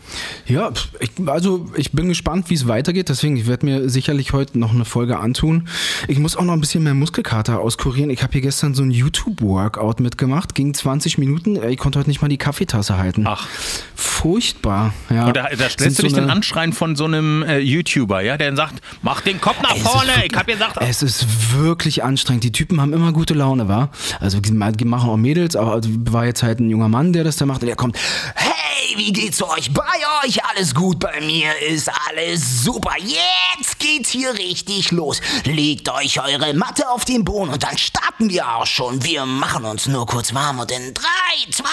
Ja, 0.47 0.71
ich, 1.01 1.11
also 1.27 1.69
ich 1.77 1.93
bin 1.93 2.09
gespannt, 2.09 2.51
wie 2.51 2.55
es 2.55 2.69
weitergeht. 2.69 3.09
Deswegen, 3.09 3.37
ich 3.37 3.47
werde 3.47 3.67
mir 3.67 3.89
sicherlich 3.89 4.33
heute 4.33 4.59
noch 4.59 4.73
eine 4.73 4.85
Folge 4.85 5.19
antun. 5.19 5.67
Ich 6.09 6.19
muss 6.19 6.37
auch 6.37 6.45
noch 6.45 6.53
ein 6.53 6.61
bisschen 6.61 6.85
mehr 6.85 6.95
Muskelkater 6.95 7.59
auskurieren. 7.59 8.11
Ich 8.11 8.23
habe 8.23 8.33
hier 8.33 8.43
gestern 8.43 8.52
so 8.59 8.67
ein 8.83 8.91
YouTube-Workout 8.91 10.01
mitgemacht. 10.01 10.55
Ging 10.55 10.73
20 10.75 11.19
Minuten. 11.19 11.63
Ich 11.69 11.79
konnte 11.79 11.99
heute 11.99 12.09
nicht 12.09 12.23
mal 12.23 12.29
die 12.29 12.39
Kaffeetasse 12.39 12.97
halten. 12.99 13.25
Ach. 13.27 13.47
Furchtbar. 13.95 14.93
Ja. 15.11 15.27
Und 15.27 15.37
da, 15.37 15.49
da 15.57 15.69
stellst 15.69 15.99
du 15.99 16.03
so 16.03 16.09
dich 16.09 16.13
dann 16.15 16.25
eine- 16.25 16.33
anschreien 16.33 16.73
von 16.73 16.97
so 16.97 17.05
einem 17.05 17.43
äh, 17.43 17.59
YouTuber, 17.59 18.21
ja, 18.23 18.37
der 18.37 18.49
dann 18.49 18.57
sagt, 18.57 18.81
mach 19.03 19.21
den 19.21 19.41
Kopf 19.41 19.61
nach 19.63 19.75
Es 19.77 19.83
vorne. 19.83 20.09
wirklich- 20.09 20.33
Ich 20.33 20.39
hab 20.39 20.47
gesagt, 20.47 20.77
Es 20.81 21.03
ist 21.03 21.27
wirklich 21.55 22.05
anstrengend. 22.05 22.45
Die 22.45 22.53
Typen 22.53 22.81
haben 22.81 22.93
immer 22.93 23.13
gute 23.13 23.35
Laune, 23.35 23.69
war. 23.69 23.91
Also 24.21 24.41
die 24.41 24.53
die 24.53 24.85
machen 24.85 25.09
auch 25.11 25.17
Mädels, 25.17 25.57
aber 25.57 25.81
war 25.85 26.25
jetzt 26.27 26.43
halt 26.43 26.61
ein 26.61 26.71
junger 26.71 26.89
Mann, 26.89 27.13
der 27.13 27.25
das 27.25 27.37
da 27.37 27.47
macht. 27.47 27.63
Und 27.63 27.67
der 27.69 27.77
kommt, 27.77 27.97
Hey, 28.35 28.97
wie 28.97 29.13
geht's 29.13 29.43
euch? 29.43 29.73
Bei 29.73 29.83
euch 30.25 30.45
alles 30.45 30.75
gut? 30.75 30.99
Bei 31.01 31.21
mir 31.21 31.49
ist 31.71 31.91
alles 32.09 32.63
super. 32.65 32.93
Jetzt 32.99 33.79
geht's 33.79 34.11
hier 34.11 34.33
richtig 34.35 34.91
los. 34.91 35.21
Legt 35.45 35.89
euch 35.89 36.21
eure 36.21 36.53
Matte 36.55 36.89
auf 36.91 37.05
den 37.05 37.25
Boden 37.25 37.51
und 37.51 37.63
dann 37.63 37.77
starten 37.79 38.29
wir 38.31 38.42
auch 38.43 38.67
schon. 38.67 39.03
Wir 39.05 39.25
machen 39.27 39.65
uns 39.65 39.87
nur 39.87 40.07
kurz 40.07 40.35
warm 40.35 40.59
und 40.61 40.71
in 40.71 40.93
3, 40.95 41.03
2, 41.51 41.65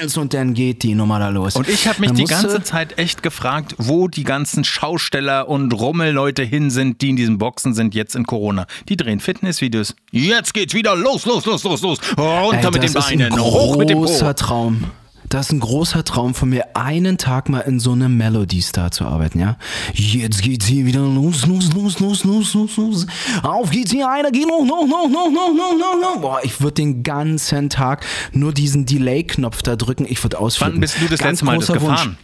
1. 0.00 0.16
und 0.16 0.34
dann 0.34 0.54
geht 0.54 0.82
die 0.82 0.94
Nummer 0.94 1.18
da 1.18 1.28
los. 1.28 1.56
Und 1.56 1.68
ich 1.68 1.86
habe 1.86 2.00
mich 2.00 2.08
Dann 2.10 2.16
die 2.16 2.24
ganze 2.24 2.62
Zeit 2.62 2.98
echt 2.98 3.22
gefragt, 3.22 3.74
wo 3.78 4.08
die 4.08 4.24
ganzen 4.24 4.64
Schausteller 4.64 5.48
und 5.48 5.72
Rummelleute 5.72 6.42
hin 6.42 6.70
sind, 6.70 7.00
die 7.02 7.10
in 7.10 7.16
diesen 7.16 7.38
Boxen 7.38 7.74
sind 7.74 7.94
jetzt 7.94 8.14
in 8.14 8.24
Corona. 8.24 8.66
Die 8.88 8.96
drehen 8.96 9.20
Fitnessvideos. 9.20 9.94
Jetzt 10.10 10.54
geht's 10.54 10.74
wieder 10.74 10.94
los, 10.96 11.24
los, 11.26 11.44
los, 11.46 11.62
los, 11.64 11.82
los. 11.82 11.98
Runter 12.16 12.68
Ey, 12.68 12.70
mit 12.72 12.82
den 12.82 12.92
Beinen, 12.92 13.40
hoch 13.40 13.76
mit 13.76 13.90
dem 13.90 13.98
Po. 13.98 14.04
großer 14.06 14.34
Traum. 14.34 14.84
Das 15.28 15.46
ist 15.46 15.52
ein 15.52 15.60
großer 15.60 16.04
Traum 16.04 16.34
von 16.34 16.48
mir, 16.50 16.64
einen 16.74 17.18
Tag 17.18 17.48
mal 17.48 17.60
in 17.60 17.80
so 17.80 17.92
einem 17.92 18.16
Melody 18.16 18.60
Star 18.60 18.90
zu 18.90 19.04
arbeiten, 19.04 19.40
ja? 19.40 19.56
Jetzt 19.92 20.42
geht's 20.42 20.66
hier 20.66 20.86
wieder 20.86 21.00
los, 21.00 21.46
los, 21.46 21.72
los, 21.72 21.98
los, 21.98 22.24
los, 22.24 22.54
los, 22.54 22.76
los. 22.76 23.06
Auf 23.42 23.70
geht's 23.70 23.90
hier, 23.90 24.08
einer 24.08 24.30
geht 24.30 24.46
noch, 24.46 24.64
noch, 24.64 24.86
noch, 24.86 25.08
noch, 25.08 25.30
noch, 25.30 25.52
noch, 25.52 25.78
noch, 25.78 26.00
noch. 26.00 26.20
Boah, 26.20 26.40
ich 26.42 26.60
würde 26.60 26.74
den 26.74 27.02
ganzen 27.02 27.70
Tag 27.70 28.06
nur 28.32 28.52
diesen 28.52 28.86
Delay-Knopf 28.86 29.62
da 29.62 29.74
drücken, 29.76 30.06
ich 30.08 30.22
würde 30.22 30.38
ausflippen. 30.38 30.74
Wann 30.74 30.80
bist 30.80 31.00
du 31.00 31.08
das 31.08 31.18
Ganz 31.18 31.40
letzte 31.40 31.44
Mal 31.44 31.58
das 31.58 31.66
großer 31.66 31.80
Wunsch. 31.82 32.00
gefahren? 32.00 32.18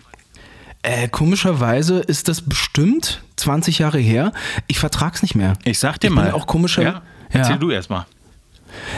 Äh, 0.83 1.09
komischerweise 1.09 2.01
ist 2.01 2.29
das 2.29 2.43
bestimmt 2.43 3.23
20 3.37 3.79
Jahre 3.79 3.99
her. 3.99 4.33
Ich 4.67 4.79
vertrag's 4.79 5.23
nicht 5.23 5.35
mehr. 5.35 5.55
Ich 5.65 5.79
sag 5.79 5.99
dir 5.99 6.09
ich 6.09 6.13
mal. 6.15 6.27
Bin 6.27 6.35
auch 6.35 6.47
komischer. 6.47 6.83
Ja, 6.83 7.03
erzähl 7.31 7.59
du 7.59 7.71
erst 7.71 7.89
mal. 7.91 8.07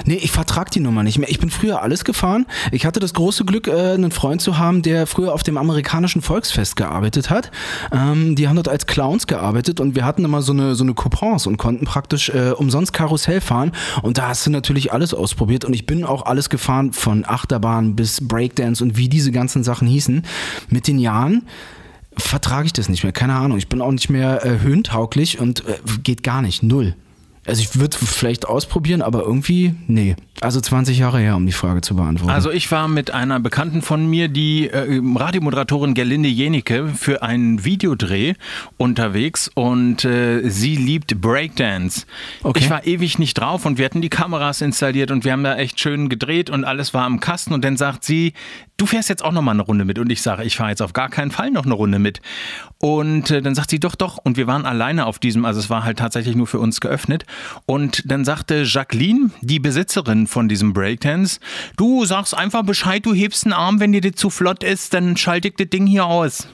Nee, 0.05 0.15
ich 0.17 0.31
vertrag 0.31 0.71
die 0.71 0.81
Nummer 0.81 1.03
nicht 1.03 1.19
mehr. 1.19 1.29
Ich 1.29 1.39
bin 1.39 1.51
früher 1.51 1.83
alles 1.83 2.05
gefahren. 2.05 2.47
Ich 2.73 2.87
hatte 2.87 3.01
das 3.01 3.15
große 3.15 3.45
Glück, 3.45 3.69
äh, 3.69 3.93
einen 3.93 4.11
Freund 4.11 4.41
zu 4.41 4.59
haben, 4.59 4.83
der 4.83 5.07
früher 5.07 5.33
auf 5.33 5.43
dem 5.43 5.57
amerikanischen 5.57 6.23
Volksfest 6.23 6.77
gearbeitet 6.77 7.31
hat. 7.31 7.51
Ähm, 7.93 8.37
die 8.37 8.49
haben 8.49 8.57
dort 8.57 8.69
als 8.69 8.87
Clowns 8.87 9.27
gearbeitet 9.27 9.81
und 9.81 9.95
wir 9.95 10.05
hatten 10.05 10.25
immer 10.25 10.43
so 10.43 10.53
eine, 10.53 10.75
so 10.75 10.85
eine 10.85 10.95
Coupons 10.95 11.47
und 11.47 11.57
konnten 11.57 11.85
praktisch 11.85 12.29
äh, 12.31 12.51
umsonst 12.51 12.93
Karussell 12.93 13.41
fahren. 13.41 13.73
Und 14.03 14.19
da 14.19 14.29
hast 14.29 14.47
du 14.47 14.51
natürlich 14.51 14.93
alles 14.93 15.15
ausprobiert. 15.15 15.65
Und 15.65 15.75
ich 15.75 15.87
bin 15.87 16.05
auch 16.05 16.27
alles 16.27 16.51
gefahren, 16.51 16.93
von 16.93 17.25
Achterbahn 17.27 17.97
bis 17.97 18.27
Breakdance 18.27 18.83
und 18.83 18.97
wie 18.97 19.09
diese 19.09 19.33
ganzen 19.33 19.65
Sachen 19.65 19.89
hießen. 19.89 20.23
Mit 20.69 20.87
den 20.87 20.99
Jahren 20.99 21.47
vertrage 22.17 22.67
ich 22.67 22.73
das 22.73 22.89
nicht 22.89 23.03
mehr. 23.03 23.13
Keine 23.13 23.35
Ahnung. 23.35 23.59
Ich 23.59 23.69
bin 23.69 23.81
auch 23.81 23.93
nicht 23.93 24.11
mehr 24.11 24.45
äh, 24.45 24.61
höhentauglich 24.61 25.41
und 25.41 25.67
äh, 25.67 25.79
geht 26.03 26.23
gar 26.23 26.43
nicht. 26.43 26.63
Null. 26.63 26.95
Also 27.47 27.61
ich 27.61 27.79
würde 27.79 27.97
vielleicht 27.99 28.47
ausprobieren, 28.47 29.03
aber 29.03 29.23
irgendwie, 29.23 29.75
nee. 29.87 30.17
Also 30.41 30.61
20 30.61 30.99
Jahre 30.99 31.21
her, 31.21 31.37
um 31.37 31.47
die 31.47 31.53
Frage 31.53 31.81
zu 31.81 31.95
beantworten. 31.95 32.33
Also 32.33 32.51
ich 32.51 32.71
war 32.71 32.89
mit 32.89 33.13
einer 33.13 33.39
Bekannten 33.39 33.83
von 33.83 34.07
mir, 34.07 34.29
die 34.29 34.69
äh, 34.69 35.01
Radiomoderatorin 35.15 35.95
Gerlinde 35.95 36.29
Jenicke, 36.29 36.89
für 36.89 37.23
einen 37.23 37.65
Videodreh 37.65 38.35
unterwegs 38.77 39.51
und 39.55 40.05
äh, 40.05 40.49
sie 40.49 40.77
liebt 40.77 41.21
Breakdance. 41.21 42.07
Okay. 42.43 42.61
Ich 42.61 42.71
war 42.71 42.87
ewig 42.87 43.19
nicht 43.19 43.35
drauf 43.35 43.67
und 43.67 43.79
wir 43.79 43.85
hatten 43.85 44.01
die 44.01 44.11
Kameras 44.11 44.61
installiert 44.61 45.11
und 45.11 45.25
wir 45.25 45.33
haben 45.33 45.45
da 45.45 45.57
echt 45.57 45.79
schön 45.81 46.09
gedreht 46.09 46.51
und 46.51 46.65
alles 46.65 46.95
war 46.95 47.05
am 47.05 47.21
Kasten 47.21 47.53
und 47.55 47.65
dann 47.65 47.77
sagt 47.77 48.05
sie, 48.05 48.33
du 48.77 48.87
fährst 48.87 49.09
jetzt 49.09 49.25
auch 49.25 49.33
noch 49.33 49.43
mal 49.43 49.53
eine 49.53 49.63
Runde 49.63 49.85
mit 49.85 49.99
und 49.99 50.11
ich 50.11 50.23
sage, 50.23 50.45
ich 50.45 50.57
fahre 50.57 50.71
jetzt 50.71 50.83
auf 50.83 50.93
gar 50.93 51.09
keinen 51.09 51.31
Fall 51.31 51.51
noch 51.51 51.65
eine 51.65 51.75
Runde 51.75 51.99
mit. 51.99 52.21
Und 52.79 53.31
äh, 53.31 53.41
dann 53.41 53.55
sagt 53.55 53.71
sie, 53.71 53.81
doch, 53.81 53.95
doch. 53.95 54.19
Und 54.19 54.37
wir 54.37 54.47
waren 54.47 54.67
alleine 54.67 55.07
auf 55.07 55.19
diesem, 55.19 55.45
also 55.45 55.61
es 55.61 55.71
war 55.71 55.85
halt 55.85 55.99
tatsächlich 55.99 56.37
nur 56.37 56.47
für 56.47 56.59
uns 56.59 56.81
geöffnet. 56.81 57.25
Und 57.67 58.11
dann 58.11 58.25
sagte 58.25 58.63
Jacqueline, 58.65 59.31
die 59.41 59.59
Besitzerin 59.59 60.27
von 60.27 60.49
diesem 60.49 60.73
Breakdance, 60.73 61.41
du 61.77 62.05
sagst 62.05 62.37
einfach 62.37 62.65
Bescheid, 62.65 63.05
du 63.05 63.15
hebst 63.15 63.45
einen 63.45 63.53
Arm, 63.53 63.81
wenn 63.81 63.93
dir 63.93 64.01
das 64.01 64.15
zu 64.17 64.31
flott 64.31 64.65
ist, 64.65 64.95
dann 64.95 65.17
schalte 65.17 65.49
ich 65.49 65.55
das 65.57 65.69
Ding 65.69 65.87
hier 65.87 66.07
aus. 66.07 66.49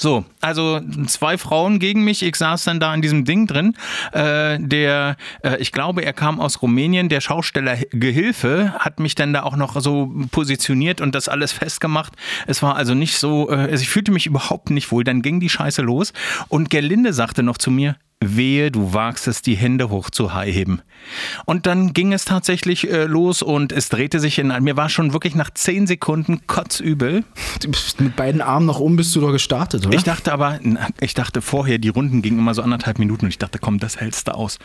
So, 0.00 0.24
also 0.40 0.80
zwei 1.08 1.36
Frauen 1.36 1.80
gegen 1.80 2.04
mich. 2.04 2.22
Ich 2.22 2.36
saß 2.36 2.62
dann 2.64 2.78
da 2.78 2.94
in 2.94 3.02
diesem 3.02 3.24
Ding 3.24 3.48
drin. 3.48 3.74
Äh, 4.12 4.58
der, 4.60 5.16
äh, 5.42 5.56
ich 5.58 5.72
glaube, 5.72 6.04
er 6.04 6.12
kam 6.12 6.40
aus 6.40 6.62
Rumänien. 6.62 7.08
Der 7.08 7.20
Schausteller 7.20 7.76
Gehilfe 7.90 8.74
hat 8.78 9.00
mich 9.00 9.16
dann 9.16 9.32
da 9.32 9.42
auch 9.42 9.56
noch 9.56 9.80
so 9.80 10.12
positioniert 10.30 11.00
und 11.00 11.16
das 11.16 11.28
alles 11.28 11.50
festgemacht. 11.50 12.12
Es 12.46 12.62
war 12.62 12.76
also 12.76 12.94
nicht 12.94 13.18
so, 13.18 13.50
äh, 13.50 13.54
also 13.54 13.82
ich 13.82 13.88
fühlte 13.88 14.12
mich 14.12 14.26
überhaupt 14.26 14.70
nicht 14.70 14.92
wohl. 14.92 15.02
Dann 15.02 15.20
ging 15.20 15.40
die 15.40 15.48
Scheiße 15.48 15.82
los 15.82 16.12
und 16.46 16.70
Gerlinde 16.70 17.12
sagte 17.12 17.42
noch 17.42 17.58
zu 17.58 17.72
mir, 17.72 17.96
Wehe, 18.20 18.72
du 18.72 18.92
wagst 18.92 19.28
es, 19.28 19.42
die 19.42 19.54
Hände 19.54 19.90
hoch 19.90 20.10
zu 20.10 20.34
heben. 20.34 20.82
Und 21.44 21.66
dann 21.66 21.92
ging 21.92 22.12
es 22.12 22.24
tatsächlich 22.24 22.90
äh, 22.90 23.04
los 23.04 23.42
und 23.42 23.70
es 23.70 23.88
drehte 23.88 24.18
sich 24.18 24.38
in. 24.38 24.48
Mir 24.60 24.76
war 24.76 24.88
schon 24.88 25.12
wirklich 25.12 25.36
nach 25.36 25.50
zehn 25.50 25.86
Sekunden 25.86 26.46
kotzübel. 26.48 27.24
Du 27.62 27.70
bist 27.70 28.00
mit 28.00 28.16
beiden 28.16 28.40
Armen 28.40 28.66
nach 28.66 28.80
oben 28.80 28.96
bist 28.96 29.14
du 29.14 29.20
doch 29.20 29.30
gestartet, 29.30 29.86
oder? 29.86 29.96
Ich 29.96 30.02
dachte 30.02 30.32
aber, 30.32 30.58
ich 31.00 31.14
dachte 31.14 31.40
vorher, 31.40 31.78
die 31.78 31.90
Runden 31.90 32.20
gingen 32.20 32.40
immer 32.40 32.54
so 32.54 32.62
anderthalb 32.62 32.98
Minuten 32.98 33.26
und 33.26 33.30
ich 33.30 33.38
dachte, 33.38 33.58
komm, 33.60 33.78
das 33.78 34.00
hältst 34.00 34.26
du 34.28 34.34
aus. 34.34 34.58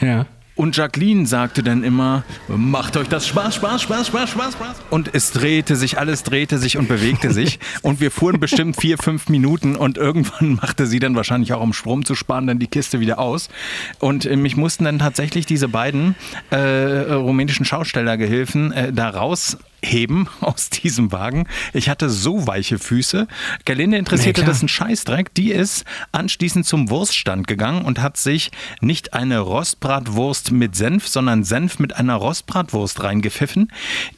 ja. 0.00 0.26
Und 0.56 0.76
Jacqueline 0.76 1.26
sagte 1.26 1.64
dann 1.64 1.82
immer, 1.82 2.22
macht 2.46 2.96
euch 2.96 3.08
das 3.08 3.26
Spaß, 3.26 3.56
Spaß, 3.56 3.82
Spaß, 3.82 4.06
Spaß, 4.06 4.30
Spaß, 4.30 4.52
Spaß. 4.52 4.76
Und 4.90 5.10
es 5.12 5.32
drehte 5.32 5.74
sich, 5.74 5.98
alles 5.98 6.22
drehte 6.22 6.58
sich 6.58 6.76
und 6.76 6.86
bewegte 6.86 7.32
sich. 7.32 7.58
und 7.82 8.00
wir 8.00 8.12
fuhren 8.12 8.38
bestimmt 8.38 8.80
vier, 8.80 8.96
fünf 8.98 9.28
Minuten 9.28 9.74
und 9.74 9.98
irgendwann 9.98 10.54
machte 10.62 10.86
sie 10.86 11.00
dann 11.00 11.16
wahrscheinlich 11.16 11.52
auch, 11.52 11.60
um 11.60 11.72
Strom 11.72 12.04
zu 12.04 12.14
sparen, 12.14 12.46
dann 12.46 12.60
die 12.60 12.68
Kiste 12.68 13.00
wieder 13.00 13.18
aus. 13.18 13.48
Und 13.98 14.26
äh, 14.26 14.36
mich 14.36 14.56
mussten 14.56 14.84
dann 14.84 15.00
tatsächlich 15.00 15.46
diese 15.46 15.68
beiden 15.68 16.14
äh, 16.50 16.56
rumänischen 16.56 17.64
Schaustellergehilfen 17.64 18.72
äh, 18.72 18.92
da 18.92 19.10
rausheben 19.84 20.28
aus 20.40 20.70
diesem 20.70 21.12
Wagen. 21.12 21.46
Ich 21.72 21.88
hatte 21.88 22.08
so 22.10 22.46
weiche 22.46 22.78
Füße. 22.78 23.26
Gerlinde 23.64 23.96
interessierte 23.96 24.40
Nee, 24.42 24.46
das 24.46 24.62
ein 24.62 24.68
Scheißdreck. 24.68 25.34
Die 25.34 25.50
ist 25.52 25.84
anschließend 26.12 26.66
zum 26.66 26.90
Wurststand 26.90 27.46
gegangen 27.46 27.84
und 27.84 28.00
hat 28.00 28.16
sich 28.16 28.50
nicht 28.80 29.14
eine 29.14 29.38
Rostbratwurst 29.38 30.52
mit 30.52 30.74
Senf, 30.76 31.08
sondern 31.08 31.44
Senf 31.44 31.78
mit 31.78 31.96
einer 31.96 32.14
Rostbratwurst 32.14 33.02
reingepfiffen. 33.02 33.72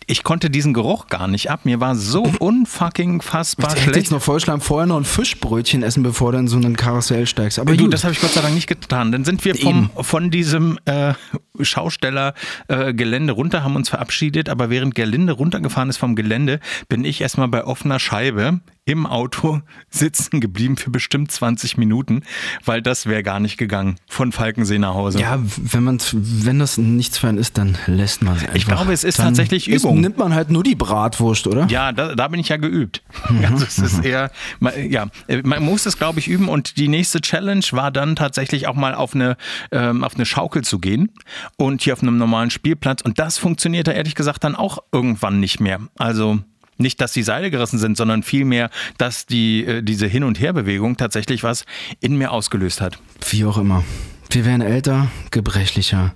Ich 0.07 0.22
konnte 0.22 0.50
diesen 0.50 0.74
Geruch 0.74 1.09
gar 1.09 1.29
nicht 1.29 1.50
ab. 1.50 1.64
Mir 1.64 1.81
war 1.81 1.96
so 1.96 2.22
unfucking 2.38 3.22
fassbar 3.22 3.70
Ich 3.70 3.76
hätte 3.76 3.87
jetzt 3.87 3.94
schlecht. 3.94 4.11
noch 4.12 4.22
vorschlagen, 4.22 4.61
vorher 4.61 4.87
noch 4.87 4.96
ein 4.98 5.05
Fischbrötchen 5.05 5.83
essen, 5.83 6.02
bevor 6.02 6.33
du 6.33 6.38
in 6.38 6.48
so 6.48 6.57
einen 6.57 6.76
Karussell 6.76 7.26
steigst. 7.26 7.59
Aber 7.59 7.74
Du, 7.76 7.85
gut. 7.85 7.92
das 7.92 8.05
habe 8.05 8.12
ich 8.12 8.20
Gott 8.20 8.33
sei 8.33 8.40
Dank 8.40 8.55
nicht 8.55 8.66
getan. 8.68 9.12
Dann 9.12 9.24
sind 9.24 9.44
wir 9.44 9.55
vom, 9.55 9.90
von 10.00 10.31
diesem 10.31 10.79
äh, 10.87 11.14
Schaustellergelände 11.61 12.90
äh, 12.90 12.94
Gelände 12.94 13.33
runter, 13.33 13.62
haben 13.62 13.76
uns 13.76 13.88
verabschiedet, 13.88 14.48
aber 14.48 14.70
während 14.70 14.94
Gerlinde 14.94 15.33
runtergefahren 15.57 15.88
ist 15.88 15.97
vom 15.97 16.16
Gelände, 16.16 16.61
bin 16.88 17.05
ich 17.05 17.21
erstmal 17.21 17.49
bei 17.49 17.64
offener 17.64 17.99
Scheibe 17.99 18.61
im 18.87 19.05
Auto 19.05 19.61
sitzen 19.90 20.40
geblieben 20.40 20.77
für 20.77 20.90
bestimmt 20.90 21.31
20 21.33 21.77
Minuten, 21.77 22.22
weil 22.64 22.81
das 22.81 23.05
wäre 23.07 23.22
gar 23.22 23.40
nicht 23.40 23.59
gegangen 23.59 23.96
von 24.07 24.31
Falkensee 24.33 24.79
nach 24.79 24.94
Hause. 24.94 25.18
ja, 25.20 25.38
wenn 25.42 25.83
man 25.85 25.99
wenn 26.12 26.59
das 26.61 26.79
nichts 26.79 27.18
für 27.18 27.29
einen 27.29 27.37
ist, 27.38 27.59
dann 27.59 27.77
lässt 27.87 28.22
man 28.22 28.37
es 28.37 28.42
einfach. 28.42 28.55
Ich 28.55 28.66
glaube, 28.66 28.92
es 28.92 29.03
ist 29.05 29.18
dann 29.18 29.27
tatsächlich 29.27 29.68
ist, 29.68 29.83
Übung. 29.85 30.01
nimmt 30.01 30.16
man 30.18 30.35
halt 30.35 30.51
nur 30.51 30.62
die 30.62 30.77
Bratwurst, 30.77 31.46
oder? 31.49 31.66
Ja, 31.68 31.90
da, 31.92 32.14
da 32.14 32.29
bin 32.29 32.38
ich 32.40 32.49
ja 32.49 32.57
geübt. 32.59 33.03
Mhm, 33.29 33.44
Also 33.44 33.64
es 33.64 33.79
ist 33.79 34.05
eher, 34.05 34.31
ma- 34.61 34.75
ja, 34.77 35.09
äh, 35.27 35.42
man 35.44 35.62
muss 35.64 35.85
es, 35.85 35.99
glaube 35.99 36.20
ich, 36.20 36.29
üben. 36.29 36.49
Und 36.49 36.77
die 36.77 36.87
nächste 36.88 37.20
Challenge 37.20 37.64
war 37.72 37.90
dann 37.90 38.14
tatsächlich 38.14 38.68
auch 38.68 38.75
mal 38.77 38.94
auf 38.94 39.14
eine, 39.16 39.37
ähm, 39.72 40.05
auf 40.05 40.14
eine 40.14 40.25
Schaukel 40.27 40.62
zu 40.62 40.79
gehen 40.79 41.11
und 41.57 41.83
hier 41.83 41.92
auf 41.92 42.03
einem 42.03 42.18
normalen 42.18 42.51
Spielplatz. 42.51 43.03
Und 43.03 43.18
das 43.18 43.37
funktionierte 43.37 43.90
ehrlich 43.92 44.14
gesagt 44.14 44.44
dann 44.44 44.55
auch 44.55 44.79
irgendwann 44.92 45.40
nicht 45.40 45.59
mehr. 45.59 45.81
Also 45.99 46.38
nicht, 46.79 47.01
dass 47.01 47.12
die 47.12 47.23
Seile 47.23 47.51
gerissen 47.51 47.79
sind, 47.79 47.97
sondern 47.97 48.23
vielmehr, 48.23 48.71
dass 48.99 49.27
die, 49.27 49.65
äh, 49.65 49.83
diese 49.83 50.07
Hin- 50.07 50.25
und 50.25 50.41
Herbewegung 50.41 50.97
tatsächlich 50.97 51.43
was 51.43 51.65
in 52.01 52.17
mir 52.17 52.33
ausgelöst 52.33 52.81
hat. 52.81 52.99
Wie 53.31 53.45
auch 53.45 53.59
immer. 53.59 53.85
Wir 54.31 54.45
werden 54.45 54.62
älter, 54.62 55.09
gebrechlicher, 55.31 56.15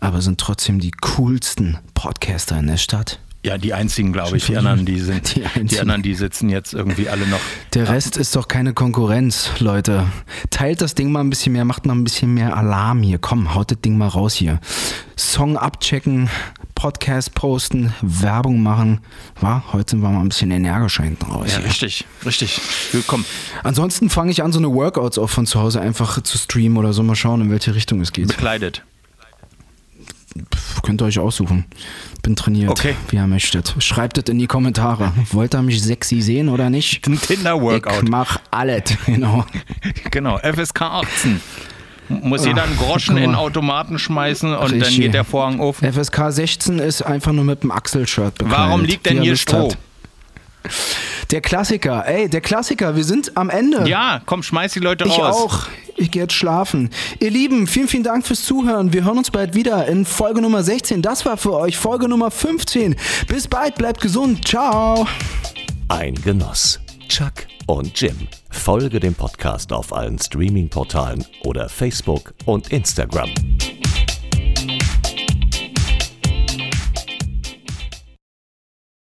aber 0.00 0.22
sind 0.22 0.40
trotzdem 0.40 0.80
die 0.80 0.90
coolsten 0.90 1.78
Podcaster 1.94 2.58
in 2.58 2.66
der 2.66 2.78
Stadt. 2.78 3.20
Ja, 3.44 3.58
die 3.58 3.74
einzigen, 3.74 4.14
glaube 4.14 4.38
ich. 4.38 4.46
Die 4.46 4.56
anderen, 4.56 4.86
die 4.86 4.98
sind, 4.98 5.36
die 5.36 5.64
die, 5.66 5.78
anderen, 5.78 6.02
die 6.02 6.14
sitzen 6.14 6.48
jetzt 6.48 6.72
irgendwie 6.72 7.10
alle 7.10 7.26
noch. 7.26 7.40
Der 7.74 7.90
Rest 7.90 8.16
ist 8.16 8.34
doch 8.36 8.48
keine 8.48 8.72
Konkurrenz, 8.72 9.50
Leute. 9.58 10.06
Teilt 10.48 10.80
das 10.80 10.94
Ding 10.94 11.12
mal 11.12 11.20
ein 11.20 11.28
bisschen 11.28 11.52
mehr, 11.52 11.66
macht 11.66 11.84
mal 11.84 11.94
ein 11.94 12.04
bisschen 12.04 12.32
mehr 12.32 12.56
Alarm 12.56 13.02
hier. 13.02 13.18
Komm, 13.18 13.54
haut 13.54 13.70
das 13.70 13.82
Ding 13.82 13.98
mal 13.98 14.08
raus 14.08 14.32
hier. 14.32 14.60
Song 15.16 15.58
abchecken, 15.58 16.30
Podcast 16.74 17.34
posten, 17.34 17.92
Werbung 18.00 18.62
machen. 18.62 19.00
War, 19.38 19.74
heute 19.74 19.90
sind 19.90 20.00
wir 20.00 20.08
mal 20.08 20.20
ein 20.20 20.30
bisschen 20.30 20.50
energischer 20.50 21.02
hinten 21.02 21.30
raus. 21.30 21.52
Ja, 21.52 21.58
hier. 21.58 21.66
richtig, 21.66 22.06
richtig. 22.24 22.62
Willkommen. 22.92 23.26
Ansonsten 23.62 24.08
fange 24.08 24.30
ich 24.30 24.42
an, 24.42 24.52
so 24.52 24.58
eine 24.58 24.72
Workouts 24.72 25.18
auch 25.18 25.28
von 25.28 25.44
zu 25.44 25.60
Hause 25.60 25.82
einfach 25.82 26.22
zu 26.22 26.38
streamen 26.38 26.78
oder 26.78 26.94
so. 26.94 27.02
Mal 27.02 27.14
schauen, 27.14 27.42
in 27.42 27.50
welche 27.50 27.74
Richtung 27.74 28.00
es 28.00 28.12
geht. 28.12 28.28
Bekleidet. 28.28 28.82
Könnt 30.82 31.00
ihr 31.02 31.06
euch 31.06 31.18
aussuchen. 31.18 31.64
Bin 32.22 32.34
trainiert, 32.36 32.70
Okay. 32.70 32.96
wie 33.10 33.16
ihr 33.16 33.26
möchtet. 33.26 33.74
Schreibt 33.78 34.18
es 34.18 34.24
in 34.30 34.38
die 34.38 34.46
Kommentare. 34.46 35.12
Wollt 35.32 35.54
ihr 35.54 35.62
mich 35.62 35.82
sexy 35.82 36.20
sehen 36.20 36.48
oder 36.48 36.70
nicht? 36.70 37.06
Ein 37.06 37.20
Tinder-Workout. 37.20 38.02
Ich 38.04 38.08
mach 38.08 38.38
alles, 38.50 38.82
genau. 39.06 39.44
Genau, 40.10 40.38
FSK 40.38 40.82
18. 40.82 41.40
Muss 42.08 42.44
jeder 42.44 42.64
einen 42.64 42.76
Groschen 42.76 43.16
in. 43.16 43.34
Automaten 43.34 43.98
schmeißen 43.98 44.52
und 44.54 44.60
dann 44.72 44.80
Richtig. 44.82 44.96
geht 44.98 45.14
der 45.14 45.24
Vorhang 45.24 45.60
auf. 45.60 45.78
FSK 45.78 46.30
16 46.32 46.78
ist 46.78 47.00
einfach 47.00 47.32
nur 47.32 47.44
mit 47.44 47.62
dem 47.62 47.70
Axel-Shirt. 47.70 48.34
Warum 48.40 48.84
liegt 48.84 49.06
denn 49.06 49.16
er 49.18 49.22
hier 49.22 49.36
Stroh? 49.36 49.70
hat. 49.70 49.78
Der 51.30 51.40
Klassiker, 51.40 52.04
ey, 52.06 52.28
der 52.28 52.40
Klassiker, 52.40 52.96
wir 52.96 53.04
sind 53.04 53.36
am 53.36 53.50
Ende. 53.50 53.88
Ja, 53.88 54.20
komm, 54.26 54.42
schmeiß 54.42 54.72
die 54.72 54.80
Leute 54.80 55.04
Ich 55.06 55.18
raus. 55.18 55.36
auch. 55.36 55.58
Ich 55.96 56.10
gehe 56.10 56.22
jetzt 56.22 56.34
schlafen. 56.34 56.90
Ihr 57.20 57.30
Lieben, 57.30 57.66
vielen, 57.66 57.88
vielen 57.88 58.02
Dank 58.02 58.26
fürs 58.26 58.42
Zuhören. 58.44 58.92
Wir 58.92 59.04
hören 59.04 59.18
uns 59.18 59.30
bald 59.30 59.54
wieder 59.54 59.86
in 59.86 60.04
Folge 60.04 60.40
Nummer 60.42 60.62
16. 60.62 61.02
Das 61.02 61.24
war 61.24 61.36
für 61.36 61.54
euch 61.54 61.76
Folge 61.76 62.08
Nummer 62.08 62.30
15. 62.30 62.96
Bis 63.28 63.46
bald, 63.48 63.76
bleibt 63.76 64.00
gesund. 64.00 64.46
Ciao. 64.46 65.06
Ein 65.88 66.14
Genuss. 66.16 66.80
Chuck 67.08 67.46
und 67.66 67.98
Jim. 68.00 68.26
Folge 68.50 68.98
dem 68.98 69.14
Podcast 69.14 69.72
auf 69.72 69.92
allen 69.92 70.18
Streaming-Portalen 70.18 71.24
oder 71.44 71.68
Facebook 71.68 72.34
und 72.44 72.68
Instagram. 72.72 73.30